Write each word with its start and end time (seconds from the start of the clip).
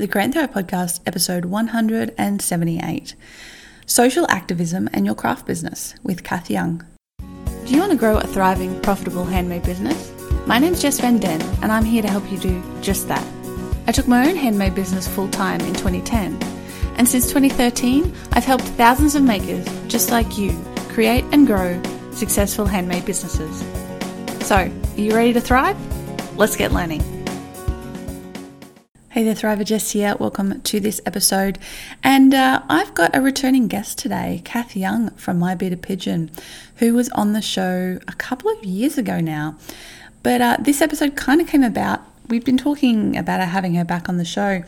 the 0.00 0.06
Thrive 0.06 0.50
Podcast, 0.50 1.00
episode 1.04 1.44
178 1.44 3.14
Social 3.84 4.26
Activism 4.30 4.88
and 4.94 5.04
Your 5.04 5.14
Craft 5.14 5.44
Business 5.44 5.94
with 6.02 6.24
Cath 6.24 6.48
Young. 6.48 6.82
Do 7.18 7.74
you 7.74 7.80
want 7.80 7.92
to 7.92 7.98
grow 7.98 8.16
a 8.16 8.26
thriving, 8.26 8.80
profitable 8.80 9.26
handmade 9.26 9.62
business? 9.62 10.10
My 10.46 10.58
name's 10.58 10.80
Jess 10.80 11.00
Van 11.00 11.18
Den, 11.18 11.42
and 11.62 11.70
I'm 11.70 11.84
here 11.84 12.00
to 12.00 12.08
help 12.08 12.32
you 12.32 12.38
do 12.38 12.62
just 12.80 13.08
that. 13.08 13.22
I 13.86 13.92
took 13.92 14.08
my 14.08 14.26
own 14.26 14.36
handmade 14.36 14.74
business 14.74 15.06
full 15.06 15.28
time 15.28 15.60
in 15.60 15.74
2010, 15.74 16.42
and 16.96 17.06
since 17.06 17.26
2013, 17.26 18.10
I've 18.32 18.46
helped 18.46 18.64
thousands 18.64 19.14
of 19.14 19.22
makers 19.22 19.68
just 19.86 20.10
like 20.10 20.38
you 20.38 20.58
create 20.88 21.26
and 21.30 21.46
grow 21.46 21.78
successful 22.12 22.64
handmade 22.64 23.04
businesses. 23.04 23.58
So, 24.46 24.56
are 24.56 24.98
you 24.98 25.14
ready 25.14 25.34
to 25.34 25.42
thrive? 25.42 25.76
Let's 26.38 26.56
get 26.56 26.72
learning. 26.72 27.19
Hey 29.12 29.24
there, 29.24 29.34
Thriver 29.34 29.64
Jess 29.64 29.90
here. 29.90 30.14
Welcome 30.20 30.60
to 30.60 30.78
this 30.78 31.00
episode. 31.04 31.58
And 32.04 32.32
uh, 32.32 32.62
I've 32.68 32.94
got 32.94 33.10
a 33.12 33.20
returning 33.20 33.66
guest 33.66 33.98
today, 33.98 34.40
Cath 34.44 34.76
Young 34.76 35.10
from 35.16 35.36
My 35.36 35.56
Bearded 35.56 35.82
Pigeon, 35.82 36.30
who 36.76 36.94
was 36.94 37.08
on 37.08 37.32
the 37.32 37.42
show 37.42 37.98
a 38.06 38.12
couple 38.12 38.48
of 38.52 38.62
years 38.62 38.98
ago 38.98 39.18
now. 39.18 39.56
But 40.22 40.40
uh, 40.40 40.58
this 40.60 40.80
episode 40.80 41.16
kind 41.16 41.40
of 41.40 41.48
came 41.48 41.64
about. 41.64 42.02
We've 42.28 42.44
been 42.44 42.56
talking 42.56 43.16
about 43.16 43.40
having 43.40 43.74
her 43.74 43.84
back 43.84 44.08
on 44.08 44.16
the 44.16 44.24
show, 44.24 44.62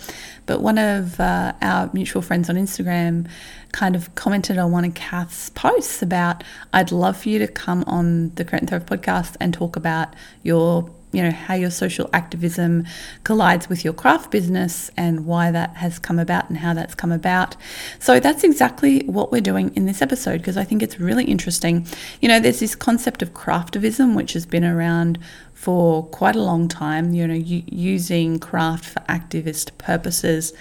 but 0.47 0.61
one 0.61 0.77
of 0.77 1.20
uh, 1.20 1.53
our 1.62 1.89
mutual 1.93 2.20
friends 2.20 2.51
on 2.51 2.56
Instagram 2.56 3.29
kind 3.70 3.95
of 3.95 4.12
commented 4.17 4.59
on 4.59 4.73
one 4.73 4.84
of 4.84 4.95
Cath's 4.95 5.51
posts 5.51 6.03
about, 6.03 6.43
I'd 6.73 6.91
love 6.91 7.17
for 7.17 7.29
you 7.29 7.39
to 7.39 7.47
come 7.47 7.84
on 7.87 8.34
the 8.34 8.45
Create 8.45 8.62
and 8.62 8.69
Thrive 8.69 8.87
podcast 8.87 9.37
and 9.39 9.55
talk 9.55 9.77
about 9.77 10.15
your 10.43 10.91
you 11.12 11.23
know 11.23 11.30
how 11.30 11.55
your 11.55 11.71
social 11.71 12.09
activism 12.12 12.84
collides 13.23 13.69
with 13.69 13.84
your 13.84 13.93
craft 13.93 14.30
business 14.30 14.91
and 14.97 15.27
why 15.27 15.51
that 15.51 15.77
has 15.77 15.98
come 15.98 16.19
about 16.19 16.48
and 16.48 16.59
how 16.59 16.75
that's 16.75 16.95
come 16.95 17.12
about. 17.12 17.57
So 17.98 18.19
that's 18.19 18.43
exactly 18.43 19.01
what 19.07 19.31
we're 19.31 19.41
doing 19.41 19.72
in 19.77 19.87
this 19.87 20.03
episode 20.03 20.39
because 20.39 20.56
i 20.56 20.64
think 20.64 20.83
it's 20.83 20.98
really 20.98 21.25
interesting. 21.25 21.87
You 22.20 22.28
know 22.28 22.41
there's 22.41 22.61
this 22.61 22.75
concept 22.75 23.22
of 23.22 23.34
craftivism 23.34 24.17
which 24.17 24.33
has 24.33 24.47
been 24.47 24.64
around 24.64 25.19
for 25.53 26.05
quite 26.06 26.34
a 26.34 26.42
long 26.42 26.67
time 26.67 27.12
you 27.12 27.27
know 27.27 27.34
using 27.34 28.39
craft 28.39 28.84
for 28.84 29.00
activist 29.00 29.77
purposes. 29.78 30.53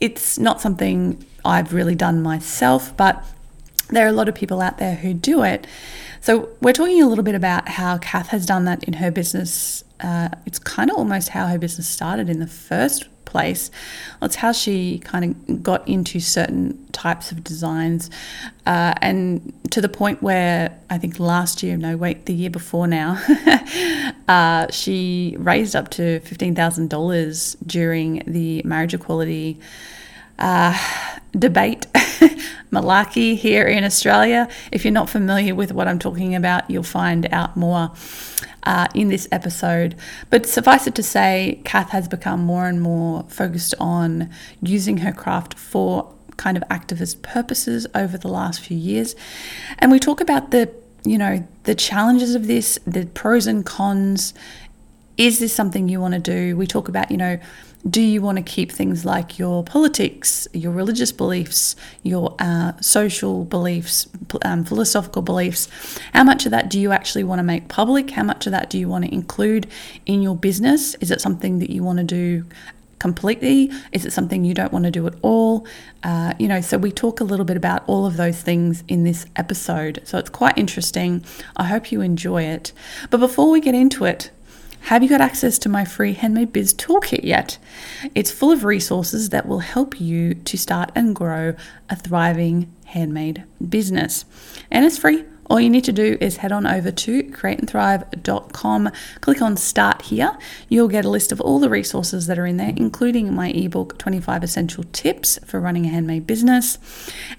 It's 0.00 0.38
not 0.38 0.60
something 0.60 1.24
i've 1.44 1.72
really 1.72 1.94
done 1.94 2.22
myself 2.22 2.96
but 2.96 3.24
there 3.90 4.04
are 4.04 4.08
a 4.08 4.12
lot 4.12 4.28
of 4.28 4.34
people 4.34 4.60
out 4.60 4.78
there 4.78 4.96
who 4.96 5.14
do 5.14 5.42
it 5.42 5.66
so, 6.20 6.48
we're 6.60 6.72
talking 6.72 7.02
a 7.02 7.08
little 7.08 7.24
bit 7.24 7.34
about 7.34 7.68
how 7.68 7.98
Cath 7.98 8.28
has 8.28 8.46
done 8.46 8.64
that 8.64 8.84
in 8.84 8.94
her 8.94 9.10
business. 9.10 9.84
Uh, 10.00 10.28
it's 10.46 10.58
kind 10.58 10.90
of 10.90 10.96
almost 10.96 11.30
how 11.30 11.46
her 11.46 11.58
business 11.58 11.88
started 11.88 12.28
in 12.28 12.38
the 12.38 12.46
first 12.46 13.08
place. 13.28 13.70
It's 14.22 14.36
how 14.36 14.52
she 14.52 14.98
kind 15.00 15.24
of 15.24 15.62
got 15.62 15.86
into 15.86 16.18
certain 16.18 16.86
types 16.92 17.30
of 17.30 17.44
designs, 17.44 18.10
uh, 18.66 18.94
and 19.00 19.52
to 19.70 19.80
the 19.80 19.88
point 19.88 20.22
where 20.22 20.76
I 20.90 20.98
think 20.98 21.20
last 21.20 21.62
year, 21.62 21.76
no, 21.76 21.96
wait, 21.96 22.26
the 22.26 22.34
year 22.34 22.50
before 22.50 22.86
now, 22.86 23.22
uh, 24.28 24.66
she 24.70 25.36
raised 25.38 25.76
up 25.76 25.90
to 25.90 26.20
$15,000 26.20 27.56
during 27.66 28.22
the 28.26 28.62
marriage 28.64 28.94
equality. 28.94 29.60
Uh, 30.38 30.76
debate 31.38 31.86
malarkey 32.72 33.36
here 33.36 33.66
in 33.66 33.84
Australia. 33.84 34.48
If 34.72 34.84
you're 34.84 34.92
not 34.92 35.10
familiar 35.10 35.54
with 35.54 35.72
what 35.72 35.88
I'm 35.88 35.98
talking 35.98 36.34
about, 36.34 36.70
you'll 36.70 36.82
find 36.82 37.26
out 37.32 37.56
more 37.56 37.92
uh, 38.64 38.88
in 38.94 39.08
this 39.08 39.28
episode. 39.32 39.94
But 40.30 40.46
suffice 40.46 40.86
it 40.86 40.94
to 40.96 41.02
say, 41.02 41.60
Cath 41.64 41.90
has 41.90 42.08
become 42.08 42.40
more 42.40 42.66
and 42.66 42.80
more 42.80 43.24
focused 43.24 43.74
on 43.78 44.30
using 44.62 44.98
her 44.98 45.12
craft 45.12 45.58
for 45.58 46.12
kind 46.36 46.56
of 46.56 46.62
activist 46.68 47.22
purposes 47.22 47.86
over 47.94 48.16
the 48.16 48.28
last 48.28 48.60
few 48.60 48.76
years. 48.76 49.16
And 49.78 49.90
we 49.90 49.98
talk 49.98 50.20
about 50.20 50.50
the 50.50 50.72
you 51.04 51.16
know 51.16 51.46
the 51.64 51.74
challenges 51.74 52.34
of 52.34 52.46
this, 52.46 52.78
the 52.86 53.06
pros 53.06 53.46
and 53.46 53.64
cons. 53.64 54.34
Is 55.16 55.40
this 55.40 55.52
something 55.52 55.88
you 55.88 56.00
want 56.00 56.14
to 56.14 56.20
do? 56.20 56.56
We 56.56 56.66
talk 56.68 56.88
about, 56.88 57.10
you 57.10 57.16
know, 57.16 57.40
do 57.88 58.02
you 58.02 58.20
want 58.20 58.36
to 58.36 58.42
keep 58.42 58.72
things 58.72 59.04
like 59.04 59.38
your 59.38 59.62
politics, 59.62 60.48
your 60.52 60.72
religious 60.72 61.12
beliefs, 61.12 61.76
your 62.02 62.34
uh, 62.38 62.72
social 62.80 63.44
beliefs, 63.44 64.08
um, 64.42 64.64
philosophical 64.64 65.22
beliefs? 65.22 65.68
How 66.12 66.24
much 66.24 66.44
of 66.44 66.50
that 66.50 66.68
do 66.68 66.80
you 66.80 66.92
actually 66.92 67.24
want 67.24 67.38
to 67.38 67.44
make 67.44 67.68
public? 67.68 68.10
How 68.10 68.24
much 68.24 68.46
of 68.46 68.52
that 68.52 68.68
do 68.70 68.78
you 68.78 68.88
want 68.88 69.04
to 69.04 69.14
include 69.14 69.68
in 70.06 70.22
your 70.22 70.36
business? 70.36 70.94
Is 70.96 71.10
it 71.10 71.20
something 71.20 71.60
that 71.60 71.70
you 71.70 71.82
want 71.82 71.98
to 71.98 72.04
do 72.04 72.44
completely? 72.98 73.70
Is 73.92 74.04
it 74.04 74.12
something 74.12 74.44
you 74.44 74.54
don't 74.54 74.72
want 74.72 74.84
to 74.84 74.90
do 74.90 75.06
at 75.06 75.14
all? 75.22 75.66
Uh, 76.02 76.34
you 76.38 76.48
know, 76.48 76.60
so 76.60 76.78
we 76.78 76.90
talk 76.90 77.20
a 77.20 77.24
little 77.24 77.44
bit 77.44 77.56
about 77.56 77.84
all 77.86 78.06
of 78.06 78.16
those 78.16 78.40
things 78.42 78.82
in 78.88 79.04
this 79.04 79.26
episode. 79.36 80.02
So 80.04 80.18
it's 80.18 80.30
quite 80.30 80.58
interesting. 80.58 81.24
I 81.56 81.64
hope 81.64 81.92
you 81.92 82.00
enjoy 82.00 82.42
it. 82.42 82.72
But 83.10 83.18
before 83.18 83.50
we 83.50 83.60
get 83.60 83.74
into 83.74 84.04
it, 84.04 84.30
have 84.82 85.02
you 85.02 85.08
got 85.08 85.20
access 85.20 85.58
to 85.60 85.68
my 85.68 85.84
free 85.84 86.14
Handmade 86.14 86.52
Biz 86.52 86.74
Toolkit 86.74 87.24
yet? 87.24 87.58
It's 88.14 88.30
full 88.30 88.52
of 88.52 88.64
resources 88.64 89.28
that 89.30 89.46
will 89.46 89.58
help 89.58 90.00
you 90.00 90.34
to 90.34 90.56
start 90.56 90.90
and 90.94 91.14
grow 91.14 91.54
a 91.90 91.96
thriving 91.96 92.72
handmade 92.86 93.44
business. 93.68 94.24
And 94.70 94.84
it's 94.84 94.98
free 94.98 95.24
all 95.48 95.60
you 95.60 95.70
need 95.70 95.84
to 95.84 95.92
do 95.92 96.18
is 96.20 96.38
head 96.38 96.52
on 96.52 96.66
over 96.66 96.90
to 96.90 97.22
createandthrive.com, 97.22 98.90
click 99.20 99.40
on 99.40 99.56
Start 99.56 100.02
Here. 100.02 100.36
You'll 100.68 100.88
get 100.88 101.04
a 101.04 101.08
list 101.08 101.32
of 101.32 101.40
all 101.40 101.58
the 101.58 101.70
resources 101.70 102.26
that 102.26 102.38
are 102.38 102.46
in 102.46 102.58
there, 102.58 102.74
including 102.76 103.34
my 103.34 103.50
ebook 103.50 103.98
25 103.98 104.44
Essential 104.44 104.84
Tips 104.92 105.38
for 105.46 105.58
Running 105.60 105.86
a 105.86 105.88
Handmade 105.88 106.26
Business, 106.26 106.78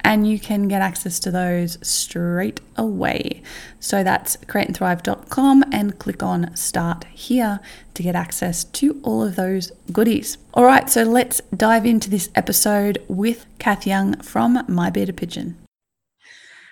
and 0.02 0.28
you 0.28 0.40
can 0.40 0.68
get 0.68 0.81
access 0.81 1.20
to 1.20 1.31
those 1.31 1.78
straight 1.88 2.62
away. 2.75 3.44
So 3.80 4.03
that's 4.03 4.38
createandthrive.com 4.38 5.66
and 5.72 6.00
click 6.00 6.24
on 6.24 6.56
Start 6.56 7.06
Here 7.06 7.59
to 7.94 8.03
get 8.03 8.16
access 8.16 8.64
to 8.64 9.00
all 9.03 9.24
of 9.24 9.36
those 9.36 9.72
goodies. 9.91 10.38
All 10.53 10.64
right, 10.64 10.90
so 10.90 11.03
let's 11.03 11.41
dive 11.56 11.86
into 11.86 12.09
this 12.09 12.30
episode 12.34 13.03
with 13.08 13.46
Cath 13.59 13.86
Young 13.86 14.20
from 14.22 14.64
My 14.68 14.90
Bearded 14.90 15.18
Pigeon. 15.18 15.58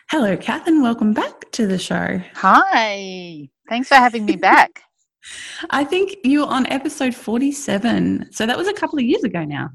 Hello, 0.09 0.37
Cath, 0.37 0.67
and 0.67 0.81
welcome 0.81 1.11
back 1.11 1.51
to 1.51 1.67
the 1.67 1.77
show. 1.77 2.21
Hi. 2.35 3.49
Thanks 3.67 3.89
for 3.89 3.95
having 3.95 4.25
me 4.25 4.37
back. 4.37 4.81
I 5.69 5.83
think 5.83 6.15
you 6.23 6.39
were 6.39 6.47
on 6.47 6.65
episode 6.67 7.13
47. 7.13 8.31
So 8.31 8.45
that 8.45 8.57
was 8.57 8.69
a 8.69 8.73
couple 8.73 8.99
of 8.99 9.03
years 9.03 9.25
ago 9.25 9.43
now. 9.43 9.71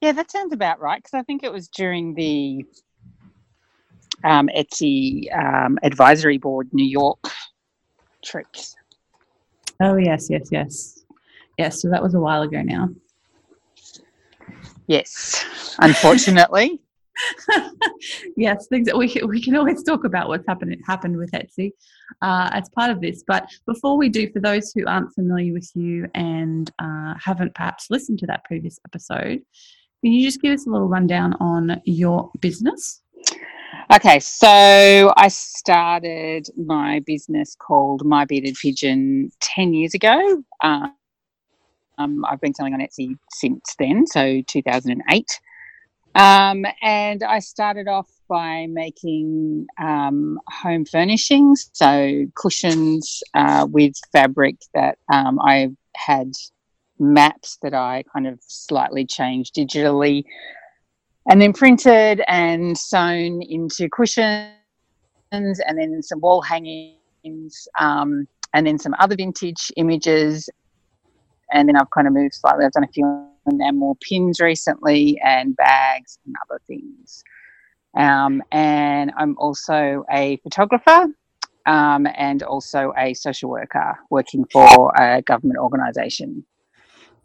Yeah, 0.00 0.12
that 0.12 0.30
sounds 0.30 0.54
about 0.54 0.80
right 0.80 0.96
because 1.02 1.12
I 1.12 1.22
think 1.24 1.42
it 1.42 1.52
was 1.52 1.68
during 1.68 2.14
the 2.14 2.64
um, 4.24 4.48
Etsy 4.56 5.30
um, 5.36 5.78
Advisory 5.82 6.38
Board 6.38 6.70
New 6.72 6.86
York 6.88 7.22
trips. 8.24 8.76
Oh, 9.78 9.96
yes, 9.96 10.28
yes, 10.30 10.48
yes. 10.50 11.04
Yes, 11.58 11.82
so 11.82 11.90
that 11.90 12.02
was 12.02 12.14
a 12.14 12.20
while 12.20 12.40
ago 12.40 12.62
now. 12.62 12.88
Yes, 14.86 15.76
unfortunately. 15.80 16.80
yes, 18.36 18.66
things 18.68 18.86
that 18.86 18.96
we 18.96 19.20
we 19.26 19.42
can 19.42 19.56
always 19.56 19.82
talk 19.82 20.04
about 20.04 20.28
what's 20.28 20.46
happened 20.46 20.76
happened 20.86 21.16
with 21.16 21.30
Etsy 21.32 21.72
uh, 22.22 22.50
as 22.52 22.68
part 22.70 22.90
of 22.90 23.00
this. 23.00 23.24
But 23.26 23.48
before 23.66 23.96
we 23.96 24.08
do, 24.08 24.30
for 24.32 24.40
those 24.40 24.72
who 24.72 24.86
aren't 24.86 25.14
familiar 25.14 25.52
with 25.52 25.70
you 25.74 26.08
and 26.14 26.70
uh, 26.78 27.14
haven't 27.22 27.54
perhaps 27.54 27.90
listened 27.90 28.18
to 28.20 28.26
that 28.26 28.44
previous 28.44 28.78
episode, 28.86 29.42
can 30.02 30.12
you 30.12 30.24
just 30.24 30.40
give 30.40 30.52
us 30.52 30.66
a 30.66 30.70
little 30.70 30.88
rundown 30.88 31.34
on 31.40 31.80
your 31.84 32.30
business? 32.40 33.02
Okay, 33.92 34.20
so 34.20 35.12
I 35.16 35.28
started 35.28 36.48
my 36.56 37.00
business 37.06 37.56
called 37.58 38.04
My 38.04 38.24
Bearded 38.24 38.56
Pigeon 38.60 39.30
10 39.40 39.74
years 39.74 39.94
ago. 39.94 40.42
Um, 40.62 40.94
I've 41.98 42.40
been 42.40 42.54
selling 42.54 42.74
on 42.74 42.80
Etsy 42.80 43.16
since 43.30 43.74
then, 43.78 44.06
so 44.06 44.42
2008. 44.46 45.40
Um, 46.18 46.66
and 46.82 47.22
I 47.22 47.38
started 47.38 47.86
off 47.86 48.10
by 48.28 48.66
making 48.68 49.68
um, 49.80 50.40
home 50.48 50.84
furnishings, 50.84 51.70
so 51.72 52.26
cushions 52.34 53.22
uh, 53.34 53.68
with 53.70 53.94
fabric 54.12 54.56
that 54.74 54.98
um, 55.12 55.38
I 55.38 55.70
had 55.94 56.32
maps 56.98 57.58
that 57.62 57.72
I 57.72 58.02
kind 58.12 58.26
of 58.26 58.40
slightly 58.48 59.06
changed 59.06 59.54
digitally 59.54 60.24
and 61.30 61.40
then 61.40 61.52
printed 61.52 62.20
and 62.26 62.76
sewn 62.76 63.40
into 63.42 63.88
cushions 63.88 64.50
and 65.30 65.78
then 65.78 66.02
some 66.02 66.20
wall 66.20 66.42
hangings 66.42 67.68
um, 67.78 68.26
and 68.54 68.66
then 68.66 68.76
some 68.76 68.94
other 68.98 69.14
vintage 69.14 69.70
images. 69.76 70.50
And 71.52 71.68
then 71.68 71.76
I've 71.76 71.90
kind 71.90 72.08
of 72.08 72.12
moved 72.12 72.34
slightly. 72.34 72.64
I've 72.64 72.72
done 72.72 72.84
a 72.84 72.88
few 72.88 73.28
and 73.48 73.78
more 73.78 73.96
pins 74.08 74.40
recently 74.40 75.20
and 75.24 75.56
bags 75.56 76.18
and 76.26 76.34
other 76.48 76.60
things. 76.66 77.22
Um, 77.96 78.42
and 78.52 79.12
I'm 79.16 79.36
also 79.38 80.04
a 80.10 80.36
photographer 80.38 81.06
um, 81.66 82.06
and 82.14 82.42
also 82.42 82.92
a 82.96 83.14
social 83.14 83.50
worker 83.50 83.98
working 84.10 84.44
for 84.52 84.92
a 84.96 85.22
government 85.22 85.58
organisation. 85.58 86.44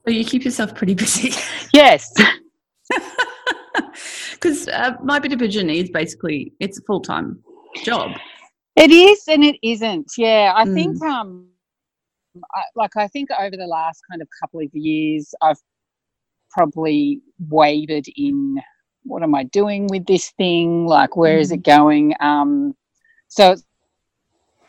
So 0.05 0.11
you 0.11 0.25
keep 0.25 0.43
yourself 0.43 0.75
pretty 0.75 0.93
busy. 0.95 1.33
Yes. 1.73 2.13
Because 4.33 4.67
uh, 4.67 4.93
my 5.03 5.19
Bearded 5.19 5.39
Pigeon 5.39 5.69
is 5.69 5.89
basically 5.89 6.53
it's 6.59 6.77
a 6.77 6.81
full 6.83 6.99
time 7.01 7.41
job. 7.83 8.11
It 8.75 8.91
is 8.91 9.23
and 9.27 9.43
it 9.43 9.57
isn't. 9.63 10.11
Yeah, 10.17 10.53
I 10.55 10.65
Mm. 10.65 10.73
think 10.73 11.01
um, 11.03 11.47
I, 12.53 12.61
like 12.75 12.95
I 12.97 13.07
think 13.07 13.29
over 13.39 13.55
the 13.55 13.67
last 13.67 14.01
kind 14.09 14.21
of 14.21 14.27
couple 14.41 14.59
of 14.59 14.69
years, 14.73 15.33
I've 15.41 15.57
probably 16.53 17.21
wavered 17.50 18.05
in 18.15 18.61
what 19.03 19.23
am 19.23 19.35
I 19.35 19.44
doing 19.44 19.88
with 19.88 20.05
this 20.05 20.31
thing? 20.31 20.85
Like, 20.88 21.17
where 21.17 21.39
is 21.39 21.51
Mm. 21.51 21.55
it 21.55 21.63
going? 21.63 22.13
Um, 22.21 22.75
so 23.27 23.51
it's 23.51 23.65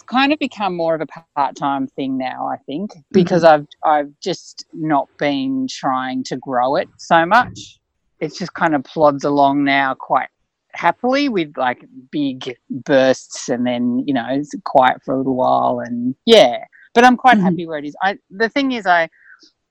kind 0.06 0.32
of 0.32 0.38
become 0.38 0.76
more 0.76 0.94
of 0.94 1.00
a 1.00 1.06
part 1.36 1.56
time 1.56 1.86
thing 1.88 2.18
now. 2.18 2.48
I 2.48 2.56
think 2.66 2.92
because 3.12 3.44
I've 3.44 3.66
I've 3.84 4.10
just 4.22 4.64
not 4.72 5.08
been 5.18 5.66
trying 5.70 6.24
to 6.24 6.36
grow 6.36 6.76
it 6.76 6.88
so 6.98 7.24
much. 7.26 7.78
It's 8.20 8.38
just 8.38 8.54
kind 8.54 8.74
of 8.74 8.84
plods 8.84 9.24
along 9.24 9.64
now 9.64 9.94
quite 9.94 10.28
happily 10.74 11.28
with 11.28 11.56
like 11.56 11.84
big 12.10 12.56
bursts 12.68 13.48
and 13.48 13.66
then 13.66 14.02
you 14.06 14.12
know 14.12 14.26
it's 14.28 14.52
quiet 14.64 15.00
for 15.04 15.14
a 15.14 15.18
little 15.18 15.36
while 15.36 15.80
and 15.80 16.16
yeah 16.26 16.64
but 16.94 17.04
i'm 17.04 17.16
quite 17.16 17.38
Mhm. 17.38 17.42
happy 17.42 17.66
where 17.66 17.78
it 17.78 17.84
is 17.84 17.94
i 18.02 18.18
the 18.30 18.48
thing 18.48 18.72
is 18.72 18.84
i 18.84 19.08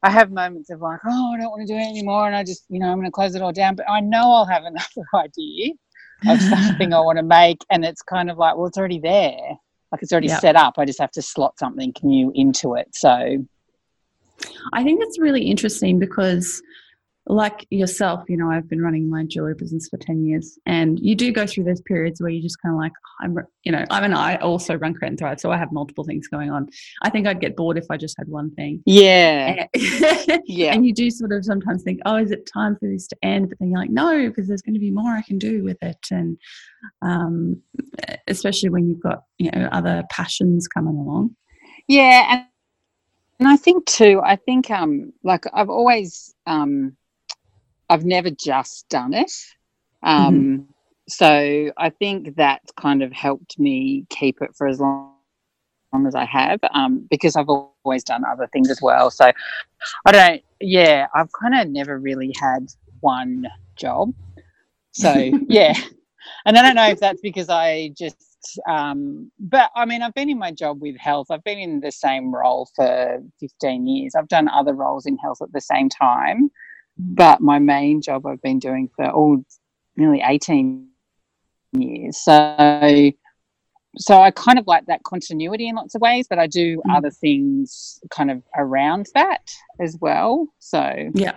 i 0.03 0.09
have 0.09 0.31
moments 0.31 0.69
of 0.69 0.81
like 0.81 0.99
oh 1.05 1.33
i 1.33 1.37
don't 1.37 1.49
want 1.51 1.61
to 1.65 1.73
do 1.73 1.77
it 1.77 1.83
anymore 1.83 2.27
and 2.27 2.35
i 2.35 2.43
just 2.43 2.65
you 2.69 2.79
know 2.79 2.87
i'm 2.87 2.97
going 2.97 3.05
to 3.05 3.11
close 3.11 3.35
it 3.35 3.41
all 3.41 3.51
down 3.53 3.75
but 3.75 3.89
i 3.89 3.99
know 3.99 4.31
i'll 4.33 4.45
have 4.45 4.63
another 4.71 5.07
idea 5.15 5.71
of 6.29 6.41
something 6.41 6.93
i 6.93 6.99
want 6.99 7.17
to 7.17 7.23
make 7.23 7.59
and 7.69 7.83
it's 7.83 8.01
kind 8.01 8.29
of 8.29 8.37
like 8.37 8.55
well 8.55 8.67
it's 8.67 8.77
already 8.77 8.99
there 8.99 9.37
like 9.91 10.01
it's 10.01 10.11
already 10.11 10.27
Yep. 10.27 10.39
set 10.41 10.55
up 10.55 10.75
i 10.77 10.85
just 10.85 10.99
have 10.99 11.11
to 11.11 11.21
slot 11.21 11.57
something 11.57 11.93
new 12.03 12.31
into 12.35 12.75
it 12.75 12.87
so 12.93 13.43
I 14.73 14.83
think 14.83 14.99
it's 15.01 15.19
really 15.19 15.43
interesting 15.43 15.99
because, 15.99 16.61
like 17.25 17.65
yourself, 17.69 18.25
you 18.27 18.35
know, 18.35 18.51
I've 18.51 18.67
been 18.67 18.81
running 18.81 19.09
my 19.09 19.23
jewelry 19.23 19.55
business 19.55 19.87
for 19.87 19.97
10 19.97 20.25
years, 20.25 20.59
and 20.65 20.99
you 20.99 21.15
do 21.15 21.31
go 21.31 21.47
through 21.47 21.63
those 21.63 21.81
periods 21.81 22.21
where 22.21 22.29
you 22.29 22.41
just 22.41 22.61
kind 22.61 22.75
of 22.75 22.79
like, 22.79 22.91
I'm, 23.21 23.37
you 23.63 23.71
know, 23.71 23.85
I 23.89 24.01
mean, 24.01 24.13
I 24.13 24.35
also 24.37 24.75
run 24.75 24.93
Create 24.93 25.11
and 25.11 25.19
Thrive, 25.19 25.39
so 25.39 25.49
I 25.49 25.57
have 25.57 25.71
multiple 25.71 26.03
things 26.03 26.27
going 26.27 26.51
on. 26.51 26.67
I 27.01 27.09
think 27.09 27.25
I'd 27.25 27.39
get 27.39 27.55
bored 27.55 27.77
if 27.77 27.85
I 27.89 27.95
just 27.95 28.17
had 28.17 28.27
one 28.27 28.51
thing. 28.51 28.83
yeah 28.85 29.67
And, 29.73 30.41
yeah 30.45 30.73
and 30.73 30.85
you 30.85 30.93
do 30.93 31.09
sort 31.09 31.31
of 31.31 31.45
sometimes 31.45 31.83
think, 31.83 32.01
oh, 32.05 32.17
is 32.17 32.31
it 32.31 32.45
time 32.45 32.75
for 32.75 32.89
this 32.89 33.07
to 33.07 33.15
end? 33.23 33.49
But 33.49 33.59
then 33.59 33.69
you're 33.69 33.79
like, 33.79 33.89
no, 33.89 34.27
because 34.27 34.47
there's 34.47 34.61
going 34.61 34.73
to 34.73 34.79
be 34.79 34.91
more 34.91 35.11
I 35.11 35.21
can 35.21 35.37
do 35.37 35.63
with 35.63 35.81
it. 35.81 36.05
And 36.11 36.37
um, 37.01 37.61
especially 38.27 38.69
when 38.69 38.89
you've 38.89 39.01
got, 39.01 39.23
you 39.37 39.49
know, 39.51 39.69
other 39.71 40.03
passions 40.09 40.67
coming 40.67 40.95
along. 40.95 41.35
Yeah, 41.87 42.25
and 42.29 42.45
and 43.39 43.47
I 43.47 43.57
think 43.57 43.85
too. 43.85 44.21
I 44.23 44.35
think 44.35 44.69
um 44.71 45.11
like 45.23 45.45
I've 45.53 45.69
always 45.69 46.33
um 46.45 46.95
I've 47.93 48.05
never 48.05 48.31
just 48.31 48.89
done 48.89 49.13
it. 49.13 49.31
Um 50.01 50.67
so 51.07 51.71
I 51.77 51.89
think 51.89 52.37
that 52.37 52.61
kind 52.75 53.03
of 53.03 53.11
helped 53.11 53.59
me 53.59 54.05
keep 54.09 54.41
it 54.41 54.55
for 54.55 54.67
as 54.67 54.79
long, 54.79 55.13
long 55.91 56.07
as 56.07 56.15
I 56.15 56.25
have 56.25 56.59
um 56.73 57.05
because 57.11 57.35
I've 57.35 57.49
always 57.49 58.03
done 58.03 58.23
other 58.25 58.47
things 58.47 58.71
as 58.71 58.81
well. 58.81 59.11
So 59.11 59.31
I 60.05 60.11
don't 60.11 60.41
yeah, 60.59 61.05
I've 61.13 61.31
kind 61.39 61.53
of 61.53 61.69
never 61.69 61.99
really 61.99 62.33
had 62.41 62.67
one 63.01 63.47
job. 63.75 64.11
So 64.91 65.13
yeah. 65.47 65.75
And 66.45 66.57
I 66.57 66.63
don't 66.63 66.75
know 66.75 66.89
if 66.89 66.99
that's 66.99 67.21
because 67.21 67.49
I 67.49 67.91
just 67.95 68.17
um 68.67 69.31
but 69.39 69.69
I 69.75 69.85
mean 69.85 70.01
I've 70.01 70.15
been 70.15 70.31
in 70.31 70.39
my 70.39 70.51
job 70.51 70.81
with 70.81 70.97
health. 70.97 71.27
I've 71.29 71.43
been 71.43 71.59
in 71.59 71.79
the 71.79 71.91
same 71.91 72.33
role 72.33 72.67
for 72.75 73.21
15 73.39 73.85
years. 73.87 74.15
I've 74.15 74.29
done 74.29 74.47
other 74.47 74.73
roles 74.73 75.05
in 75.05 75.17
health 75.17 75.43
at 75.43 75.53
the 75.53 75.61
same 75.61 75.89
time. 75.89 76.49
But 76.97 77.41
my 77.41 77.59
main 77.59 78.01
job 78.01 78.25
I've 78.25 78.41
been 78.41 78.59
doing 78.59 78.89
for 78.95 79.09
all 79.09 79.43
nearly 79.95 80.21
18 80.25 80.87
years. 81.73 82.17
So 82.19 83.11
so 83.97 84.19
I 84.19 84.31
kind 84.31 84.57
of 84.57 84.65
like 84.65 84.87
that 84.87 85.03
continuity 85.03 85.67
in 85.67 85.75
lots 85.75 85.93
of 85.93 86.01
ways, 86.01 86.25
but 86.27 86.39
I 86.39 86.47
do 86.47 86.81
Mm. 86.87 86.95
other 86.97 87.11
things 87.11 87.99
kind 88.09 88.31
of 88.31 88.41
around 88.57 89.07
that 89.13 89.51
as 89.79 89.97
well. 90.01 90.47
So 90.59 91.11
Yeah. 91.13 91.33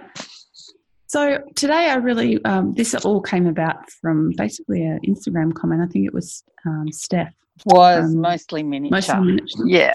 So 1.08 1.38
today, 1.54 1.88
I 1.90 1.94
really 1.96 2.42
um, 2.44 2.74
this 2.74 2.94
all 2.94 3.20
came 3.20 3.46
about 3.46 3.90
from 3.90 4.32
basically 4.36 4.82
an 4.84 5.00
Instagram 5.06 5.54
comment. 5.54 5.80
I 5.82 5.86
think 5.86 6.04
it 6.06 6.12
was 6.14 6.42
um, 6.66 6.90
Steph, 6.90 7.32
was 7.64 8.04
Um, 8.06 8.20
mostly 8.20 8.62
miniature. 8.62 8.96
mostly 8.96 9.20
miniature. 9.20 9.66
yeah. 9.68 9.94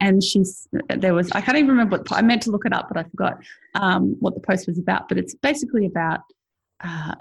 And 0.00 0.22
she's 0.22 0.68
there 0.88 1.14
was 1.14 1.30
I 1.32 1.40
can't 1.40 1.58
even 1.58 1.70
remember 1.70 1.98
what 1.98 2.12
I 2.12 2.22
meant 2.22 2.42
to 2.42 2.50
look 2.50 2.66
it 2.66 2.72
up, 2.72 2.88
but 2.88 2.96
I 2.96 3.04
forgot 3.04 3.38
um, 3.74 4.16
what 4.20 4.34
the 4.34 4.40
post 4.40 4.66
was 4.66 4.78
about. 4.78 5.08
But 5.08 5.18
it's 5.18 5.34
basically 5.34 5.86
about 5.86 6.20
uh, 6.84 7.14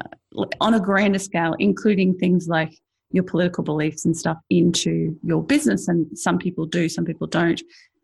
on 0.61 0.73
a 0.73 0.79
grander 0.79 1.19
scale, 1.19 1.55
including 1.59 2.17
things 2.17 2.47
like 2.47 2.73
your 3.11 3.23
political 3.23 3.63
beliefs 3.63 4.05
and 4.05 4.15
stuff 4.15 4.37
into 4.49 5.17
your 5.23 5.43
business. 5.43 5.87
And 5.87 6.17
some 6.17 6.37
people 6.37 6.65
do, 6.65 6.89
some 6.89 7.05
people 7.05 7.27
don't. 7.27 7.61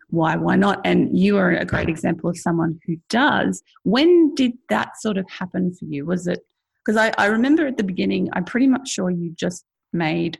Why? 0.09 0.35
Why 0.35 0.55
not? 0.55 0.79
And 0.85 1.17
you 1.17 1.37
are 1.37 1.51
a 1.51 1.65
great 1.65 1.89
example 1.89 2.29
of 2.29 2.37
someone 2.37 2.79
who 2.85 2.97
does. 3.09 3.63
When 3.83 4.33
did 4.35 4.53
that 4.69 4.99
sort 4.99 5.17
of 5.17 5.29
happen 5.29 5.73
for 5.73 5.85
you? 5.85 6.05
Was 6.05 6.27
it 6.27 6.39
because 6.85 6.97
I, 6.97 7.13
I 7.17 7.27
remember 7.27 7.65
at 7.65 7.77
the 7.77 7.83
beginning, 7.83 8.29
I'm 8.33 8.43
pretty 8.43 8.67
much 8.67 8.89
sure 8.89 9.09
you 9.09 9.31
just 9.35 9.63
made 9.93 10.37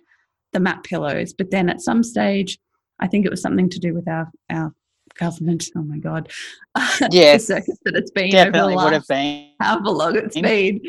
the 0.52 0.60
mat 0.60 0.84
pillows, 0.84 1.34
but 1.34 1.52
then 1.52 1.70
at 1.70 1.82
some 1.82 2.04
stage, 2.04 2.60
I 3.04 3.08
think 3.08 3.26
it 3.26 3.30
was 3.30 3.42
something 3.42 3.70
to 3.70 3.80
do 3.80 3.94
with 3.94 4.08
our 4.08 4.32
our 4.50 4.74
government. 5.20 5.66
Oh 5.76 5.84
my 5.84 5.98
god, 6.00 6.32
Yes. 7.12 7.48
the 7.48 7.56
circus 7.56 7.78
that 7.84 7.96
it's 7.96 8.12
been 8.12 8.32
Definitely 8.32 8.76
over 8.76 8.86
would 8.86 8.94
have 8.94 9.08
been. 9.08 9.50
However 9.60 9.90
long 9.90 10.16
it's 10.16 10.40
been. 10.40 10.82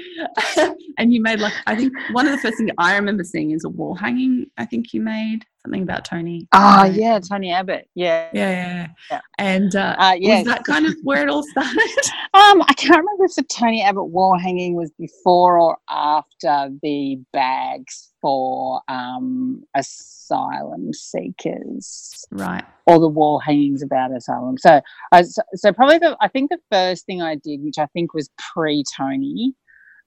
and 0.99 1.13
you 1.13 1.21
made 1.23 1.41
like 1.41 1.55
I 1.67 1.77
think 1.77 1.93
one 2.13 2.27
of 2.27 2.33
the 2.33 2.39
first 2.39 2.59
things 2.59 2.71
I 2.79 2.97
remember 2.97 3.25
seeing 3.25 3.51
is 3.53 3.65
a 3.65 3.69
wall 3.69 3.95
hanging. 3.95 4.47
I 4.57 4.65
think 4.65 4.93
you 4.93 5.01
made 5.01 5.45
something 5.65 5.83
about 5.83 6.05
Tony. 6.05 6.47
Oh 6.53 6.85
yeah, 6.85 7.19
Tony 7.19 7.53
Abbott. 7.53 7.89
Yeah. 7.95 8.29
yeah, 8.33 8.51
yeah, 8.51 8.75
yeah. 8.75 8.89
Yeah. 9.11 9.21
And 9.39 9.75
uh, 9.77 9.97
Uh, 9.99 10.17
yes. 10.19 10.45
was 10.45 10.55
that 10.55 10.65
kind 10.65 10.87
of 10.87 10.95
where 11.03 11.23
it 11.23 11.29
all 11.29 11.43
started? 11.43 11.81
Um, 12.35 12.63
I 12.63 12.75
can't 12.75 12.99
remember 12.99 13.27
if 13.27 13.37
the 13.37 13.45
Tony 13.45 13.81
Abbott 13.81 14.09
wall 14.09 14.37
hanging 14.37 14.75
was 14.75 14.91
before 14.99 15.57
or 15.57 15.79
after 15.89 16.69
the 16.83 17.21
bags 17.33 18.11
for 18.21 18.81
um, 18.89 19.63
asylum 19.77 20.93
seekers 20.93 22.25
right. 22.33 22.65
or 22.87 22.99
the 22.99 23.07
wall 23.07 23.39
hangings 23.39 23.83
about 23.83 24.13
asylum. 24.17 24.59
So, 24.59 24.81
I 25.13 25.23
so, 25.23 25.43
so 25.55 25.73
probably 25.73 25.99
the 25.99 26.17
I 26.21 26.27
think 26.27 26.51
the 26.51 26.59
first 26.73 27.07
thing 27.07 27.23
I 27.23 27.37
did, 27.37 27.63
which 27.63 27.79
I 27.79 27.87
think 27.87 28.15
was 28.15 28.29
pre 28.37 28.64
Tony, 28.97 29.55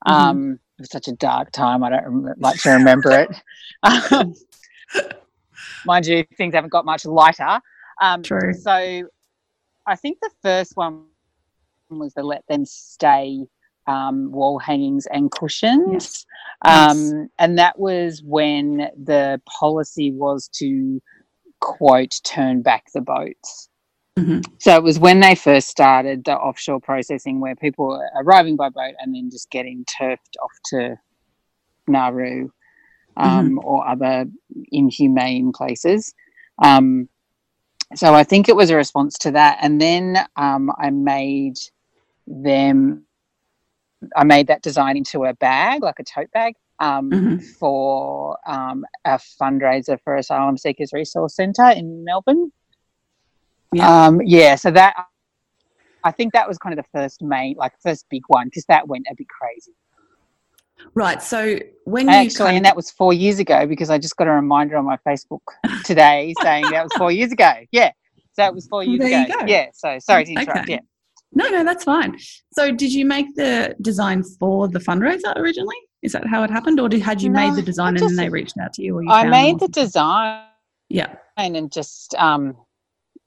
Mhm. 0.08 0.12
um, 0.12 0.60
it 0.78 0.82
was 0.82 0.92
such 0.92 1.08
a 1.08 1.14
dark 1.14 1.52
time. 1.52 1.84
I 1.84 1.90
don't 1.90 2.06
rem- 2.06 2.36
like 2.40 2.60
to 2.62 2.72
remember 2.72 3.12
it. 3.12 3.30
Um, 4.12 4.34
mind 5.86 6.06
you, 6.06 6.24
things 6.38 6.54
haven't 6.54 6.72
got 6.72 6.86
much 6.86 7.06
lighter. 7.06 7.60
Um, 8.02 8.24
True. 8.24 8.54
So, 8.54 9.08
I 9.86 9.96
think 9.96 10.20
the 10.22 10.32
first 10.42 10.74
one 10.76 11.06
was 11.90 12.14
the 12.14 12.24
let 12.24 12.44
them 12.48 12.66
stay 12.66 13.46
um, 13.88 14.32
wall 14.32 14.60
hangings 14.60 15.06
and 15.08 15.32
cushions. 15.32 16.26
Yes. 16.66 17.02
Um, 17.10 17.30
and 17.40 17.58
that 17.58 17.80
was 17.80 18.22
when 18.24 18.90
the 19.02 19.42
policy 19.60 20.12
was 20.12 20.50
to 20.56 21.02
quote 21.62 22.20
turn 22.24 22.62
back 22.62 22.86
the 22.94 23.02
boats. 23.02 23.70
Mhm. 24.18 24.44
So 24.58 24.76
it 24.76 24.84
was 24.84 25.00
when 25.00 25.20
they 25.20 25.36
first 25.36 25.68
started 25.68 26.24
the 26.26 26.36
offshore 26.36 26.80
processing 26.80 27.40
where 27.40 27.56
people 27.56 27.88
were 27.88 28.10
arriving 28.16 28.56
by 28.56 28.70
boat 28.70 28.96
and 29.00 29.14
then 29.14 29.30
just 29.30 29.50
getting 29.52 29.86
turfed 29.86 30.38
off 30.42 30.52
to 30.72 30.98
Nauru 31.88 32.50
um, 33.16 33.60
or 33.64 33.88
other 33.88 34.26
inhumane 34.72 35.52
places. 35.52 36.14
Um, 36.64 37.10
so 37.96 38.14
I 38.14 38.24
think 38.24 38.50
it 38.50 38.56
was 38.56 38.70
a 38.72 38.76
response 38.76 39.18
to 39.20 39.32
that. 39.32 39.60
And 39.62 39.80
then 39.80 40.18
um, 40.36 40.72
I 40.78 40.90
made 40.90 41.58
them, 42.26 43.06
I 44.16 44.24
made 44.24 44.48
that 44.48 44.64
design 44.64 44.98
into 44.98 45.26
a 45.26 45.34
bag, 45.36 45.84
like 45.84 46.00
a 46.00 46.04
tote 46.04 46.32
bag. 46.32 46.56
Um, 46.80 47.10
Mhm. 47.10 47.44
For 47.58 48.38
um, 48.46 48.86
a 49.04 49.18
fundraiser 49.42 50.00
for 50.04 50.16
Asylum 50.16 50.58
Seekers 50.58 50.94
Resource 50.94 51.36
Centre 51.36 51.70
in 51.70 52.04
Melbourne. 52.04 52.52
Yeah. 53.74 54.06
Um, 54.06 54.22
yeah, 54.24 54.56
so 54.56 54.72
that 54.72 54.96
I 56.04 56.12
think 56.12 56.34
that 56.34 56.48
was 56.48 56.58
kind 56.58 56.78
of 56.78 56.84
the 56.84 56.90
first 56.98 57.22
main, 57.22 57.56
like 57.58 57.74
first 57.84 58.06
big 58.10 58.24
one, 58.28 58.48
because 58.48 58.66
that 58.66 58.88
went 58.88 59.06
a 59.12 59.16
bit 59.16 59.28
crazy. 59.28 59.74
Right. 60.94 61.22
So 61.22 61.60
when 61.86 62.08
you 62.08 62.14
Actually, 62.14 62.56
and 62.56 62.66
that 62.66 62.76
was 62.76 62.92
four 62.92 63.12
years 63.14 63.40
ago 63.40 63.66
because 63.66 63.90
I 63.90 63.98
just 63.98 64.16
got 64.16 64.28
a 64.28 64.32
reminder 64.32 64.78
on 64.78 64.86
my 64.86 64.98
Facebook 65.08 65.42
today 65.84 66.34
saying 66.42 66.66
that 66.72 66.84
was 66.84 66.94
four 66.98 67.12
years 67.12 67.32
ago. 67.32 67.52
Yeah, 67.72 67.90
so 68.16 68.24
that 68.38 68.54
was 68.54 68.68
four 68.68 68.84
years 68.84 69.00
There 69.00 69.10
you 69.10 69.26
ago. 69.26 69.40
go. 69.40 69.46
Yeah, 69.48 69.68
so 69.74 69.98
sorry 70.00 70.26
to 70.26 70.32
interrupt. 70.34 70.60
Okay. 70.60 70.74
Yeah, 70.74 70.80
No, 71.34 71.50
no, 71.50 71.64
that's 71.64 71.84
fine. 71.84 72.18
So, 72.54 72.72
did 72.72 72.94
you 72.94 73.06
make 73.06 73.36
the 73.36 73.76
design 73.82 74.24
for 74.40 74.68
the 74.68 74.80
fundraiser 74.80 75.36
originally? 75.36 75.76
Is 76.04 76.12
that 76.12 76.28
how 76.28 76.44
it 76.44 76.52
happened, 76.52 76.80
or 76.80 76.88
did, 76.88 77.02
had 77.02 77.22
you 77.22 77.32
made 77.32 77.56
the 77.56 77.64
design 77.64 77.98
I 77.98 78.00
and 78.00 78.10
then 78.10 78.16
they 78.16 78.30
reached 78.30 78.58
out 78.60 78.72
to 78.74 78.84
you? 78.84 78.96
Or 78.98 79.04
you 79.04 79.10
I 79.10 79.24
them 79.24 79.32
made 79.32 79.60
the 79.60 79.68
design 79.68 80.44
Yeah. 80.90 81.16
and 81.38 81.72
just 81.72 82.14
um, 82.16 82.56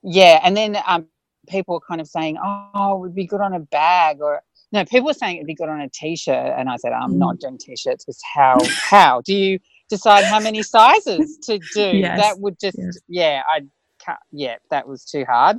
yeah, 0.02 0.40
and 0.42 0.56
then 0.56 0.76
um, 0.86 1.06
people 1.48 1.74
were 1.74 1.80
kind 1.80 2.00
of 2.00 2.06
saying, 2.08 2.38
"Oh, 2.42 2.96
it 2.96 3.00
would 3.00 3.14
be 3.14 3.26
good 3.26 3.40
on 3.40 3.54
a 3.54 3.60
bag," 3.60 4.20
or 4.20 4.42
no, 4.72 4.84
people 4.84 5.06
were 5.06 5.14
saying 5.14 5.36
it'd 5.36 5.46
be 5.46 5.54
good 5.54 5.68
on 5.68 5.80
a 5.80 5.88
t-shirt, 5.88 6.54
and 6.56 6.68
I 6.68 6.76
said, 6.76 6.92
"I'm 6.92 7.18
not 7.18 7.36
Mm. 7.36 7.40
doing 7.40 7.58
t-shirts 7.58 8.04
because 8.04 8.20
how 8.34 8.58
how 8.90 9.20
do 9.22 9.34
you 9.34 9.58
decide 9.88 10.24
how 10.24 10.40
many 10.40 10.62
sizes 10.62 11.38
to 11.44 11.58
do? 11.74 11.96
Yes, 11.98 12.18
That 12.20 12.38
would 12.40 12.58
just 12.60 12.78
yes. 12.78 12.98
yeah, 13.08 13.42
I 13.48 13.60
can't, 14.04 14.18
yeah, 14.32 14.56
that 14.70 14.86
was 14.88 15.04
too 15.04 15.24
hard." 15.28 15.58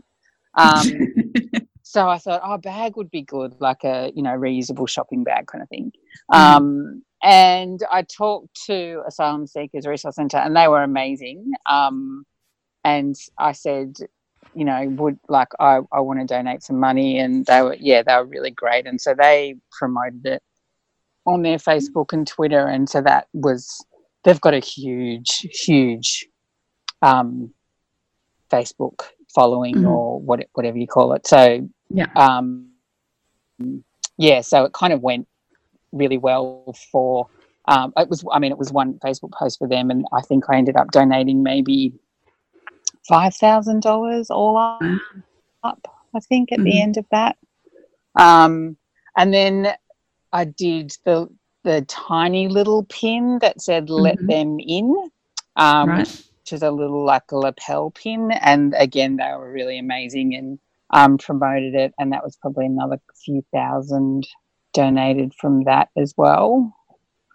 Um, 0.56 0.84
so 1.84 2.08
I 2.10 2.18
thought, 2.18 2.42
oh, 2.44 2.54
a 2.54 2.58
bag 2.58 2.96
would 2.98 3.12
be 3.12 3.22
good, 3.22 3.56
like 3.60 3.84
a 3.84 4.12
you 4.16 4.22
know 4.24 4.32
reusable 4.38 4.88
shopping 4.88 5.24
bag 5.24 5.48
kind 5.48 5.62
of 5.62 5.70
thing. 5.70 5.92
Mhm. 6.34 6.38
Um, 6.38 7.04
and 7.24 7.80
I 7.92 8.02
talked 8.02 8.60
to 8.66 9.04
Asylum 9.08 9.46
Seekers 9.46 9.86
Resource 9.86 10.16
Centre, 10.16 10.38
and 10.38 10.56
they 10.56 10.68
were 10.68 10.82
amazing. 10.84 11.52
Um, 11.70 12.26
and 12.84 13.16
I 13.38 13.52
said, 13.52 13.94
you 14.54 14.66
know, 14.66 14.88
would 14.98 15.20
like 15.30 15.50
I, 15.60 15.80
I 15.92 16.00
want 16.02 16.20
to 16.20 16.26
donate 16.26 16.64
some 16.64 16.80
money, 16.80 17.20
and 17.20 17.46
they 17.46 17.62
were 17.62 17.76
yeah, 17.80 18.04
they 18.04 18.16
were 18.16 18.26
really 18.26 18.52
great, 18.52 18.86
and 18.86 19.00
so 19.00 19.14
they 19.14 19.56
promoted 19.72 20.26
it 20.26 20.44
on 21.26 21.42
their 21.44 21.58
Facebook 21.58 22.14
and 22.14 22.28
Twitter, 22.28 22.68
and 22.68 22.90
so 22.90 23.02
that 23.02 23.28
was 23.34 23.86
they've 24.24 24.42
got 24.42 24.54
a 24.54 24.60
huge, 24.60 25.48
huge 25.66 26.28
um, 27.02 27.52
Facebook 28.52 29.02
following 29.34 29.76
Mhm. 29.78 29.90
or 29.90 30.20
what, 30.20 30.46
whatever 30.54 30.78
you 30.78 30.88
call 30.88 31.14
it. 31.14 31.26
So 31.26 31.68
Yeah. 31.90 32.08
um, 32.16 32.70
yeah, 34.18 34.42
so 34.42 34.66
it 34.66 34.74
kind 34.74 34.94
of 34.94 35.02
went 35.02 35.28
really 35.92 36.18
well 36.18 36.74
for. 36.92 37.28
Um, 37.66 37.94
it 37.98 38.10
was, 38.10 38.24
I 38.32 38.40
mean, 38.40 38.52
it 38.52 38.58
was 38.58 38.74
one 38.74 38.96
Facebook 39.00 39.32
post 39.32 39.60
for 39.60 39.68
them, 39.68 39.90
and 39.92 40.06
I 40.12 40.22
think 40.22 40.46
I 40.50 40.58
ended 40.58 40.76
up 40.76 40.92
donating 40.92 41.44
maybe 41.44 41.94
five 43.08 43.36
thousand 43.36 43.82
dollars 43.82 44.30
all 44.30 44.58
up. 44.58 45.88
I 46.14 46.20
think, 46.20 46.52
at 46.52 46.60
Mhm. 46.60 46.64
the 46.66 46.82
end 46.82 46.98
of 46.98 47.06
that. 47.12 47.38
Um, 48.20 48.78
and 49.18 49.34
then 49.34 49.74
I 50.34 50.46
did 50.46 50.92
the 51.06 51.28
the 51.64 51.82
tiny 51.88 52.48
little 52.48 52.84
pin 52.86 53.40
that 53.42 53.62
said 53.62 53.90
"Let 53.90 54.18
Mhm. 54.18 54.28
them 54.28 54.58
in," 54.60 55.12
um, 55.56 55.90
Right. 55.90 56.08
which 56.08 56.54
is 56.54 56.64
a 56.64 56.72
little 56.72 57.06
like 57.06 57.32
a 57.32 57.38
lapel 57.38 57.92
pin. 57.92 58.32
And 58.32 58.74
again, 58.78 59.18
they 59.18 59.32
were 59.38 59.52
really 59.52 59.78
amazing 59.80 60.36
and 60.36 60.60
um, 60.92 61.18
promoted 61.18 61.76
it. 61.76 61.94
And 62.00 62.12
that 62.14 62.24
was 62.24 62.38
probably 62.38 62.66
another 62.66 63.00
few 63.24 63.44
thousand 63.54 64.28
donated 64.74 65.34
from 65.40 65.64
that 65.66 65.90
as 65.98 66.14
well. 66.18 66.74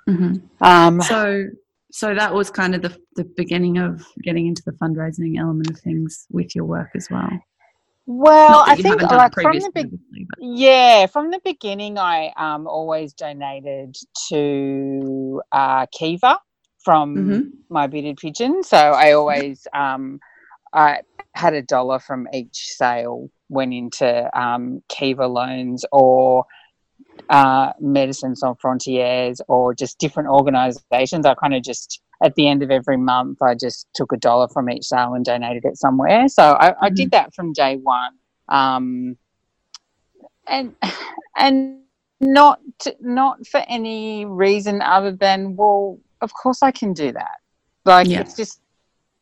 Mhm. 0.09 0.43
Um, 0.61 1.01
So, 1.01 1.47
so 1.97 2.15
that 2.15 2.35
was 2.35 2.51
kind 2.51 2.75
of 2.75 2.83
the 2.83 2.95
the 3.17 3.25
beginning 3.25 3.79
of 3.79 4.07
getting 4.23 4.47
into 4.47 4.63
the 4.67 4.73
fundraising 4.73 5.39
element 5.39 5.71
of 5.71 5.79
things 5.79 6.27
with 6.31 6.55
your 6.55 6.67
work 6.67 6.91
as 6.95 7.09
well. 7.11 7.31
well, 8.05 8.63
I 8.67 8.77
think 8.77 9.01
like 9.01 9.33
from 9.33 9.59
the 9.59 9.71
be- 9.75 10.27
Yeah, 10.39 11.07
from 11.07 11.31
the 11.31 11.41
beginning, 11.43 11.97
I 11.99 12.35
um, 12.37 12.67
always 12.67 13.15
donated 13.15 13.97
to 14.29 15.41
uh, 15.53 15.87
Kiva 15.87 16.39
from 16.85 17.17
Mhm. 17.17 17.51
my 17.71 17.87
bearded 17.87 18.19
pigeon. 18.19 18.63
So 18.63 18.77
I 18.77 19.13
always 19.13 19.67
um, 19.73 20.21
I 20.75 21.01
had 21.35 21.55
a 21.55 21.63
dollar 21.63 21.99
from 21.99 22.29
each 22.35 22.59
sale 22.77 23.31
went 23.49 23.73
into 23.73 24.39
um, 24.39 24.83
Kiva 24.91 25.27
loans 25.27 25.87
or 25.93 26.45
uh, 27.29 27.73
Médecins 27.83 28.37
Sans 28.37 28.57
Frontières 28.63 29.41
or 29.49 29.75
just 29.75 29.99
different 29.99 30.29
organisations. 30.29 31.27
I 31.27 31.35
kind 31.35 31.55
of 31.55 31.63
just 31.63 32.01
at 32.23 32.35
the 32.35 32.49
end 32.49 32.63
of 32.63 32.71
every 32.71 32.97
month, 32.97 33.43
I 33.43 33.55
just 33.55 33.89
took 33.95 34.13
a 34.13 34.17
dollar 34.17 34.49
from 34.49 34.71
each 34.71 34.85
sale 34.85 35.15
and 35.15 35.25
donated 35.25 35.65
it 35.65 35.77
somewhere. 35.77 36.29
So 36.29 36.57
I, 36.59 36.75
I 36.81 36.91
did 36.91 37.11
that 37.11 37.35
from 37.35 37.53
day 37.53 37.77
one. 37.77 38.13
Um, 38.49 39.17
and 40.47 40.75
and 41.37 41.81
not 42.21 42.61
not 43.01 43.47
for 43.47 43.63
any 43.69 44.25
reason 44.25 44.81
other 44.81 45.13
than 45.13 45.55
well 45.57 45.99
of 46.23 46.33
course 46.33 46.63
i 46.63 46.71
can 46.71 46.93
do 46.93 47.13
that 47.13 47.41
like 47.85 48.07
Yeah. 48.07 48.21
it's 48.21 48.35
just 48.37 48.61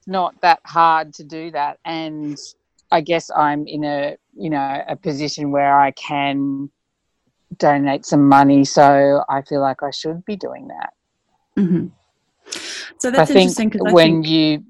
not 0.06 0.40
that 0.42 0.60
hard 0.64 1.12
to 1.14 1.24
do 1.24 1.50
that 1.50 1.78
and 1.84 2.38
i 2.92 3.00
guess 3.00 3.30
i'm 3.34 3.66
in 3.66 3.84
a 3.84 4.16
you 4.36 4.50
know 4.50 4.84
a 4.86 4.94
position 4.94 5.50
where 5.50 5.76
i 5.80 5.90
can 5.92 6.70
donate 7.58 8.04
some 8.04 8.28
money 8.28 8.64
so 8.64 9.22
i 9.28 9.42
feel 9.42 9.60
like 9.60 9.82
i 9.82 9.90
should 9.90 10.24
be 10.24 10.36
doing 10.36 10.68
that 10.68 10.92
Mhm. 11.56 11.90
So 12.98 13.10
that's 13.10 13.30
i 13.30 13.32
think 13.34 13.58
interesting 13.58 13.68
because 13.70 13.92
when 13.92 14.22
think, 14.22 14.26
you 14.26 14.62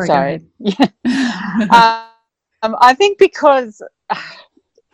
Sorry, 0.00 0.46
yeah 0.58 0.86
um, 2.62 2.76
I 2.80 2.94
think 2.94 3.18
because 3.18 3.82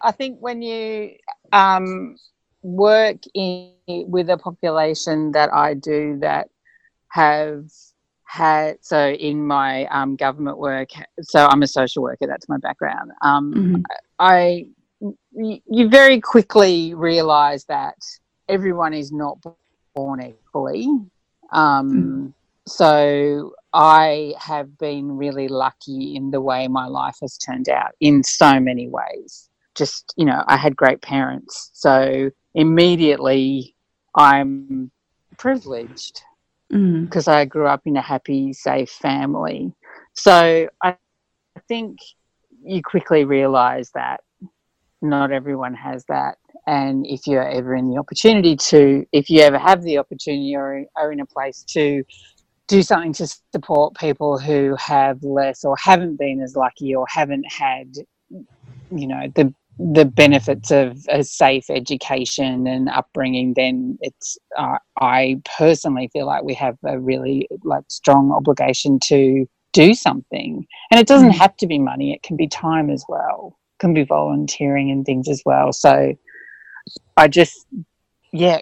I 0.03 0.13
think 0.13 0.39
when 0.41 0.63
you 0.63 1.13
um, 1.53 2.17
work 2.63 3.19
in 3.35 3.73
with 3.89 4.29
a 4.31 4.39
population 4.39 5.33
that 5.33 5.53
I 5.53 5.75
do 5.75 6.19
that 6.21 6.49
have 7.09 7.65
had 8.25 8.79
so 8.83 9.11
in 9.11 9.47
my 9.47 9.87
um, 9.87 10.17
government 10.17 10.59
work, 10.59 10.89
so 11.23 11.47
I'm 11.47 11.63
a 11.63 11.67
social 11.67 12.03
worker. 12.03 12.27
That's 12.27 12.49
my 12.49 12.59
background. 12.59 13.13
Um, 13.23 13.53
Mhm. 13.55 13.83
I 14.19 14.67
you 15.01 15.89
very 15.89 16.21
quickly 16.21 16.95
realise 16.95 17.65
that 17.65 17.97
everyone 18.49 18.95
is 18.95 19.13
not 19.13 19.39
born 19.95 20.23
equally. 20.23 20.89
Um, 21.53 22.35
So 22.67 23.55
I 23.73 24.35
have 24.39 24.77
been 24.79 25.17
really 25.17 25.49
lucky 25.49 26.17
in 26.17 26.31
the 26.31 26.41
way 26.41 26.69
my 26.69 26.87
life 26.87 27.17
has 27.23 27.39
turned 27.39 27.69
out 27.69 27.93
in 28.01 28.23
so 28.23 28.61
many 28.61 28.89
ways. 28.89 29.49
Just 29.75 30.13
you 30.17 30.27
know, 30.27 30.45
I 30.47 30.57
had 30.57 30.77
great 30.77 31.01
parents, 31.01 31.71
so 31.73 32.31
immediately 32.55 33.75
I'm 34.15 34.91
privileged 35.39 36.23
because 36.69 37.29
I 37.29 37.47
grew 37.47 37.67
up 37.67 37.83
in 37.87 37.97
a 37.97 38.03
happy, 38.03 38.53
safe 38.53 38.91
family. 38.91 39.73
So 40.15 40.69
I 40.83 40.97
I 41.57 41.61
think 41.69 41.99
you 42.63 42.83
quickly 42.83 43.25
realize 43.25 43.91
that 43.93 44.21
not 45.03 45.33
everyone 45.33 45.75
has 45.75 46.05
that. 46.09 46.37
And 46.67 47.07
if 47.07 47.27
you're 47.27 47.49
ever 47.49 47.75
in 47.75 47.89
the 47.91 47.99
opportunity 47.99 48.57
to, 48.57 49.07
if 49.13 49.31
you 49.31 49.41
ever 49.41 49.59
have 49.59 49.83
the 49.83 49.99
opportunity 49.99 50.55
or 50.55 50.85
are 50.97 51.13
in 51.13 51.21
a 51.21 51.27
place 51.27 51.65
to 51.69 52.05
do 52.69 52.83
something 52.83 53.13
to 53.15 53.27
support 53.55 53.97
people 53.97 54.39
who 54.39 54.77
have 54.79 55.23
less 55.23 55.65
or 55.65 55.77
haven't 55.79 56.17
been 56.19 56.41
as 56.43 56.55
lucky 56.57 56.95
or 56.95 57.07
haven't 57.09 57.45
had, 57.51 57.93
you 58.31 59.07
know, 59.07 59.23
the 59.35 59.55
the 59.81 60.05
benefits 60.05 60.73
of 60.73 60.99
a 61.09 61.23
safe 61.23 61.71
education 61.71 62.67
and 62.67 62.89
upbringing, 62.89 63.55
then 63.55 63.97
it's. 64.01 64.37
Uh, 64.57 64.79
I 65.01 65.41
personally 65.59 66.11
feel 66.13 66.27
like 66.27 66.43
we 66.43 66.55
have 66.55 66.77
a 66.85 66.99
really 66.99 67.49
like 67.63 67.85
strong 67.89 68.33
obligation 68.33 68.99
to 69.05 69.47
do 69.73 69.95
something, 69.95 70.67
and 70.91 70.99
it 71.01 71.07
doesn't 71.07 71.31
Mm. 71.31 71.39
have 71.39 71.57
to 71.59 71.67
be 71.69 71.79
money; 71.79 72.13
it 72.13 72.23
can 72.25 72.37
be 72.37 72.49
time 72.49 72.91
as 72.91 73.05
well. 73.09 73.57
Can 73.79 73.95
be 73.95 74.05
volunteering 74.05 74.91
and 74.91 75.05
things 75.05 75.29
as 75.29 75.43
well. 75.45 75.73
So, 75.73 76.17
I 77.17 77.29
just, 77.29 77.67
yeah, 78.33 78.61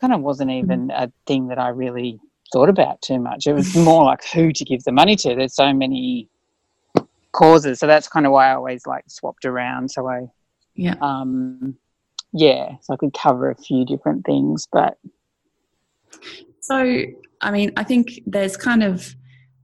kind 0.00 0.12
of 0.12 0.20
wasn't 0.20 0.50
even 0.50 0.90
a 0.90 1.12
thing 1.26 1.48
that 1.48 1.58
I 1.58 1.68
really 1.68 2.18
thought 2.52 2.68
about 2.68 3.00
too 3.02 3.18
much. 3.20 3.46
It 3.46 3.52
was 3.52 3.74
more 3.90 4.04
like 4.04 4.24
who 4.24 4.52
to 4.52 4.64
give 4.64 4.82
the 4.84 4.92
money 4.92 5.16
to. 5.16 5.34
There's 5.34 5.54
so 5.54 5.72
many 5.72 6.28
causes, 7.32 7.78
so 7.78 7.86
that's 7.86 8.08
kind 8.08 8.26
of 8.26 8.32
why 8.32 8.50
I 8.50 8.54
always 8.54 8.86
like 8.86 9.04
swapped 9.08 9.44
around. 9.44 9.90
So 9.90 10.08
I, 10.08 10.26
Yeah. 10.74 10.94
um, 11.00 11.76
yeah, 12.32 12.76
so 12.82 12.94
I 12.94 12.96
could 12.96 13.14
cover 13.14 13.50
a 13.50 13.56
few 13.56 13.84
different 13.84 14.24
things, 14.24 14.66
but 14.72 14.98
So, 16.60 17.02
I 17.40 17.50
mean, 17.50 17.72
I 17.76 17.84
think 17.84 18.20
there's 18.26 18.56
kind 18.56 18.82
of 18.82 19.14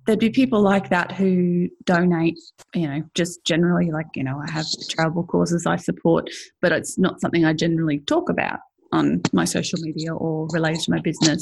there'd 0.06 0.18
be 0.18 0.30
people 0.30 0.60
like 0.60 0.88
that 0.90 1.12
who 1.12 1.68
donate, 1.84 2.38
you 2.74 2.88
know, 2.88 3.02
just 3.14 3.44
generally 3.44 3.90
like, 3.90 4.06
you 4.14 4.24
know, 4.24 4.40
I 4.40 4.50
have 4.50 4.66
charitable 4.88 5.24
causes 5.24 5.66
I 5.66 5.76
support, 5.76 6.30
but 6.62 6.72
it's 6.72 6.98
not 6.98 7.20
something 7.20 7.44
I 7.44 7.52
generally 7.52 7.98
talk 8.00 8.30
about 8.30 8.60
on 8.92 9.20
my 9.32 9.44
social 9.44 9.80
media 9.80 10.14
or 10.14 10.46
related 10.52 10.80
to 10.82 10.92
my 10.92 11.00
business. 11.00 11.40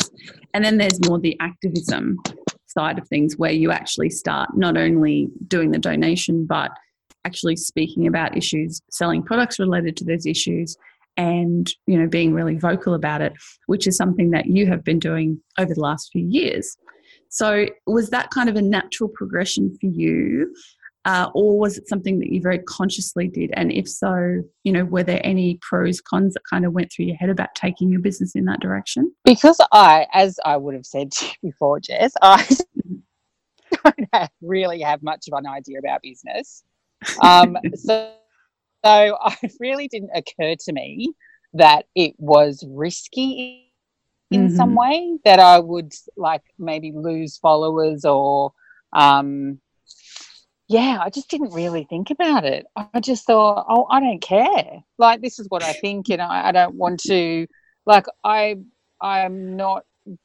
And 0.55 0.65
then 0.65 0.79
there's 0.79 0.99
more 1.07 1.21
the 1.21 1.39
activism 1.41 2.17
side 2.67 2.99
of 2.99 3.07
things 3.09 3.37
where 3.37 3.53
you 3.53 3.71
actually 3.71 4.11
start 4.11 4.51
not 4.57 4.77
only 4.77 5.29
doing 5.47 5.71
the 5.71 5.79
donation, 5.79 6.47
but 6.47 6.71
actually 7.25 7.57
speaking 7.57 8.07
about 8.07 8.37
issues, 8.37 8.81
selling 8.91 9.23
products 9.23 9.59
related 9.59 9.97
to 9.99 10.05
those 10.05 10.27
issues 10.27 10.77
and, 11.17 11.71
you 11.87 11.99
know, 11.99 12.09
being 12.09 12.35
really 12.35 12.57
vocal 12.57 12.95
about 12.95 13.21
it 13.21 13.33
which 13.67 13.87
is 13.87 13.97
something 13.97 14.31
that 14.31 14.47
you 14.47 14.67
have 14.67 14.83
been 14.83 14.99
doing 14.99 15.41
over 15.59 15.73
the 15.73 15.81
last 15.81 16.11
few 16.13 16.27
years. 16.29 16.77
So, 17.35 17.67
was 17.85 18.11
that 18.11 18.31
kind 18.31 18.49
of 18.49 18.55
a 18.55 18.63
natural 18.63 19.09
progression 19.09 19.77
for 19.81 19.89
you, 19.89 20.55
uh, 21.05 21.31
or 21.35 21.59
was 21.59 21.77
it 21.77 21.89
something 21.89 22.21
that 22.21 22.31
you 22.31 22.41
very 22.41 22.61
consciously 22.61 23.27
did? 23.27 23.51
And 23.55 23.73
if 23.73 23.89
so, 23.89 24.41
you 24.63 24.71
know, 24.71 24.85
were 24.85 25.03
there 25.03 25.21
any 25.25 25.59
pros, 25.61 26.01
cons 26.01 26.35
that 26.35 26.43
kind 26.49 26.65
of 26.65 26.73
went 26.73 26.93
through 26.93 27.07
your 27.07 27.17
head 27.17 27.31
about 27.31 27.49
taking 27.57 27.91
your 27.91 28.01
business 28.01 28.37
in 28.37 28.45
that 28.45 28.61
direction? 28.61 29.13
because 29.25 29.61
I, 29.73 30.07
as 30.13 30.39
I 30.45 30.57
would 30.57 30.75
have 30.77 30.87
said 30.87 31.11
to 31.17 31.27
you 31.27 31.51
before, 31.51 31.81
Jess, 31.81 32.13
I 32.23 32.47
don't 33.85 34.09
have, 34.13 34.31
really 34.41 34.81
have 34.83 35.03
much 35.03 35.27
of 35.27 35.37
an 35.37 35.49
idea 35.49 35.81
about 35.81 36.03
business. 36.03 36.63
Um, 37.21 37.57
so, 37.75 38.13
so 38.85 39.19
it 39.43 39.53
really 39.59 39.89
didn't 39.89 40.11
occur 40.15 40.55
to 40.55 40.73
me 40.73 41.15
that 41.53 41.87
it 41.97 42.15
was 42.19 42.65
risky 42.69 43.64
in 44.31 44.49
mm-hmm. 44.49 44.57
some 44.57 44.75
way 44.75 45.19
that 45.25 45.39
I 45.39 45.59
would 45.59 45.93
like 46.17 46.43
maybe 46.59 46.93
lose 46.93 47.37
followers 47.39 48.05
or 48.05 48.53
um 48.93 49.61
yeah, 50.69 50.99
I 51.03 51.11
just 51.11 51.29
didn't 51.29 51.53
really 51.53 51.85
think 51.85 52.11
about 52.11 52.45
it. 52.45 52.67
I 52.75 53.01
just 53.01 53.27
thought, 53.27 53.67
oh, 53.69 53.87
I 53.91 54.01
don't 54.01 54.23
care. 54.23 54.83
Like 54.97 55.21
this 55.21 55.39
is 55.39 55.47
what 55.51 55.63
I 55.63 55.75
think, 55.75 56.09
and 56.09 56.23
I, 56.23 56.49
I 56.49 56.53
don't 56.53 56.75
want 56.75 57.01
to. 57.01 57.47
Like 57.87 58.07
I, 58.25 58.57
I'm 59.01 59.57
not 59.57 59.85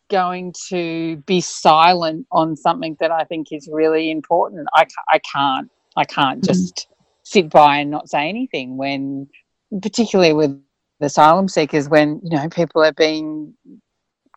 going 0.09 0.53
to 0.69 1.17
be 1.25 1.41
silent 1.41 2.25
on 2.31 2.55
something 2.55 2.95
that 3.01 3.11
I 3.11 3.25
think 3.25 3.47
is 3.51 3.67
really 3.71 4.11
important. 4.11 4.67
I, 4.73 4.87
I 5.09 5.19
can't. 5.19 5.69
I 5.97 6.05
can't 6.05 6.41
mm-hmm. 6.41 6.47
just 6.47 6.87
sit 7.23 7.49
by 7.49 7.77
and 7.79 7.91
not 7.91 8.09
say 8.09 8.29
anything 8.29 8.77
when, 8.77 9.27
particularly 9.81 10.33
with 10.33 10.61
asylum 11.01 11.49
seekers, 11.49 11.89
when 11.89 12.21
you 12.23 12.37
know 12.37 12.47
people 12.47 12.81
are 12.81 12.93
being 12.93 13.53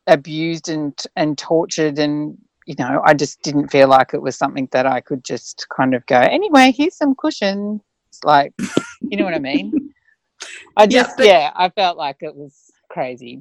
abused 0.07 0.69
and 0.69 0.99
and 1.17 1.39
tortured 1.39 1.99
and 1.99 2.37
you 2.67 2.75
know 2.79 3.01
i 3.05 3.15
just 3.15 3.41
didn't 3.43 3.69
feel 3.69 3.89
like 3.89 4.15
it 4.15 4.23
was 4.23 4.37
something 4.37 4.69
that 4.73 4.87
i 4.87 5.01
could 5.01 5.25
just 5.25 5.67
kind 5.77 5.95
of 5.95 6.05
go 6.07 6.19
anyway 6.19 6.73
here's 6.77 6.97
some 6.97 7.15
cushions 7.15 7.81
like 8.25 8.53
you 9.01 9.17
know 9.17 9.25
what 9.25 9.35
i 9.35 9.39
mean? 9.39 9.93
I 10.77 10.87
just 10.87 11.11
yeah, 11.11 11.15
but- 11.17 11.27
yeah 11.27 11.51
i 11.55 11.69
felt 11.69 11.97
like 11.97 12.17
it 12.21 12.35
was 12.35 12.73
crazy. 12.91 13.41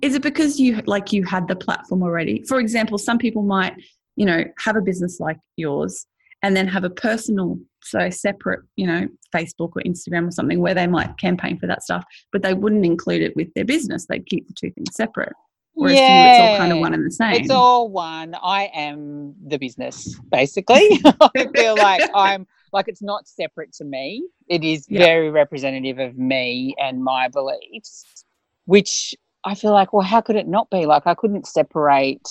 Is 0.00 0.14
it 0.14 0.22
because 0.22 0.60
you 0.60 0.80
like 0.86 1.12
you 1.12 1.24
had 1.24 1.48
the 1.48 1.56
platform 1.56 2.02
already? 2.02 2.44
For 2.46 2.60
example 2.60 2.98
some 2.98 3.18
people 3.18 3.42
might 3.42 3.74
you 4.16 4.26
know 4.26 4.44
have 4.58 4.76
a 4.76 4.80
business 4.80 5.20
like 5.20 5.38
yours 5.56 6.06
and 6.42 6.56
then 6.56 6.68
have 6.68 6.84
a 6.84 6.90
personal 6.90 7.58
so 7.82 8.10
separate 8.10 8.60
you 8.76 8.86
know 8.86 9.08
facebook 9.34 9.70
or 9.74 9.82
instagram 9.86 10.28
or 10.28 10.30
something 10.30 10.60
where 10.60 10.74
they 10.74 10.86
might 10.86 11.16
campaign 11.18 11.58
for 11.58 11.66
that 11.66 11.82
stuff 11.82 12.04
but 12.30 12.42
they 12.42 12.52
wouldn't 12.54 12.84
include 12.84 13.22
it 13.22 13.34
with 13.34 13.52
their 13.54 13.64
business. 13.64 14.06
They'd 14.06 14.26
keep 14.26 14.46
the 14.46 14.54
two 14.54 14.70
things 14.72 14.94
separate 14.94 15.32
Whereas 15.74 15.96
yeah, 15.96 16.24
you, 16.24 16.30
it's 16.30 16.40
all 16.40 16.58
kind 16.58 16.72
of 16.72 16.78
one 16.78 16.94
and 16.94 17.06
the 17.06 17.10
same. 17.10 17.32
It's 17.34 17.50
all 17.50 17.88
one. 17.88 18.34
I 18.34 18.70
am 18.74 19.34
the 19.46 19.58
business, 19.58 20.18
basically. 20.30 21.00
I 21.04 21.48
feel 21.54 21.76
like 21.76 22.10
I'm 22.14 22.46
like 22.72 22.88
it's 22.88 23.02
not 23.02 23.26
separate 23.26 23.72
to 23.74 23.84
me. 23.84 24.26
It 24.48 24.64
is 24.64 24.86
yeah. 24.88 25.00
very 25.00 25.30
representative 25.30 25.98
of 25.98 26.16
me 26.18 26.74
and 26.78 27.02
my 27.02 27.28
beliefs, 27.28 28.24
which 28.66 29.14
I 29.44 29.54
feel 29.54 29.72
like, 29.72 29.92
well, 29.92 30.02
how 30.02 30.20
could 30.20 30.36
it 30.36 30.46
not 30.46 30.68
be? 30.70 30.86
Like 30.86 31.06
I 31.06 31.14
couldn't 31.14 31.46
separate. 31.46 32.28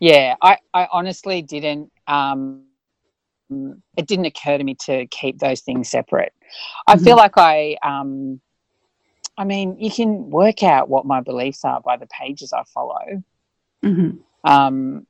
Yeah, 0.00 0.34
I, 0.42 0.58
I 0.74 0.88
honestly 0.92 1.42
didn't 1.42 1.92
um 2.08 2.64
it 3.96 4.06
didn't 4.06 4.24
occur 4.24 4.58
to 4.58 4.64
me 4.64 4.74
to 4.86 5.06
keep 5.08 5.38
those 5.38 5.60
things 5.60 5.90
separate. 5.90 6.32
I 6.86 6.96
mm-hmm. 6.96 7.04
feel 7.04 7.16
like 7.16 7.36
I 7.36 7.76
um 7.84 8.40
I 9.36 9.44
mean, 9.44 9.76
you 9.78 9.90
can 9.90 10.30
work 10.30 10.62
out 10.62 10.88
what 10.88 11.06
my 11.06 11.20
beliefs 11.20 11.64
are 11.64 11.80
by 11.80 11.96
the 11.96 12.06
pages 12.06 12.52
I 12.52 12.64
follow. 12.64 13.22
Mm-hmm. 13.84 14.50
Um, 14.50 15.06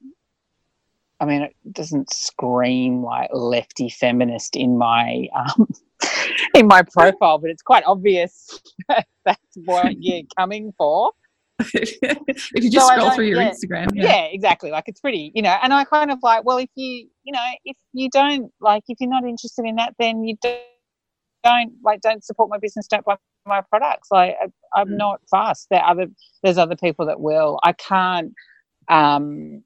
I 1.21 1.25
mean, 1.25 1.43
it 1.43 1.55
doesn't 1.71 2.13
scream 2.13 3.03
like 3.03 3.31
lefty 3.33 3.89
feminist 3.89 4.57
in 4.57 4.77
my 4.77 5.29
um, 5.35 5.69
in 6.55 6.67
my 6.67 6.83
profile, 6.83 7.39
but 7.39 7.51
it's 7.51 7.63
quite 7.63 7.85
obvious 7.87 8.61
that's 8.89 9.39
what 9.65 9.95
you're 10.01 10.23
coming 10.37 10.73
for. 10.77 11.13
if 11.61 12.51
you 12.55 12.71
just 12.71 12.89
so 12.89 12.95
scroll 12.95 13.11
through 13.13 13.27
your 13.27 13.41
yeah, 13.41 13.51
Instagram, 13.51 13.89
yeah. 13.95 14.05
yeah, 14.05 14.25
exactly. 14.25 14.73
Like 14.73 14.85
it's 14.89 15.01
pretty, 15.01 15.31
you 15.35 15.43
know. 15.43 15.57
And 15.63 15.73
I 15.73 15.85
kind 15.85 16.11
of 16.11 16.19
like, 16.23 16.45
well, 16.45 16.59
if 16.59 16.71
you, 16.75 17.09
you 17.23 17.33
know, 17.33 17.45
if 17.65 17.77
you 17.93 18.09
don't 18.11 18.51
like, 18.61 18.83
if 18.89 18.99
you're 19.01 19.11
not 19.11 19.25
interested 19.25 19.65
in 19.65 19.77
that, 19.77 19.95
then 19.99 20.25
you 20.25 20.37
don't 20.43 20.59
don't 21.45 21.73
like 21.83 22.01
don't 22.01 22.25
support 22.25 22.49
my 22.49 22.59
business 22.59 22.87
don't 22.87 23.05
buy 23.05 23.17
my 23.47 23.61
products. 23.61 24.09
Like 24.11 24.37
I, 24.75 24.81
am 24.81 24.89
mm. 24.89 24.97
not 24.97 25.21
fast 25.31 25.69
there 25.71 25.85
other 25.85 26.07
there's 26.43 26.59
other 26.59 26.77
people 26.77 27.07
that 27.07 27.21
will. 27.21 27.59
I 27.63 27.73
can't 27.73 28.35
um 28.89 29.63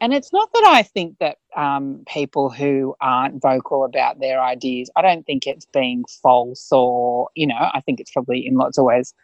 and 0.00 0.14
it's 0.14 0.32
not 0.32 0.52
that 0.52 0.64
i 0.66 0.82
think 0.82 1.16
that 1.18 1.38
um 1.56 2.02
people 2.06 2.50
who 2.50 2.94
aren't 3.00 3.40
vocal 3.40 3.84
about 3.84 4.20
their 4.20 4.40
ideas 4.40 4.90
i 4.96 5.02
don't 5.02 5.24
think 5.26 5.46
it's 5.46 5.66
being 5.66 6.04
false 6.22 6.68
or 6.72 7.28
you 7.34 7.46
know 7.46 7.70
i 7.74 7.80
think 7.80 8.00
it's 8.00 8.10
probably 8.10 8.46
in 8.46 8.54
lots 8.54 8.78
of 8.78 8.84
ways 8.84 9.14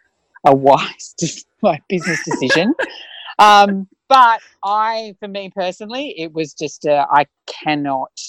a 0.45 0.55
wise 0.55 1.15
like 1.61 1.83
business 1.87 2.23
decision. 2.23 2.73
Um 3.39 3.87
but 4.07 4.41
i 4.63 5.15
for 5.19 5.27
me 5.27 5.51
personally 5.55 6.19
it 6.19 6.33
was 6.33 6.55
just 6.55 6.85
a, 6.85 7.05
I 7.07 7.27
cannot 7.45 8.19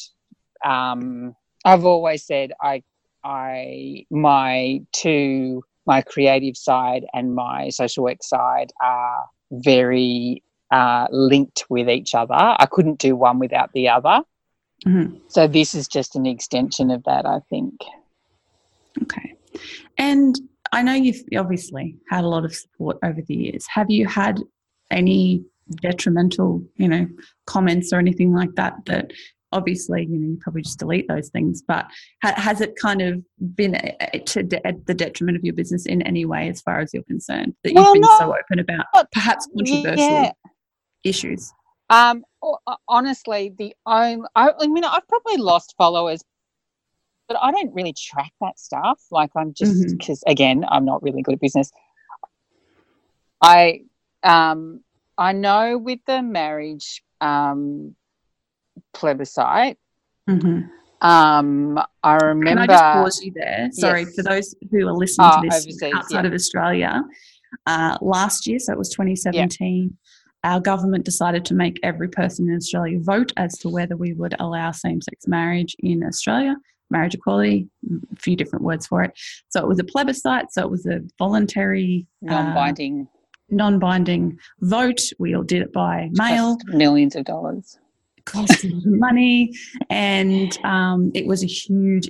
um 0.63 1.35
I've 1.65 1.87
always 1.87 2.27
said 2.27 2.53
I 2.61 2.83
I 3.25 4.07
my 4.11 4.83
two 4.93 5.63
my 5.87 6.03
creative 6.03 6.57
side 6.57 7.07
and 7.15 7.35
my 7.35 7.71
social 7.71 8.05
work 8.05 8.23
side 8.23 8.71
are 8.83 9.25
very 9.51 10.43
uh, 10.71 11.07
linked 11.11 11.65
with 11.71 11.89
each 11.89 12.15
other. 12.15 12.35
I 12.35 12.67
couldn't 12.71 12.99
do 12.99 13.17
one 13.17 13.39
without 13.39 13.73
the 13.73 13.89
other. 13.89 14.21
Mm-hmm. 14.87 15.17
So 15.29 15.47
this 15.47 15.75
is 15.75 15.89
just 15.89 16.15
an 16.15 16.27
extension 16.27 16.91
of 16.91 17.03
that, 17.05 17.25
I 17.27 17.41
think. 17.49 17.75
Okay. 19.03 19.35
And 19.97 20.39
I 20.73 20.83
know 20.83 20.93
you've 20.93 21.23
obviously 21.37 21.97
had 22.11 22.25
a 22.25 22.29
lot 22.29 22.45
of 22.45 22.55
support 22.55 22.99
over 23.03 23.23
the 23.23 23.35
years. 23.35 23.67
Have 23.69 23.91
you 23.91 24.07
had 24.07 24.41
any 24.91 25.43
detrimental, 25.81 26.63
you 26.77 26.89
know, 26.89 27.07
comments 27.47 27.93
or 27.93 27.99
anything 27.99 28.35
like 28.35 28.55
that 28.55 28.75
that 28.87 29.13
obviously 29.53 30.03
you 30.03 30.19
know 30.19 30.29
you 30.29 30.39
probably 30.41 30.63
just 30.63 30.79
delete 30.79 31.09
those 31.09 31.29
things 31.31 31.63
but 31.67 31.87
ha- 32.23 32.35
has 32.37 32.61
it 32.61 32.75
kind 32.77 33.01
of 33.01 33.23
been 33.55 33.75
a, 33.75 34.19
to 34.21 34.43
de- 34.43 34.67
at 34.67 34.85
the 34.87 34.95
detriment 34.95 35.37
of 35.37 35.45
your 35.45 35.55
business 35.55 35.87
in 35.87 36.03
any 36.03 36.25
way 36.25 36.49
as 36.49 36.61
far 36.61 36.81
as 36.81 36.93
you're 36.93 37.03
concerned 37.05 37.55
that 37.65 37.73
you've 37.73 37.95
been 37.95 38.05
so 38.19 38.35
open 38.35 38.59
about 38.59 38.85
perhaps 39.13 39.49
controversial 39.57 39.97
yeah. 39.97 40.33
issues 41.05 41.53
um 41.91 42.25
honestly 42.89 43.55
the 43.57 43.75
only 43.87 44.27
I, 44.35 44.51
I 44.61 44.67
mean 44.67 44.85
i've 44.85 45.09
probably 45.09 45.39
lost 45.39 45.75
followers 45.79 46.23
but 47.27 47.39
i 47.41 47.51
don't 47.51 47.75
really 47.75 47.95
track 47.95 48.33
that 48.41 48.59
stuff 48.59 49.01
like 49.11 49.31
i'm 49.35 49.55
just 49.55 49.97
because 49.97 50.21
mm-hmm. 50.21 50.31
again 50.31 50.65
i'm 50.69 50.85
not 50.85 51.03
really 51.03 51.23
good 51.23 51.35
at 51.35 51.41
business 51.41 51.71
i 53.41 53.81
um 54.23 54.83
i 55.17 55.33
know 55.33 55.79
with 55.79 56.01
the 56.07 56.23
marriage 56.23 57.03
um 57.23 57.95
plebiscite. 58.93 59.79
Mm-hmm. 60.29 60.69
Um, 61.01 61.79
I 62.03 62.17
remember. 62.17 62.47
Can 62.47 62.59
I 62.59 62.67
just 62.67 62.83
pause 62.83 63.23
you 63.23 63.33
there? 63.35 63.69
Sorry 63.73 64.03
yes. 64.03 64.15
for 64.15 64.23
those 64.23 64.55
who 64.71 64.87
are 64.89 64.93
listening 64.93 65.31
oh, 65.33 65.43
to 65.43 65.49
this 65.49 65.65
overseas, 65.65 65.95
outside 65.95 66.25
yeah. 66.25 66.29
of 66.29 66.35
Australia. 66.35 67.03
Uh, 67.67 67.97
last 68.03 68.47
year, 68.47 68.59
so 68.59 68.73
it 68.73 68.79
was 68.79 68.91
2017. 68.91 69.91
Yeah. 69.91 70.51
Our 70.51 70.61
government 70.61 71.05
decided 71.05 71.45
to 71.47 71.55
make 71.55 71.81
every 71.83 72.09
person 72.09 72.49
in 72.49 72.57
Australia 72.57 72.99
vote 73.01 73.33
as 73.37 73.57
to 73.59 73.69
whether 73.69 73.97
we 73.97 74.13
would 74.13 74.35
allow 74.39 74.71
same 74.71 75.01
sex 75.01 75.27
marriage 75.27 75.75
in 75.81 76.05
Australia, 76.05 76.57
marriage 76.91 77.15
equality, 77.15 77.69
a 78.13 78.17
few 78.17 78.37
different 78.37 78.65
words 78.65 78.87
for 78.87 79.03
it. 79.03 79.13
So 79.49 79.61
it 79.61 79.67
was 79.67 79.79
a 79.79 79.85
plebiscite, 79.85 80.53
so 80.53 80.63
it 80.63 80.71
was 80.71 80.87
a 80.87 81.01
voluntary, 81.19 82.07
non 82.23 82.55
binding. 82.55 83.09
Uh, 83.11 83.15
non 83.51 83.79
binding 83.79 84.39
vote. 84.61 85.01
We 85.19 85.35
all 85.35 85.43
did 85.43 85.63
it 85.63 85.73
by 85.73 86.11
mail. 86.13 86.59
millions 86.67 87.17
of 87.17 87.25
dollars 87.25 87.79
cost 88.29 88.65
a 88.65 88.69
lot 88.69 88.87
of 88.87 88.93
money, 88.99 89.53
and 89.91 90.57
um, 90.65 91.11
it 91.15 91.27
was 91.27 91.43
a 91.43 91.47
huge, 91.47 92.09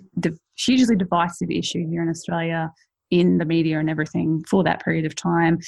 hugely 0.57 0.97
divisive 0.97 1.51
issue 1.51 1.87
here 1.89 2.03
in 2.03 2.09
Australia 2.09 2.73
in 3.11 3.39
the 3.39 3.45
media 3.45 3.79
and 3.79 3.89
everything 3.89 4.45
for 4.49 4.63
that 4.65 4.85
period 4.85 5.07
of 5.07 5.15
time. 5.15 5.59